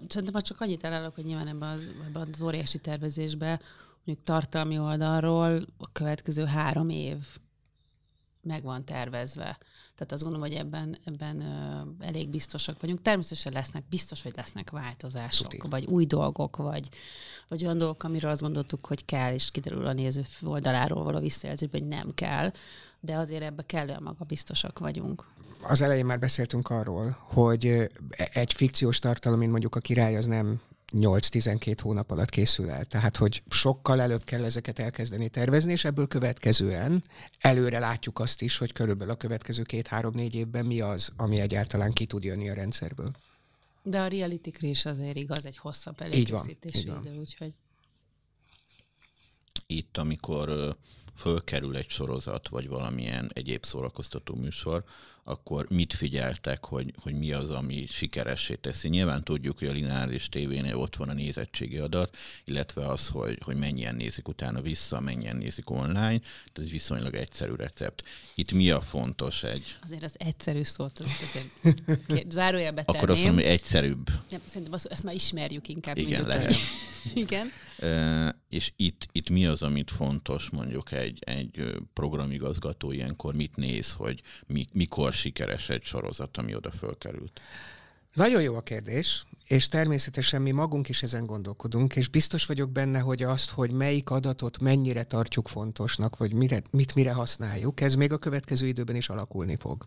Szerintem 0.08 0.42
csak 0.42 0.62
annyit 0.62 0.84
elállok, 0.84 1.16
hogy 1.16 1.26
nyilván 1.26 1.48
ebben 1.48 1.70
az, 1.70 1.88
ebben 2.08 2.30
az 2.34 2.42
óriási 2.42 2.80
tervezésben, 2.80 3.62
mondjuk 4.04 4.28
tartalmi 4.28 4.80
oldalról 4.80 5.68
a 5.78 5.92
következő 5.92 6.46
három 6.46 6.90
év 6.90 7.18
meg 8.48 8.64
van 8.64 8.86
tervezve. 8.86 9.58
Tehát 9.96 10.12
azt 10.12 10.22
gondolom, 10.22 10.48
hogy 10.48 10.58
ebben, 10.58 10.98
ebben 11.06 11.42
ö, 11.42 12.06
elég 12.06 12.30
biztosak 12.30 12.82
vagyunk. 12.82 13.02
Természetesen 13.02 13.54
lesznek, 13.54 13.84
biztos, 13.90 14.22
hogy 14.22 14.34
lesznek 14.36 14.70
változások, 14.70 15.48
Tuti. 15.48 15.70
vagy 15.70 15.86
új 15.86 16.06
dolgok, 16.06 16.58
vagy, 16.58 16.90
vagy 17.48 17.64
olyan 17.64 17.78
dolgok, 17.78 18.04
amiről 18.04 18.32
azt 18.32 18.42
gondoltuk, 18.42 18.86
hogy 18.86 19.06
kell, 19.06 19.34
és 19.34 19.52
kiderül 19.52 19.86
a 19.86 19.94
néző 19.94 20.26
oldaláról 20.44 21.04
való 21.04 21.20
visszajelzés, 21.20 21.70
hogy 21.72 21.86
nem 21.86 22.14
kell, 22.14 22.52
de 23.00 23.16
azért 23.16 23.44
ebbe 23.44 23.64
kellően 23.66 24.04
magabiztosak 24.04 24.80
vagyunk. 24.80 25.26
Az 25.62 25.82
elején 25.82 26.06
már 26.06 26.20
beszéltünk 26.20 26.70
arról, 26.70 27.18
hogy 27.20 27.90
egy 28.18 28.54
fikciós 28.54 29.00
tartalom, 29.00 29.40
mint 29.40 29.52
mondjuk 29.52 29.76
a 29.76 29.80
király, 29.80 30.16
az 30.16 30.26
nem 30.26 30.62
8-12 30.94 31.78
hónap 31.82 32.12
alatt 32.12 32.30
készül 32.30 32.70
el. 32.70 32.86
Tehát, 32.86 33.18
hogy 33.18 33.44
sokkal 33.50 34.02
előbb 34.02 34.24
kell 34.24 34.44
ezeket 34.44 34.80
elkezdeni 34.80 35.30
tervezni, 35.30 35.72
és 35.72 35.86
ebből 35.86 36.08
következően 36.08 37.04
előre 37.40 37.80
látjuk 37.80 38.20
azt 38.20 38.42
is, 38.42 38.58
hogy 38.58 38.74
körülbelül 38.74 39.14
a 39.14 39.18
következő 39.18 39.64
két-három-négy 39.64 40.36
évben 40.36 40.66
mi 40.66 40.82
az, 40.82 41.12
ami 41.18 41.40
egyáltalán 41.40 41.92
ki 41.92 42.06
tud 42.06 42.24
jönni 42.24 42.50
a 42.50 42.54
rendszerből. 42.54 43.10
De 43.84 44.02
a 44.02 44.08
reality 44.08 44.50
is 44.60 44.86
azért 44.86 45.16
igaz, 45.16 45.46
egy 45.46 45.58
hosszabb 45.58 46.02
előkészítési 46.02 46.88
idő, 47.00 47.18
úgyhogy... 47.20 47.54
Itt, 49.68 49.98
amikor 49.98 50.78
fölkerül 51.16 51.76
egy 51.76 51.90
sorozat, 51.90 52.48
vagy 52.48 52.68
valamilyen 52.68 53.32
egyéb 53.34 53.66
szórakoztató 53.66 54.36
műsor, 54.36 54.84
akkor 55.28 55.66
mit 55.70 55.94
figyeltek, 55.94 56.66
hogy, 56.66 56.94
hogy 57.02 57.18
mi 57.18 57.32
az, 57.32 57.50
ami 57.50 57.86
sikeressé 57.90 58.56
teszi? 58.56 58.88
Nyilván 58.88 59.24
tudjuk, 59.24 59.60
hogy 59.60 59.68
a 59.68 59.72
lineáris 59.72 60.30
tévénél 60.30 60.76
ott 60.76 60.96
van 60.96 61.10
a 61.10 61.14
nézettségi 61.14 61.78
adat, 61.78 62.18
illetve 62.46 62.88
az, 62.88 63.08
hogy, 63.08 63.38
hogy 63.44 63.56
mennyien 63.56 63.96
nézik 63.96 64.28
utána 64.28 64.62
vissza, 64.62 65.00
mennyien 65.00 65.38
nézik 65.38 65.70
online, 65.70 66.20
ez 66.54 66.64
egy 66.64 66.72
viszonylag 66.72 67.16
egyszerű 67.16 67.54
recept. 67.56 68.04
Itt 68.36 68.52
mi 68.52 68.70
a 68.70 68.82
fontos 68.82 69.44
egy? 69.44 69.78
Azért 69.84 70.04
az 70.04 70.16
egyszerű 70.18 70.64
szót, 70.64 71.00
az 71.00 71.12
azért 71.22 72.32
zárójelbe 72.32 72.84
tenném. 72.84 73.02
Akkor 73.02 73.10
azt 73.10 73.24
mondom, 73.24 73.44
hogy 73.44 73.52
egyszerűbb. 73.52 74.10
Nem, 74.30 74.42
szerintem 74.46 74.74
azt, 74.74 74.86
ezt 74.86 75.04
már 75.04 75.14
ismerjük 75.14 75.68
inkább. 75.68 75.98
Igen, 75.98 76.28
lehet. 76.28 76.56
Igen. 77.14 77.48
E, 77.80 78.36
és 78.50 78.72
itt, 78.76 79.08
itt 79.12 79.30
mi 79.30 79.46
az, 79.46 79.64
amit 79.64 79.92
fontos 79.92 80.50
mondjuk 80.50 80.92
egy, 80.92 81.20
egy 81.20 81.76
programigazgató 81.94 82.92
ilyenkor 82.92 83.36
mit 83.36 83.56
néz, 83.56 83.94
hogy 83.94 84.22
mi, 84.48 84.66
mikor 84.74 85.14
sikeres 85.18 85.70
egy 85.70 85.84
sorozat, 85.84 86.38
ami 86.38 86.56
oda 86.56 86.72
fölkerült? 86.72 87.42
Nagyon 88.14 88.42
jó 88.42 88.56
a 88.56 88.62
kérdés, 88.62 89.26
és 89.48 89.68
természetesen 89.68 90.42
mi 90.42 90.52
magunk 90.52 90.90
is 90.90 91.04
ezen 91.04 91.26
gondolkodunk, 91.26 91.96
és 91.96 92.08
biztos 92.08 92.46
vagyok 92.46 92.72
benne, 92.72 93.00
hogy 93.00 93.24
azt, 93.24 93.50
hogy 93.50 93.72
melyik 93.72 94.10
adatot 94.10 94.60
mennyire 94.60 95.04
tartjuk 95.04 95.48
fontosnak, 95.48 96.18
vagy 96.18 96.34
mire, 96.34 96.62
mit 96.72 96.96
mire 96.96 97.14
használjuk, 97.14 97.82
ez 97.82 97.96
még 97.96 98.12
a 98.12 98.18
következő 98.18 98.68
időben 98.68 98.96
is 98.96 99.10
alakulni 99.10 99.56
fog. 99.56 99.84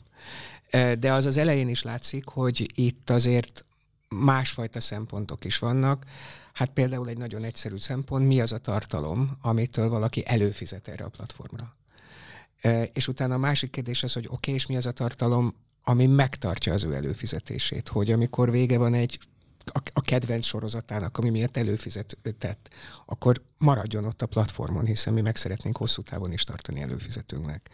De 0.99 1.13
az 1.13 1.25
az 1.25 1.37
elején 1.37 1.69
is 1.69 1.83
látszik, 1.83 2.27
hogy 2.29 2.73
itt 2.75 3.11
azért 3.11 3.65
másfajta 4.09 4.81
szempontok 4.81 5.45
is 5.45 5.59
vannak. 5.59 6.05
Hát 6.53 6.71
például 6.71 7.09
egy 7.09 7.19
nagyon 7.19 7.45
egyszerű 7.45 7.77
szempont, 7.77 8.27
mi 8.27 8.41
az 8.41 8.53
a 8.53 8.59
tartalom, 8.59 9.31
amitől 9.41 9.89
valaki 9.89 10.23
előfizet 10.27 10.89
erre 10.89 11.05
a 11.05 11.09
platformra. 11.09 11.75
És 12.93 13.09
utána 13.09 13.35
a 13.35 13.39
másik 13.39 13.71
kérdés 13.71 14.03
az, 14.03 14.13
hogy 14.13 14.27
oké, 14.27 14.37
okay, 14.37 14.55
és 14.55 14.67
mi 14.67 14.77
az 14.77 14.87
a 14.87 14.93
tartalom, 14.93 15.55
ami 15.83 16.07
megtartja 16.07 16.73
az 16.73 16.85
ő 16.85 16.95
előfizetését, 16.95 17.89
hogy 17.89 18.11
amikor 18.11 18.51
vége 18.51 18.79
van 18.79 18.95
egy 18.95 19.19
a 19.93 20.01
kedvenc 20.01 20.45
sorozatának, 20.45 21.19
ami 21.19 21.31
miatt 21.31 21.57
előfizetett, 21.57 22.69
akkor 23.07 23.43
maradjon 23.59 24.05
ott 24.05 24.23
a 24.23 24.27
platformon, 24.27 24.85
hiszen 24.85 25.13
mi 25.13 25.21
meg 25.21 25.37
szeretnénk 25.37 25.77
hosszú 25.77 26.03
távon 26.03 26.33
is 26.33 26.43
tartani 26.43 26.81
előfizetőnknek. 26.81 27.71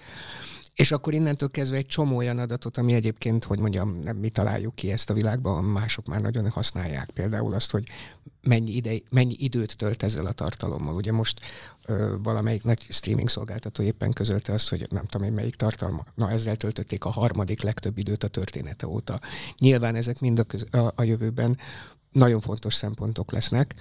És 0.76 0.90
akkor 0.90 1.14
innentől 1.14 1.50
kezdve 1.50 1.76
egy 1.76 1.86
csomó 1.86 2.16
olyan 2.16 2.38
adatot, 2.38 2.76
ami 2.76 2.92
egyébként, 2.92 3.44
hogy 3.44 3.58
mondjam, 3.58 4.00
nem 4.02 4.16
mi 4.16 4.28
találjuk 4.28 4.74
ki 4.74 4.92
ezt 4.92 5.10
a 5.10 5.14
világban, 5.14 5.64
mások 5.64 6.06
már 6.06 6.20
nagyon 6.20 6.50
használják. 6.50 7.10
Például 7.10 7.54
azt, 7.54 7.70
hogy 7.70 7.88
mennyi, 8.42 8.70
ide, 8.70 8.94
mennyi 9.10 9.34
időt 9.38 9.76
tölt 9.76 10.02
ezzel 10.02 10.26
a 10.26 10.32
tartalommal. 10.32 10.94
Ugye 10.94 11.12
most 11.12 11.40
ö, 11.84 12.14
valamelyik 12.22 12.62
nagy 12.62 12.86
streaming 12.88 13.28
szolgáltató 13.28 13.82
éppen 13.82 14.12
közölte 14.12 14.52
azt, 14.52 14.68
hogy 14.68 14.86
nem 14.90 15.04
tudom 15.04 15.26
én 15.26 15.32
melyik 15.32 15.54
tartalma. 15.54 16.04
Na, 16.14 16.30
ezzel 16.30 16.56
töltötték 16.56 17.04
a 17.04 17.10
harmadik 17.10 17.62
legtöbb 17.62 17.98
időt 17.98 18.24
a 18.24 18.28
története 18.28 18.86
óta. 18.86 19.20
Nyilván 19.58 19.94
ezek 19.94 20.20
mind 20.20 20.38
a, 20.38 20.44
köz, 20.44 20.66
a, 20.70 20.92
a 20.94 21.02
jövőben 21.02 21.58
nagyon 22.12 22.40
fontos 22.40 22.74
szempontok 22.74 23.32
lesznek, 23.32 23.74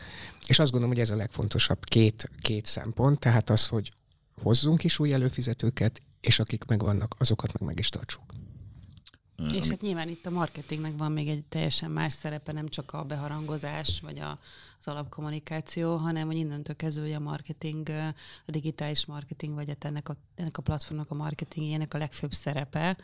és 0.47 0.59
azt 0.59 0.71
gondolom, 0.71 0.95
hogy 0.95 1.03
ez 1.03 1.11
a 1.11 1.15
legfontosabb 1.15 1.83
két, 1.83 2.29
két 2.41 2.65
szempont, 2.65 3.19
tehát 3.19 3.49
az, 3.49 3.67
hogy 3.67 3.91
hozzunk 4.41 4.83
is 4.83 4.99
új 4.99 5.13
előfizetőket, 5.13 6.01
és 6.25 6.39
akik 6.39 6.65
megvannak, 6.65 7.15
azokat 7.17 7.53
meg 7.53 7.67
meg 7.67 7.79
is 7.79 7.89
tartsuk. 7.89 8.23
És 9.51 9.67
hát 9.67 9.81
nyilván 9.81 10.09
itt 10.09 10.25
a 10.25 10.29
marketingnek 10.29 10.97
van 10.97 11.11
még 11.11 11.29
egy 11.29 11.43
teljesen 11.43 11.91
más 11.91 12.13
szerepe, 12.13 12.51
nem 12.51 12.67
csak 12.67 12.91
a 12.93 13.03
beharangozás, 13.03 13.99
vagy 13.99 14.19
a, 14.19 14.39
az 14.79 14.87
alapkommunikáció, 14.87 15.95
hanem 15.95 16.27
hogy 16.27 16.35
innentől 16.35 16.75
kezdve 16.75 17.15
a 17.15 17.19
marketing, 17.19 17.89
a 18.45 18.51
digitális 18.51 19.05
marketing, 19.05 19.53
vagy 19.53 19.67
hát 19.67 19.85
ennek 19.85 20.09
a, 20.09 20.15
ennek 20.35 20.57
a 20.57 20.61
platformnak 20.61 21.11
a 21.11 21.15
marketingének 21.15 21.93
a 21.93 21.97
legfőbb 21.97 22.33
szerepe, 22.33 22.97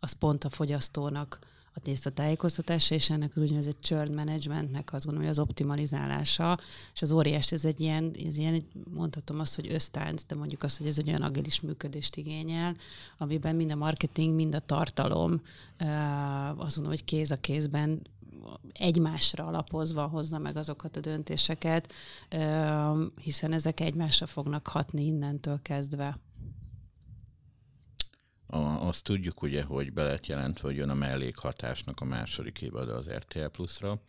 az 0.00 0.12
pont 0.12 0.44
a 0.44 0.50
fogyasztónak 0.50 1.38
a 1.74 1.80
tésztatájékoztatása, 1.80 2.94
és 2.94 3.10
ennek 3.10 3.36
az 3.36 3.42
úgynevezett 3.42 3.80
churn 3.80 4.14
managementnek 4.14 4.92
azt 4.92 5.04
gondolom, 5.04 5.28
hogy 5.28 5.38
az 5.38 5.48
optimalizálása, 5.48 6.58
és 6.94 7.02
az 7.02 7.10
óriás, 7.10 7.52
ez 7.52 7.64
egy 7.64 7.80
ilyen, 7.80 8.10
ez 8.26 8.36
ilyen 8.36 8.66
mondhatom 8.90 9.40
azt, 9.40 9.54
hogy 9.54 9.72
ösztánc, 9.72 10.24
de 10.24 10.34
mondjuk 10.34 10.62
azt, 10.62 10.78
hogy 10.78 10.86
ez 10.86 10.98
egy 10.98 11.08
olyan 11.08 11.22
agilis 11.22 11.60
működést 11.60 12.16
igényel, 12.16 12.76
amiben 13.18 13.56
mind 13.56 13.70
a 13.70 13.76
marketing, 13.76 14.34
mind 14.34 14.54
a 14.54 14.60
tartalom, 14.60 15.40
azt 16.56 16.76
mondom, 16.76 16.94
hogy 16.94 17.04
kéz 17.04 17.30
a 17.30 17.36
kézben 17.36 18.00
egymásra 18.72 19.46
alapozva 19.46 20.06
hozza 20.06 20.38
meg 20.38 20.56
azokat 20.56 20.96
a 20.96 21.00
döntéseket, 21.00 21.92
hiszen 23.20 23.52
ezek 23.52 23.80
egymásra 23.80 24.26
fognak 24.26 24.66
hatni 24.66 25.04
innentől 25.04 25.58
kezdve. 25.62 26.18
A, 28.52 28.86
azt 28.86 29.04
tudjuk 29.04 29.42
ugye, 29.42 29.62
hogy 29.62 29.92
be 29.92 30.02
lett 30.02 30.26
jelentve, 30.26 30.68
hogy 30.68 30.76
jön 30.76 30.88
a 30.88 30.94
mellékhatásnak 30.94 32.00
a 32.00 32.04
második 32.04 32.62
évad 32.62 32.88
az 32.88 33.10
RTL 33.10 33.46
Plus-ra. 33.46 34.00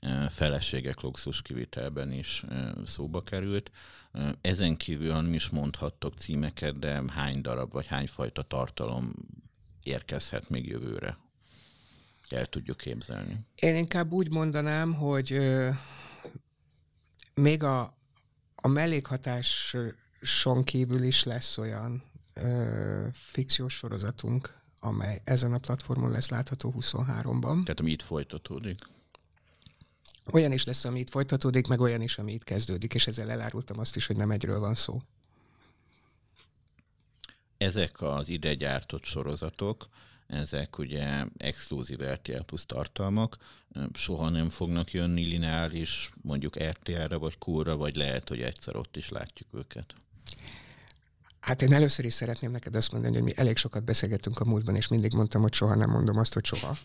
E, 0.00 0.28
feleségek 0.28 1.00
luxus 1.00 1.42
kivitelben 1.42 2.12
is 2.12 2.44
e, 2.48 2.74
szóba 2.86 3.22
került. 3.22 3.70
E, 4.12 4.34
ezen 4.40 4.76
kívül 4.76 5.12
nem 5.12 5.34
is 5.34 5.48
mondhattok 5.48 6.14
címeket, 6.14 6.78
de 6.78 7.02
hány 7.08 7.40
darab 7.40 7.72
vagy 7.72 7.86
hány 7.86 8.06
fajta 8.06 8.42
tartalom 8.42 9.12
érkezhet 9.82 10.48
még 10.48 10.66
jövőre? 10.66 11.18
El 12.28 12.46
tudjuk 12.46 12.76
képzelni. 12.76 13.36
Én 13.54 13.76
inkább 13.76 14.12
úgy 14.12 14.30
mondanám, 14.30 14.94
hogy 14.94 15.38
még 17.34 17.62
a, 17.62 17.80
a 18.54 18.68
mellékhatáson 18.68 20.64
kívül 20.64 21.02
is 21.02 21.24
lesz 21.24 21.58
olyan 21.58 22.02
ö, 22.42 23.06
fikciós 23.12 23.74
sorozatunk, 23.74 24.54
amely 24.80 25.20
ezen 25.24 25.52
a 25.52 25.58
platformon 25.58 26.10
lesz 26.10 26.28
látható 26.28 26.74
23-ban. 26.80 27.62
Tehát 27.62 27.80
ami 27.80 27.90
itt 27.90 28.02
folytatódik? 28.02 28.78
Olyan 30.32 30.52
is 30.52 30.64
lesz, 30.64 30.84
ami 30.84 30.98
itt 30.98 31.10
folytatódik, 31.10 31.66
meg 31.66 31.80
olyan 31.80 32.00
is, 32.00 32.18
ami 32.18 32.32
itt 32.32 32.44
kezdődik, 32.44 32.94
és 32.94 33.06
ezzel 33.06 33.30
elárultam 33.30 33.78
azt 33.78 33.96
is, 33.96 34.06
hogy 34.06 34.16
nem 34.16 34.30
egyről 34.30 34.58
van 34.58 34.74
szó. 34.74 34.98
Ezek 37.58 38.00
az 38.00 38.28
ide 38.28 38.54
gyártott 38.54 39.04
sorozatok, 39.04 39.88
ezek 40.26 40.78
ugye 40.78 41.24
exkluzív 41.36 42.00
RTL 42.02 42.42
plusz 42.42 42.66
tartalmak, 42.66 43.36
soha 43.92 44.28
nem 44.28 44.50
fognak 44.50 44.92
jönni 44.92 45.24
lineáris, 45.24 46.10
mondjuk 46.22 46.62
RTL-re 46.62 47.16
vagy 47.16 47.38
Kúra, 47.38 47.76
vagy 47.76 47.96
lehet, 47.96 48.28
hogy 48.28 48.42
egyszer 48.42 48.76
ott 48.76 48.96
is 48.96 49.08
látjuk 49.08 49.48
őket. 49.54 49.94
Hát 51.40 51.62
én 51.62 51.72
először 51.72 52.04
is 52.04 52.14
szeretném 52.14 52.50
neked 52.50 52.76
azt 52.76 52.92
mondani, 52.92 53.14
hogy 53.14 53.24
mi 53.24 53.32
elég 53.36 53.56
sokat 53.56 53.84
beszélgettünk 53.84 54.40
a 54.40 54.44
múltban, 54.44 54.76
és 54.76 54.88
mindig 54.88 55.12
mondtam, 55.14 55.42
hogy 55.42 55.52
soha 55.52 55.74
nem 55.74 55.90
mondom 55.90 56.18
azt, 56.18 56.34
hogy 56.34 56.44
soha. 56.44 56.76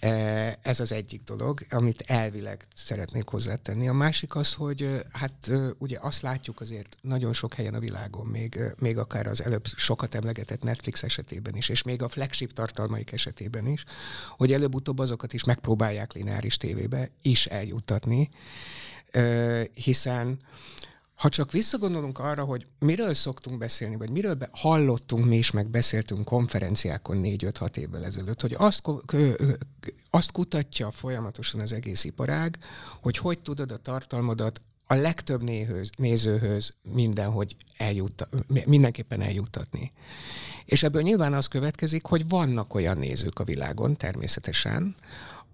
E, 0.00 0.58
ez 0.62 0.80
az 0.80 0.92
egyik 0.92 1.22
dolog, 1.22 1.60
amit 1.70 2.04
elvileg 2.06 2.66
szeretnék 2.74 3.28
hozzátenni. 3.28 3.88
A 3.88 3.92
másik 3.92 4.34
az, 4.34 4.54
hogy 4.54 5.02
hát 5.12 5.50
ugye 5.78 5.98
azt 6.00 6.22
látjuk 6.22 6.60
azért 6.60 6.96
nagyon 7.00 7.32
sok 7.32 7.54
helyen 7.54 7.74
a 7.74 7.78
világon, 7.78 8.26
még, 8.26 8.60
még 8.78 8.98
akár 8.98 9.26
az 9.26 9.42
előbb 9.42 9.66
sokat 9.66 10.14
emlegetett 10.14 10.62
Netflix 10.62 11.02
esetében 11.02 11.54
is, 11.54 11.68
és 11.68 11.82
még 11.82 12.02
a 12.02 12.08
flagship 12.08 12.52
tartalmaik 12.52 13.12
esetében 13.12 13.66
is, 13.66 13.84
hogy 14.36 14.52
előbb-utóbb 14.52 14.98
azokat 14.98 15.32
is 15.32 15.44
megpróbálják 15.44 16.12
lineáris 16.12 16.56
tévébe 16.56 17.10
is 17.22 17.46
eljuttatni, 17.46 18.28
hiszen 19.74 20.38
ha 21.18 21.28
csak 21.28 21.52
visszagondolunk 21.52 22.18
arra, 22.18 22.44
hogy 22.44 22.66
miről 22.78 23.14
szoktunk 23.14 23.58
beszélni, 23.58 23.96
vagy 23.96 24.10
miről 24.10 24.34
be, 24.34 24.48
hallottunk 24.52 25.24
mi 25.24 25.36
is, 25.36 25.50
meg 25.50 25.68
beszéltünk 25.68 26.24
konferenciákon 26.24 27.16
négy-öt-hat 27.16 27.76
évvel 27.76 28.04
ezelőtt, 28.04 28.40
hogy 28.40 28.54
azt, 28.58 28.82
azt 30.10 30.32
kutatja 30.32 30.90
folyamatosan 30.90 31.60
az 31.60 31.72
egész 31.72 32.04
iparág, 32.04 32.58
hogy 33.00 33.16
hogy 33.16 33.42
tudod 33.42 33.72
a 33.72 33.76
tartalmadat 33.76 34.60
a 34.86 34.94
legtöbb 34.94 35.42
néhöz, 35.42 35.90
nézőhöz 35.96 36.74
mindenhogy 36.82 37.56
eljutta, 37.76 38.28
mindenképpen 38.64 39.20
eljuttatni. 39.20 39.92
És 40.64 40.82
ebből 40.82 41.02
nyilván 41.02 41.34
az 41.34 41.46
következik, 41.46 42.04
hogy 42.04 42.28
vannak 42.28 42.74
olyan 42.74 42.98
nézők 42.98 43.38
a 43.38 43.44
világon 43.44 43.96
természetesen, 43.96 44.94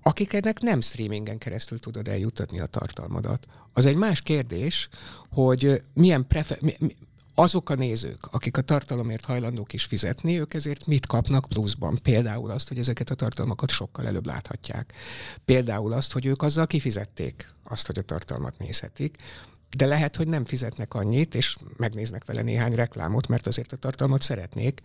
akiknek 0.07 0.61
nem 0.61 0.81
streamingen 0.81 1.39
keresztül 1.39 1.81
tudod 1.81 2.09
eljuttatni 2.09 2.61
a 2.61 2.67
tartalmadat. 2.67 3.47
Az 3.73 3.87
egy 3.87 3.97
más 3.97 4.21
kérdés, 4.21 4.89
hogy 5.31 5.83
milyen 5.95 6.27
prefer- 6.27 6.61
mi, 6.61 6.77
mi, 6.79 6.97
azok 7.35 7.71
a 7.71 7.75
nézők, 7.75 8.27
akik 8.31 8.57
a 8.57 8.61
tartalomért 8.61 9.25
hajlandók 9.25 9.73
is 9.73 9.85
fizetni, 9.85 10.39
ők 10.39 10.55
ezért 10.55 10.87
mit 10.87 11.07
kapnak 11.07 11.47
pluszban? 11.49 11.99
Például 12.03 12.51
azt, 12.51 12.69
hogy 12.69 12.79
ezeket 12.79 13.11
a 13.11 13.15
tartalmakat 13.15 13.71
sokkal 13.71 14.07
előbb 14.07 14.27
láthatják. 14.27 14.93
Például 15.45 15.93
azt, 15.93 16.13
hogy 16.13 16.27
ők 16.27 16.43
azzal 16.43 16.67
kifizették 16.67 17.49
azt, 17.65 17.87
hogy 17.87 17.99
a 17.99 18.03
tartalmat 18.03 18.59
nézhetik. 18.59 19.17
De 19.77 19.87
lehet, 19.87 20.17
hogy 20.17 20.29
nem 20.29 20.45
fizetnek 20.45 20.95
annyit, 20.95 21.35
és 21.35 21.57
megnéznek 21.77 22.25
vele 22.25 22.43
néhány 22.43 22.75
reklámot, 22.75 23.29
mert 23.29 23.47
azért 23.47 23.73
a 23.73 23.77
tartalmat 23.77 24.23
szeretnék, 24.23 24.81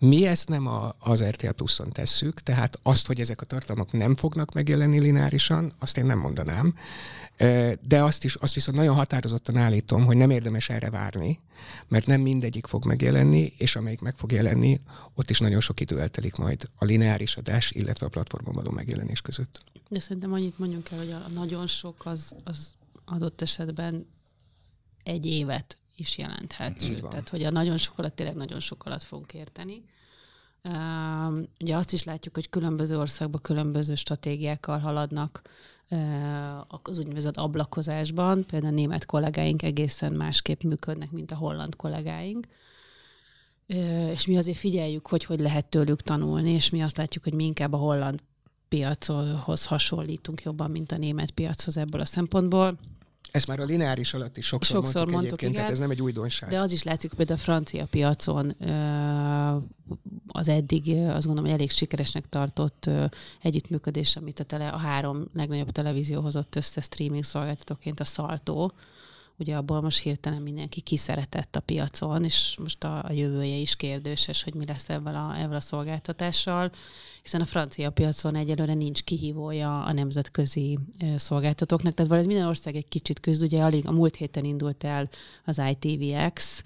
mi 0.00 0.26
ezt 0.26 0.48
nem 0.48 0.66
a, 0.66 0.94
az 0.98 1.22
RTL 1.22 1.50
Plus-on 1.50 1.90
tesszük, 1.90 2.42
tehát 2.42 2.78
azt, 2.82 3.06
hogy 3.06 3.20
ezek 3.20 3.40
a 3.40 3.44
tartalmak 3.44 3.92
nem 3.92 4.16
fognak 4.16 4.52
megjelenni 4.52 5.00
lineárisan, 5.00 5.72
azt 5.78 5.96
én 5.96 6.04
nem 6.04 6.18
mondanám. 6.18 6.74
De 7.80 8.02
azt 8.02 8.24
is, 8.24 8.34
azt 8.34 8.54
viszont 8.54 8.76
nagyon 8.76 8.94
határozottan 8.94 9.56
állítom, 9.56 10.04
hogy 10.04 10.16
nem 10.16 10.30
érdemes 10.30 10.68
erre 10.68 10.90
várni, 10.90 11.40
mert 11.88 12.06
nem 12.06 12.20
mindegyik 12.20 12.66
fog 12.66 12.86
megjelenni, 12.86 13.52
és 13.58 13.76
amelyik 13.76 14.00
meg 14.00 14.14
fog 14.16 14.32
jelenni, 14.32 14.80
ott 15.14 15.30
is 15.30 15.38
nagyon 15.38 15.60
sok 15.60 15.80
idő 15.80 16.00
eltelik 16.00 16.36
majd 16.36 16.68
a 16.76 16.84
lineáris 16.84 17.36
adás, 17.36 17.70
illetve 17.70 18.06
a 18.06 18.08
platformon 18.08 18.54
való 18.54 18.70
megjelenés 18.70 19.20
között. 19.20 19.64
De 19.88 20.00
szerintem 20.00 20.32
annyit 20.32 20.58
mondjunk 20.58 20.90
el, 20.90 20.98
hogy 20.98 21.10
a 21.10 21.28
nagyon 21.34 21.66
sok 21.66 22.06
az, 22.06 22.34
az 22.44 22.74
adott 23.04 23.40
esetben 23.40 24.06
egy 25.02 25.26
évet 25.26 25.78
is 26.00 26.18
jelenthet. 26.18 27.00
Van. 27.00 27.10
Tehát, 27.10 27.28
hogy 27.28 27.42
a 27.42 27.50
nagyon 27.50 27.76
sok 27.76 27.98
alatt 27.98 28.16
tényleg 28.16 28.36
nagyon 28.36 28.60
sok 28.60 28.84
alatt 28.84 29.02
fogunk 29.02 29.32
érteni. 29.32 29.84
Ugye 31.60 31.76
azt 31.76 31.92
is 31.92 32.04
látjuk, 32.04 32.34
hogy 32.34 32.48
különböző 32.48 32.98
országban 32.98 33.40
különböző 33.40 33.94
stratégiákkal 33.94 34.78
haladnak 34.78 35.42
uh, 35.90 35.98
az 36.82 36.98
úgynevezett 36.98 37.36
ablakozásban. 37.36 38.46
Például 38.46 38.72
a 38.72 38.76
német 38.76 39.06
kollégáink 39.06 39.62
egészen 39.62 40.12
másképp 40.12 40.62
működnek, 40.62 41.10
mint 41.10 41.30
a 41.30 41.36
holland 41.36 41.76
kollégáink. 41.76 42.46
Uh, 43.68 44.10
és 44.10 44.26
mi 44.26 44.36
azért 44.36 44.58
figyeljük, 44.58 45.06
hogy 45.06 45.24
hogy 45.24 45.40
lehet 45.40 45.66
tőlük 45.66 46.02
tanulni, 46.02 46.50
és 46.50 46.70
mi 46.70 46.82
azt 46.82 46.96
látjuk, 46.96 47.24
hogy 47.24 47.34
mi 47.34 47.44
inkább 47.44 47.72
a 47.72 47.76
holland 47.76 48.20
piachoz 48.68 49.66
hasonlítunk 49.66 50.42
jobban, 50.42 50.70
mint 50.70 50.92
a 50.92 50.96
német 50.96 51.30
piachoz 51.30 51.76
ebből 51.76 52.00
a 52.00 52.06
szempontból. 52.06 52.78
Ezt 53.30 53.46
már 53.46 53.60
a 53.60 53.64
lineáris 53.64 54.14
alatt 54.14 54.36
is 54.36 54.46
sokszor, 54.46 54.76
sokszor 54.76 54.94
mondtuk, 54.94 55.12
mondtuk 55.12 55.38
egyébként, 55.38 55.52
igen, 55.52 55.62
tehát 55.62 55.72
ez 55.72 55.78
nem 55.78 55.90
egy 55.90 56.02
újdonság. 56.02 56.50
De 56.50 56.60
az 56.60 56.72
is 56.72 56.82
látszik, 56.82 57.12
hogy 57.16 57.32
a 57.32 57.36
francia 57.36 57.86
piacon 57.86 58.50
az 60.26 60.48
eddig 60.48 60.88
azt 60.88 61.26
gondolom, 61.26 61.44
hogy 61.44 61.52
elég 61.58 61.70
sikeresnek 61.70 62.28
tartott 62.28 62.90
együttműködés, 63.42 64.16
amit 64.16 64.40
a, 64.40 64.44
tele, 64.44 64.68
a 64.68 64.76
három 64.76 65.28
legnagyobb 65.34 65.70
televízió 65.70 66.20
hozott 66.20 66.56
össze 66.56 66.80
streaming 66.80 67.24
szolgáltatóként 67.24 68.00
a 68.00 68.04
Salto, 68.04 68.70
ugye 69.40 69.56
abból 69.56 69.80
most 69.80 70.02
hirtelen 70.02 70.42
mindenki 70.42 70.80
kiszeretett 70.80 71.56
a 71.56 71.60
piacon, 71.60 72.24
és 72.24 72.56
most 72.60 72.84
a, 72.84 73.04
a 73.04 73.12
jövője 73.12 73.56
is 73.56 73.76
kérdéses, 73.76 74.42
hogy 74.42 74.54
mi 74.54 74.66
lesz 74.66 74.88
ebben 74.88 75.14
a, 75.14 75.38
ebben 75.38 75.56
a 75.56 75.60
szolgáltatással, 75.60 76.70
hiszen 77.22 77.40
a 77.40 77.44
francia 77.44 77.90
piacon 77.90 78.34
egyelőre 78.34 78.74
nincs 78.74 79.02
kihívója 79.02 79.82
a 79.82 79.92
nemzetközi 79.92 80.78
szolgáltatóknak, 81.16 81.94
tehát 81.94 82.10
valahogy 82.10 82.30
minden 82.30 82.48
ország 82.48 82.76
egy 82.76 82.88
kicsit 82.88 83.20
küzd, 83.20 83.42
ugye 83.42 83.62
alig 83.62 83.86
a 83.86 83.92
múlt 83.92 84.16
héten 84.16 84.44
indult 84.44 84.84
el 84.84 85.08
az 85.44 85.62
ITVX, 85.70 86.62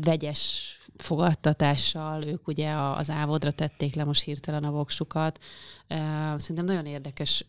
vegyes 0.00 0.74
fogadtatással, 1.00 2.24
ők 2.24 2.46
ugye 2.46 2.70
az 2.72 3.10
ávodra 3.10 3.50
tették 3.50 3.94
le 3.94 4.04
most 4.04 4.22
hirtelen 4.22 4.64
a 4.64 4.70
voksukat. 4.70 5.38
Szerintem 6.36 6.64
nagyon 6.64 6.86
érdekes 6.86 7.44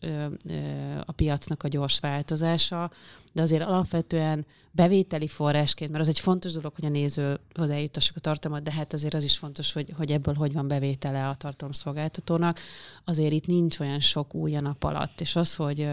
a 1.04 1.12
piacnak 1.12 1.62
a 1.62 1.68
gyors 1.68 2.00
változása, 2.00 2.90
de 3.32 3.42
azért 3.42 3.62
alapvetően 3.62 4.46
bevételi 4.70 5.28
forrásként, 5.28 5.90
mert 5.90 6.02
az 6.02 6.08
egy 6.08 6.20
fontos 6.20 6.52
dolog, 6.52 6.72
hogy 6.74 6.84
a 6.84 6.88
néző 6.88 7.40
hozzájutassuk 7.54 8.16
a 8.16 8.20
tartalmat, 8.20 8.62
de 8.62 8.72
hát 8.72 8.92
azért 8.92 9.14
az 9.14 9.24
is 9.24 9.38
fontos, 9.38 9.72
hogy, 9.72 9.92
hogy 9.96 10.12
ebből 10.12 10.34
hogy 10.34 10.52
van 10.52 10.68
bevétele 10.68 11.28
a 11.28 11.34
tartalomszolgáltatónak. 11.34 12.60
Azért 13.04 13.32
itt 13.32 13.46
nincs 13.46 13.78
olyan 13.78 14.00
sok 14.00 14.34
új 14.34 14.56
a 14.56 14.60
nap 14.60 14.84
alatt, 14.84 15.20
és 15.20 15.36
az, 15.36 15.54
hogy 15.54 15.88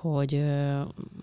hogy 0.00 0.44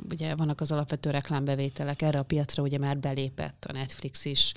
ugye 0.10 0.36
vannak 0.36 0.62
az 0.62 0.72
alapvető 0.72 1.10
reklámbevételek, 1.10 2.02
erre 2.02 2.20
a 2.20 2.24
piacra 2.24 2.64
ugye 2.64 2.78
már 2.78 2.98
belépett 2.98 3.66
a 3.66 3.72
Netflix 3.72 4.26
is, 4.26 4.54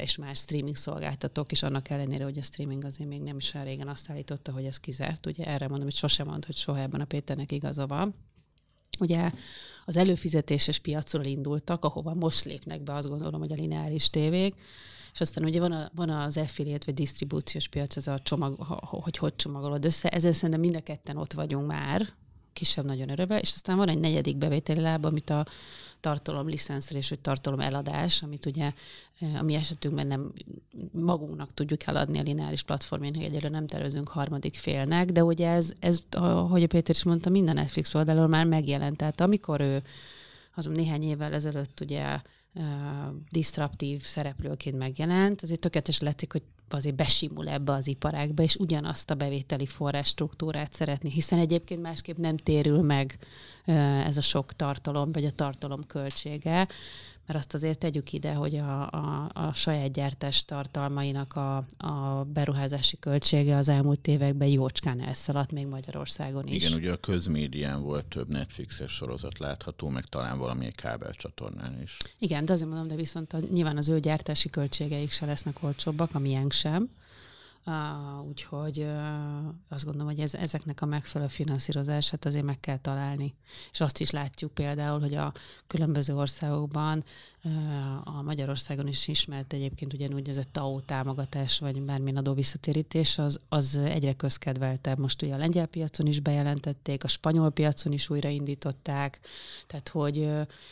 és 0.00 0.16
más 0.16 0.38
streaming 0.38 0.76
szolgáltatók 0.76 1.52
is, 1.52 1.62
annak 1.62 1.90
ellenére, 1.90 2.24
hogy 2.24 2.38
a 2.38 2.42
streaming 2.42 2.84
azért 2.84 3.08
még 3.08 3.22
nem 3.22 3.36
is 3.36 3.54
régen 3.54 3.88
azt 3.88 4.10
állította, 4.10 4.52
hogy 4.52 4.64
ez 4.64 4.80
kizárt. 4.80 5.26
Ugye 5.26 5.44
erre 5.44 5.68
mondom, 5.68 5.86
hogy 5.86 5.96
sosem 5.96 6.26
mond, 6.26 6.44
hogy 6.44 6.56
soha 6.56 6.80
ebben 6.80 7.00
a 7.00 7.04
Péternek 7.04 7.52
igaza 7.52 7.86
van. 7.86 8.14
Ugye 8.98 9.30
az 9.84 9.96
előfizetéses 9.96 10.78
piacról 10.78 11.24
indultak, 11.24 11.84
ahova 11.84 12.14
most 12.14 12.44
lépnek 12.44 12.82
be, 12.82 12.94
azt 12.94 13.08
gondolom, 13.08 13.40
hogy 13.40 13.52
a 13.52 13.54
lineáris 13.54 14.10
tévék, 14.10 14.54
és 15.12 15.20
aztán 15.20 15.44
ugye 15.44 15.60
van, 15.60 15.72
a, 15.72 15.90
van 15.94 16.10
az 16.10 16.36
affiliate 16.36 16.84
vagy 16.84 16.94
disztribúciós 16.94 17.68
piac, 17.68 17.96
ez 17.96 18.06
a 18.06 18.18
csomag, 18.18 18.56
hogy 18.80 19.16
hogy 19.16 19.36
csomagolod 19.36 19.84
össze. 19.84 20.08
Ezzel 20.08 20.32
szerintem 20.32 20.60
mind 20.60 20.76
a 20.76 20.80
ketten 20.80 21.16
ott 21.16 21.32
vagyunk 21.32 21.66
már, 21.66 22.12
kisebb-nagyon 22.58 23.08
örökbe, 23.08 23.38
és 23.38 23.52
aztán 23.54 23.76
van 23.76 23.88
egy 23.88 23.98
negyedik 23.98 24.36
bevételi 24.36 24.80
láb, 24.80 25.04
amit 25.04 25.30
a 25.30 25.46
tartalom 26.00 26.48
licenszrés, 26.48 27.08
vagy 27.08 27.20
tartalom 27.20 27.60
eladás, 27.60 28.22
amit 28.22 28.46
ugye 28.46 28.72
a 29.38 29.42
mi 29.42 29.54
esetünkben 29.54 30.06
nem 30.06 30.32
magunknak 30.92 31.54
tudjuk 31.54 31.86
eladni 31.86 32.18
a 32.18 32.22
lineáris 32.22 32.62
platformén, 32.62 33.14
hogy 33.14 33.24
egyelőre 33.24 33.48
nem 33.48 33.66
tervezünk 33.66 34.08
harmadik 34.08 34.54
félnek, 34.54 35.10
de 35.10 35.24
ugye 35.24 35.48
ez, 35.48 35.72
ez 35.80 36.00
ahogy 36.10 36.62
a 36.62 36.66
Péter 36.66 36.94
is 36.94 37.02
mondta, 37.02 37.30
minden 37.30 37.54
Netflix 37.54 37.94
oldalról 37.94 38.26
már 38.26 38.46
megjelent. 38.46 38.96
Tehát 38.96 39.20
amikor 39.20 39.60
ő 39.60 39.82
azon 40.54 40.72
néhány 40.72 41.02
évvel 41.02 41.32
ezelőtt 41.32 41.80
ugye 41.80 42.20
uh, 43.32 43.98
szereplőként 43.98 44.78
megjelent, 44.78 45.42
azért 45.42 45.60
tökéletes 45.60 46.00
látszik, 46.00 46.32
hogy 46.32 46.42
azért 46.76 46.96
besimul 46.96 47.48
ebbe 47.48 47.72
az 47.72 47.86
iparágba, 47.86 48.42
és 48.42 48.56
ugyanazt 48.56 49.10
a 49.10 49.14
bevételi 49.14 49.66
forrás 49.66 50.08
struktúrát 50.08 50.74
szeretni, 50.74 51.10
hiszen 51.10 51.38
egyébként 51.38 51.82
másképp 51.82 52.16
nem 52.16 52.36
térül 52.36 52.82
meg 52.82 53.18
ez 54.04 54.16
a 54.16 54.20
sok 54.20 54.52
tartalom, 54.52 55.12
vagy 55.12 55.24
a 55.24 55.30
tartalom 55.30 55.86
költsége, 55.86 56.68
mert 57.28 57.40
azt 57.40 57.54
azért 57.54 57.78
tegyük 57.78 58.12
ide, 58.12 58.32
hogy 58.32 58.56
a, 58.56 58.90
a, 58.90 59.30
a 59.34 59.52
saját 59.52 59.92
gyártás 59.92 60.44
tartalmainak 60.44 61.36
a, 61.36 61.56
a 61.78 62.24
beruházási 62.24 62.98
költsége 62.98 63.56
az 63.56 63.68
elmúlt 63.68 64.06
években 64.06 64.48
jócskán 64.48 65.00
elszaladt, 65.00 65.52
még 65.52 65.66
Magyarországon 65.66 66.46
is. 66.46 66.64
Igen, 66.64 66.78
ugye 66.78 66.92
a 66.92 66.96
közmédián 66.96 67.82
volt 67.82 68.04
több 68.04 68.28
Netflixes 68.28 68.92
sorozat 68.92 69.38
látható, 69.38 69.88
meg 69.88 70.04
talán 70.04 70.38
valamilyen 70.38 70.72
kábelcsatornán 70.76 71.80
is. 71.82 71.96
Igen, 72.18 72.44
de 72.44 72.52
azért 72.52 72.68
mondom, 72.68 72.88
de 72.88 72.94
viszont 72.94 73.32
a, 73.32 73.38
nyilván 73.50 73.76
az 73.76 73.88
ő 73.88 74.00
gyártási 74.00 74.50
költségeik 74.50 75.10
se 75.10 75.26
lesznek 75.26 75.62
olcsóbbak, 75.62 76.14
a 76.14 76.18
miénk 76.18 76.52
sem. 76.52 76.90
Uh, 77.68 78.26
úgyhogy 78.28 78.78
uh, 78.78 79.54
azt 79.68 79.84
gondolom, 79.84 80.08
hogy 80.08 80.20
ez, 80.20 80.34
ezeknek 80.34 80.80
a 80.82 80.86
megfelelő 80.86 81.30
finanszírozását 81.30 82.24
azért 82.24 82.44
meg 82.44 82.60
kell 82.60 82.78
találni. 82.78 83.34
És 83.72 83.80
azt 83.80 84.00
is 84.00 84.10
látjuk 84.10 84.54
például, 84.54 85.00
hogy 85.00 85.14
a 85.14 85.32
különböző 85.66 86.14
országokban 86.14 87.04
a 88.04 88.22
Magyarországon 88.22 88.86
is 88.86 89.08
ismert 89.08 89.52
egyébként 89.52 89.92
ugyanúgy 89.92 90.28
ez 90.28 90.36
a 90.36 90.42
TAO 90.52 90.80
támogatás, 90.80 91.58
vagy 91.58 91.82
bármilyen 91.82 92.16
adó 92.16 92.34
visszatérítés, 92.34 93.18
az, 93.18 93.40
az 93.48 93.76
egyre 93.76 94.12
közkedveltebb. 94.12 94.98
Most 94.98 95.22
ugye 95.22 95.34
a 95.34 95.38
lengyel 95.38 95.66
piacon 95.66 96.06
is 96.06 96.20
bejelentették, 96.20 97.04
a 97.04 97.08
spanyol 97.08 97.50
piacon 97.50 97.92
is 97.92 98.10
újraindították, 98.10 99.20
tehát 99.66 99.88
hogy 99.88 100.28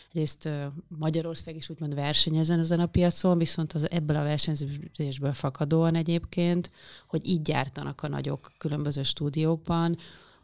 egyrészt 0.09 0.49
Magyarország 0.89 1.57
is 1.57 1.71
úgymond 1.71 1.95
versenyezen 1.95 2.59
ezen 2.59 2.81
a 2.81 2.87
piacon, 2.87 3.39
viszont 3.39 3.73
az 3.73 3.91
ebből 3.91 4.17
a 4.17 4.23
versenyzésből 4.23 5.33
fakadóan 5.33 5.95
egyébként, 5.95 6.71
hogy 7.07 7.29
így 7.29 7.43
gyártanak 7.43 8.03
a 8.03 8.09
nagyok 8.09 8.53
különböző 8.59 9.03
stúdiókban, 9.03 9.97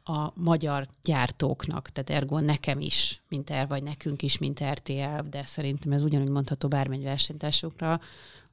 a 0.04 0.32
magyar 0.34 0.88
gyártóknak, 1.02 1.88
tehát 1.88 2.10
ergo 2.10 2.38
nekem 2.40 2.80
is, 2.80 3.22
mint 3.28 3.50
er, 3.50 3.68
vagy 3.68 3.82
nekünk 3.82 4.22
is, 4.22 4.38
mint 4.38 4.64
RTL, 4.64 5.28
de 5.30 5.44
szerintem 5.44 5.92
ez 5.92 6.04
ugyanúgy 6.04 6.28
mondható 6.30 6.68
bármely 6.68 7.02
versenytársukra, 7.02 8.00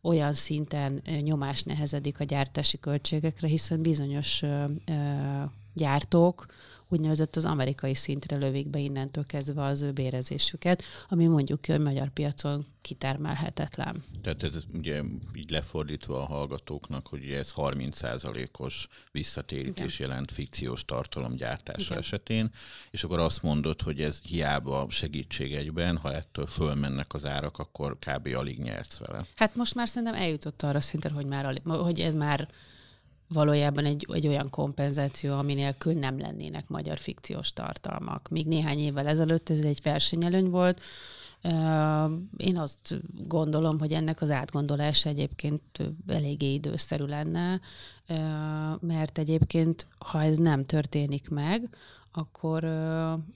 olyan 0.01 0.33
szinten 0.33 1.01
nyomás 1.21 1.63
nehezedik 1.63 2.19
a 2.19 2.23
gyártási 2.23 2.79
költségekre, 2.79 3.47
hiszen 3.47 3.81
bizonyos 3.81 4.41
ö, 4.41 4.63
ö, 4.85 4.93
gyártók 5.73 6.45
úgynevezett 6.89 7.35
az 7.35 7.45
amerikai 7.45 7.95
szintre 7.95 8.37
lövik 8.37 8.67
be 8.67 8.79
innentől 8.79 9.25
kezdve 9.25 9.63
az 9.63 9.81
ő 9.81 9.91
bérezésüket, 9.91 10.83
ami 11.09 11.27
mondjuk 11.27 11.65
hogy 11.65 11.79
magyar 11.79 12.09
piacon 12.09 12.65
kitermelhetetlen. 12.81 14.03
Tehát 14.21 14.43
ez 14.43 14.63
ugye 14.73 15.01
így 15.35 15.49
lefordítva 15.49 16.21
a 16.21 16.25
hallgatóknak, 16.25 17.07
hogy 17.07 17.31
ez 17.31 17.53
30%-os 17.55 18.87
visszatérítés 19.11 19.95
Igen. 19.95 20.09
jelent 20.09 20.31
fikciós 20.31 20.85
tartalom 20.85 21.35
gyártása 21.35 21.85
Igen. 21.85 21.97
esetén, 21.97 22.49
és 22.91 23.03
akkor 23.03 23.19
azt 23.19 23.43
mondod, 23.43 23.81
hogy 23.81 24.01
ez 24.01 24.19
hiába 24.23 24.85
segítség 24.89 25.53
egyben, 25.53 25.97
ha 25.97 26.13
ettől 26.13 26.45
fölmennek 26.45 27.13
az 27.13 27.27
árak, 27.27 27.57
akkor 27.57 27.97
kb. 27.99 28.29
alig 28.35 28.59
nyersz 28.59 28.97
vele. 28.97 29.25
Hát 29.35 29.55
most 29.55 29.75
már 29.75 29.87
szerintem 29.89 30.21
eljutott 30.21 30.63
arra 30.63 30.81
szinten, 30.81 31.11
hogy, 31.11 31.25
már 31.25 31.45
alig, 31.45 31.61
hogy 31.63 31.99
ez 31.99 32.13
már 32.13 32.49
valójában 33.29 33.85
egy, 33.85 34.07
egy 34.11 34.27
olyan 34.27 34.49
kompenzáció, 34.49 35.33
ami 35.33 35.53
nélkül 35.53 35.93
nem 35.93 36.19
lennének 36.19 36.67
magyar 36.67 36.97
fikciós 36.97 37.53
tartalmak. 37.53 38.27
Míg 38.29 38.47
néhány 38.47 38.79
évvel 38.79 39.07
ezelőtt 39.07 39.49
ez 39.49 39.59
egy 39.59 39.79
versenyelőny 39.83 40.49
volt, 40.49 40.81
én 42.37 42.57
azt 42.57 42.99
gondolom, 43.27 43.79
hogy 43.79 43.93
ennek 43.93 44.21
az 44.21 44.31
átgondolása 44.31 45.09
egyébként 45.09 45.61
eléggé 46.07 46.53
időszerű 46.53 47.05
lenne, 47.05 47.59
mert 48.79 49.17
egyébként, 49.17 49.87
ha 49.97 50.23
ez 50.23 50.37
nem 50.37 50.65
történik 50.65 51.29
meg, 51.29 51.69
akkor, 52.11 52.63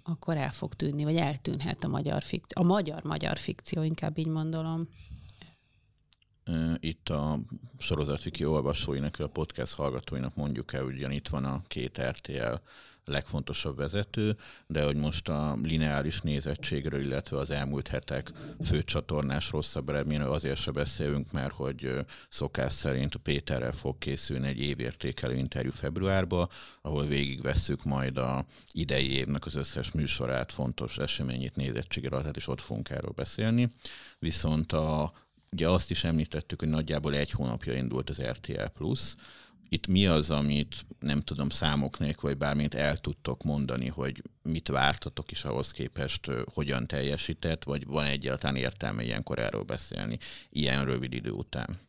akkor 0.04 0.38
el 0.38 0.52
fog 0.52 0.74
tűnni, 0.74 1.04
vagy 1.04 1.16
eltűnhet 1.16 1.84
a 1.84 1.88
magyar 1.88 2.24
fikció, 2.24 2.64
a 2.64 2.66
magyar-magyar 2.66 3.38
fikció, 3.38 3.82
inkább 3.82 4.18
így 4.18 4.28
mondom 4.28 4.88
itt 6.80 7.10
a 7.10 7.40
sorozatviki 7.78 8.46
olvasóinak, 8.46 9.20
a 9.20 9.28
podcast 9.28 9.76
hallgatóinak 9.76 10.36
mondjuk 10.36 10.74
el, 10.74 10.84
ugyan 10.84 11.12
itt 11.12 11.28
van 11.28 11.46
a 11.46 11.62
két 11.68 12.02
RTL 12.02 12.54
legfontosabb 13.06 13.78
vezető, 13.78 14.38
de 14.68 14.84
hogy 14.84 14.96
most 14.96 15.30
a 15.30 15.58
lineáris 15.64 16.22
nézettségről, 16.22 17.00
illetve 17.00 17.38
az 17.38 17.52
elmúlt 17.52 17.88
hetek 17.88 18.32
főcsatornás 18.64 19.52
rosszabb 19.52 19.90
eredményről 19.90 20.32
azért 20.32 20.60
se 20.60 20.72
beszélünk, 20.72 21.32
mert 21.32 21.54
hogy 21.54 22.06
szokás 22.30 22.74
szerint 22.74 23.16
Péterrel 23.16 23.72
fog 23.72 23.98
készülni 23.98 24.48
egy 24.48 24.60
évértékelő 24.60 25.36
interjú 25.36 25.72
februárba, 25.72 26.50
ahol 26.82 27.06
végigvesszük 27.06 27.84
majd 27.84 28.18
a 28.18 28.46
idei 28.72 29.12
évnek 29.12 29.46
az 29.46 29.56
összes 29.56 29.92
műsorát, 29.92 30.52
fontos 30.52 30.98
eseményét, 30.98 31.56
nézettségre, 31.56 32.18
tehát 32.18 32.36
is 32.36 32.48
ott 32.48 32.62
fogunk 32.62 32.90
erről 32.90 33.14
beszélni. 33.16 33.70
Viszont 34.20 34.72
a 34.72 35.14
Ugye 35.54 35.70
azt 35.70 35.92
is 35.92 36.04
említettük, 36.04 36.60
hogy 36.60 36.70
nagyjából 36.70 37.16
egy 37.16 37.32
hónapja 37.32 37.74
indult 37.74 38.10
az 38.10 38.22
RTL 38.22 38.66
Plus. 38.74 39.16
Itt 39.70 39.88
mi 39.88 40.08
az, 40.08 40.30
amit 40.30 40.86
nem 41.00 41.22
tudom 41.22 41.50
számok 41.50 42.00
nélkül, 42.00 42.30
vagy 42.30 42.38
bármit 42.38 42.76
el 42.76 42.98
tudtok 42.98 43.44
mondani, 43.44 43.88
hogy 43.88 44.24
mit 44.42 44.68
vártatok 44.68 45.32
is 45.32 45.44
ahhoz 45.46 45.72
képest, 45.72 46.32
hogyan 46.54 46.88
teljesített, 46.88 47.64
vagy 47.64 47.86
van 47.86 48.06
egyáltalán 48.06 48.56
értelme 48.56 49.04
ilyenkor 49.04 49.40
erről 49.40 49.64
beszélni, 49.64 50.18
ilyen 50.50 50.86
rövid 50.86 51.14
idő 51.14 51.32
után? 51.32 51.80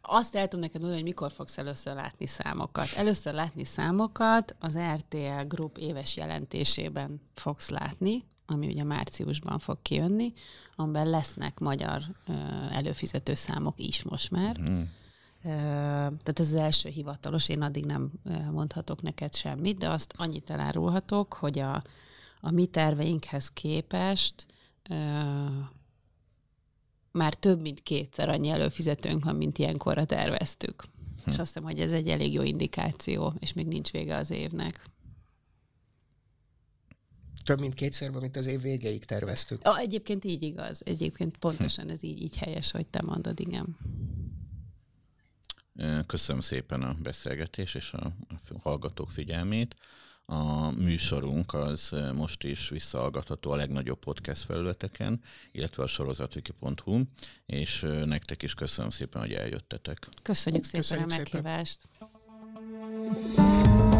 Azt 0.00 0.34
el 0.34 0.48
tudom 0.48 0.60
neked 0.60 0.80
mondani, 0.80 1.00
hogy 1.00 1.10
mikor 1.10 1.32
fogsz 1.32 1.58
először 1.58 1.94
látni 1.94 2.26
számokat. 2.26 2.92
Először 2.96 3.34
látni 3.34 3.64
számokat 3.64 4.56
az 4.58 4.78
RTL 4.94 5.46
Group 5.46 5.78
éves 5.78 6.16
jelentésében 6.16 7.20
fogsz 7.34 7.68
látni, 7.68 8.24
ami 8.46 8.66
ugye 8.66 8.84
márciusban 8.84 9.58
fog 9.58 9.78
kijönni, 9.82 10.32
amiben 10.76 11.10
lesznek 11.10 11.58
magyar 11.58 12.02
előfizető 12.70 13.34
számok 13.34 13.74
is 13.78 14.02
most 14.02 14.30
már. 14.30 14.60
Mm. 14.60 14.82
Tehát 15.42 16.38
ez 16.38 16.46
az 16.46 16.54
első 16.54 16.88
hivatalos, 16.88 17.48
én 17.48 17.62
addig 17.62 17.84
nem 17.84 18.12
mondhatok 18.50 19.02
neked 19.02 19.34
semmit, 19.34 19.78
de 19.78 19.90
azt 19.90 20.14
annyit 20.16 20.50
elárulhatok, 20.50 21.32
hogy 21.32 21.58
a, 21.58 21.82
a 22.40 22.50
mi 22.50 22.66
terveinkhez 22.66 23.50
képest 23.50 24.46
már 27.10 27.34
több 27.34 27.60
mint 27.60 27.82
kétszer 27.82 28.28
annyi 28.28 28.48
előfizetőnk 28.48 29.24
van, 29.24 29.36
mint 29.36 29.58
ilyenkorra 29.58 30.04
terveztük. 30.04 30.82
Hm. 30.82 31.30
És 31.30 31.38
azt 31.38 31.46
hiszem, 31.46 31.62
hogy 31.62 31.80
ez 31.80 31.92
egy 31.92 32.08
elég 32.08 32.32
jó 32.32 32.42
indikáció, 32.42 33.34
és 33.38 33.52
még 33.52 33.66
nincs 33.66 33.90
vége 33.90 34.16
az 34.16 34.30
évnek. 34.30 34.90
Több 37.44 37.60
mint 37.60 37.74
kétszer, 37.74 38.10
mint 38.10 38.36
az 38.36 38.46
év 38.46 38.60
végéig 38.60 39.04
terveztük. 39.04 39.66
A, 39.66 39.78
egyébként 39.78 40.24
így 40.24 40.42
igaz. 40.42 40.82
Egyébként 40.84 41.36
pontosan 41.36 41.90
ez 41.90 42.02
így, 42.02 42.22
így 42.22 42.36
helyes, 42.36 42.70
hogy 42.70 42.86
te 42.86 43.02
mondod, 43.02 43.40
igen. 43.40 43.76
Köszönöm 46.06 46.40
szépen 46.40 46.82
a 46.82 46.96
beszélgetés 47.02 47.74
és 47.74 47.92
a 47.92 48.12
hallgatók 48.62 49.10
figyelmét. 49.10 49.76
A 50.26 50.70
műsorunk 50.70 51.54
az 51.54 51.94
most 52.14 52.44
is 52.44 52.68
visszahallgatható 52.68 53.50
a 53.50 53.56
legnagyobb 53.56 53.98
podcast 53.98 54.42
felületeken, 54.42 55.20
illetve 55.52 55.82
a 55.82 55.86
sorozatviki.hu, 55.86 57.02
és 57.46 57.86
nektek 58.04 58.42
is 58.42 58.54
köszönöm 58.54 58.90
szépen, 58.90 59.20
hogy 59.20 59.32
eljöttetek. 59.32 60.08
Köszönjük 60.22 60.64
szépen 60.64 60.80
Köszönjük 60.80 61.12
a 61.12 61.16
meghívást. 61.16 61.88
Szépen. 61.98 63.93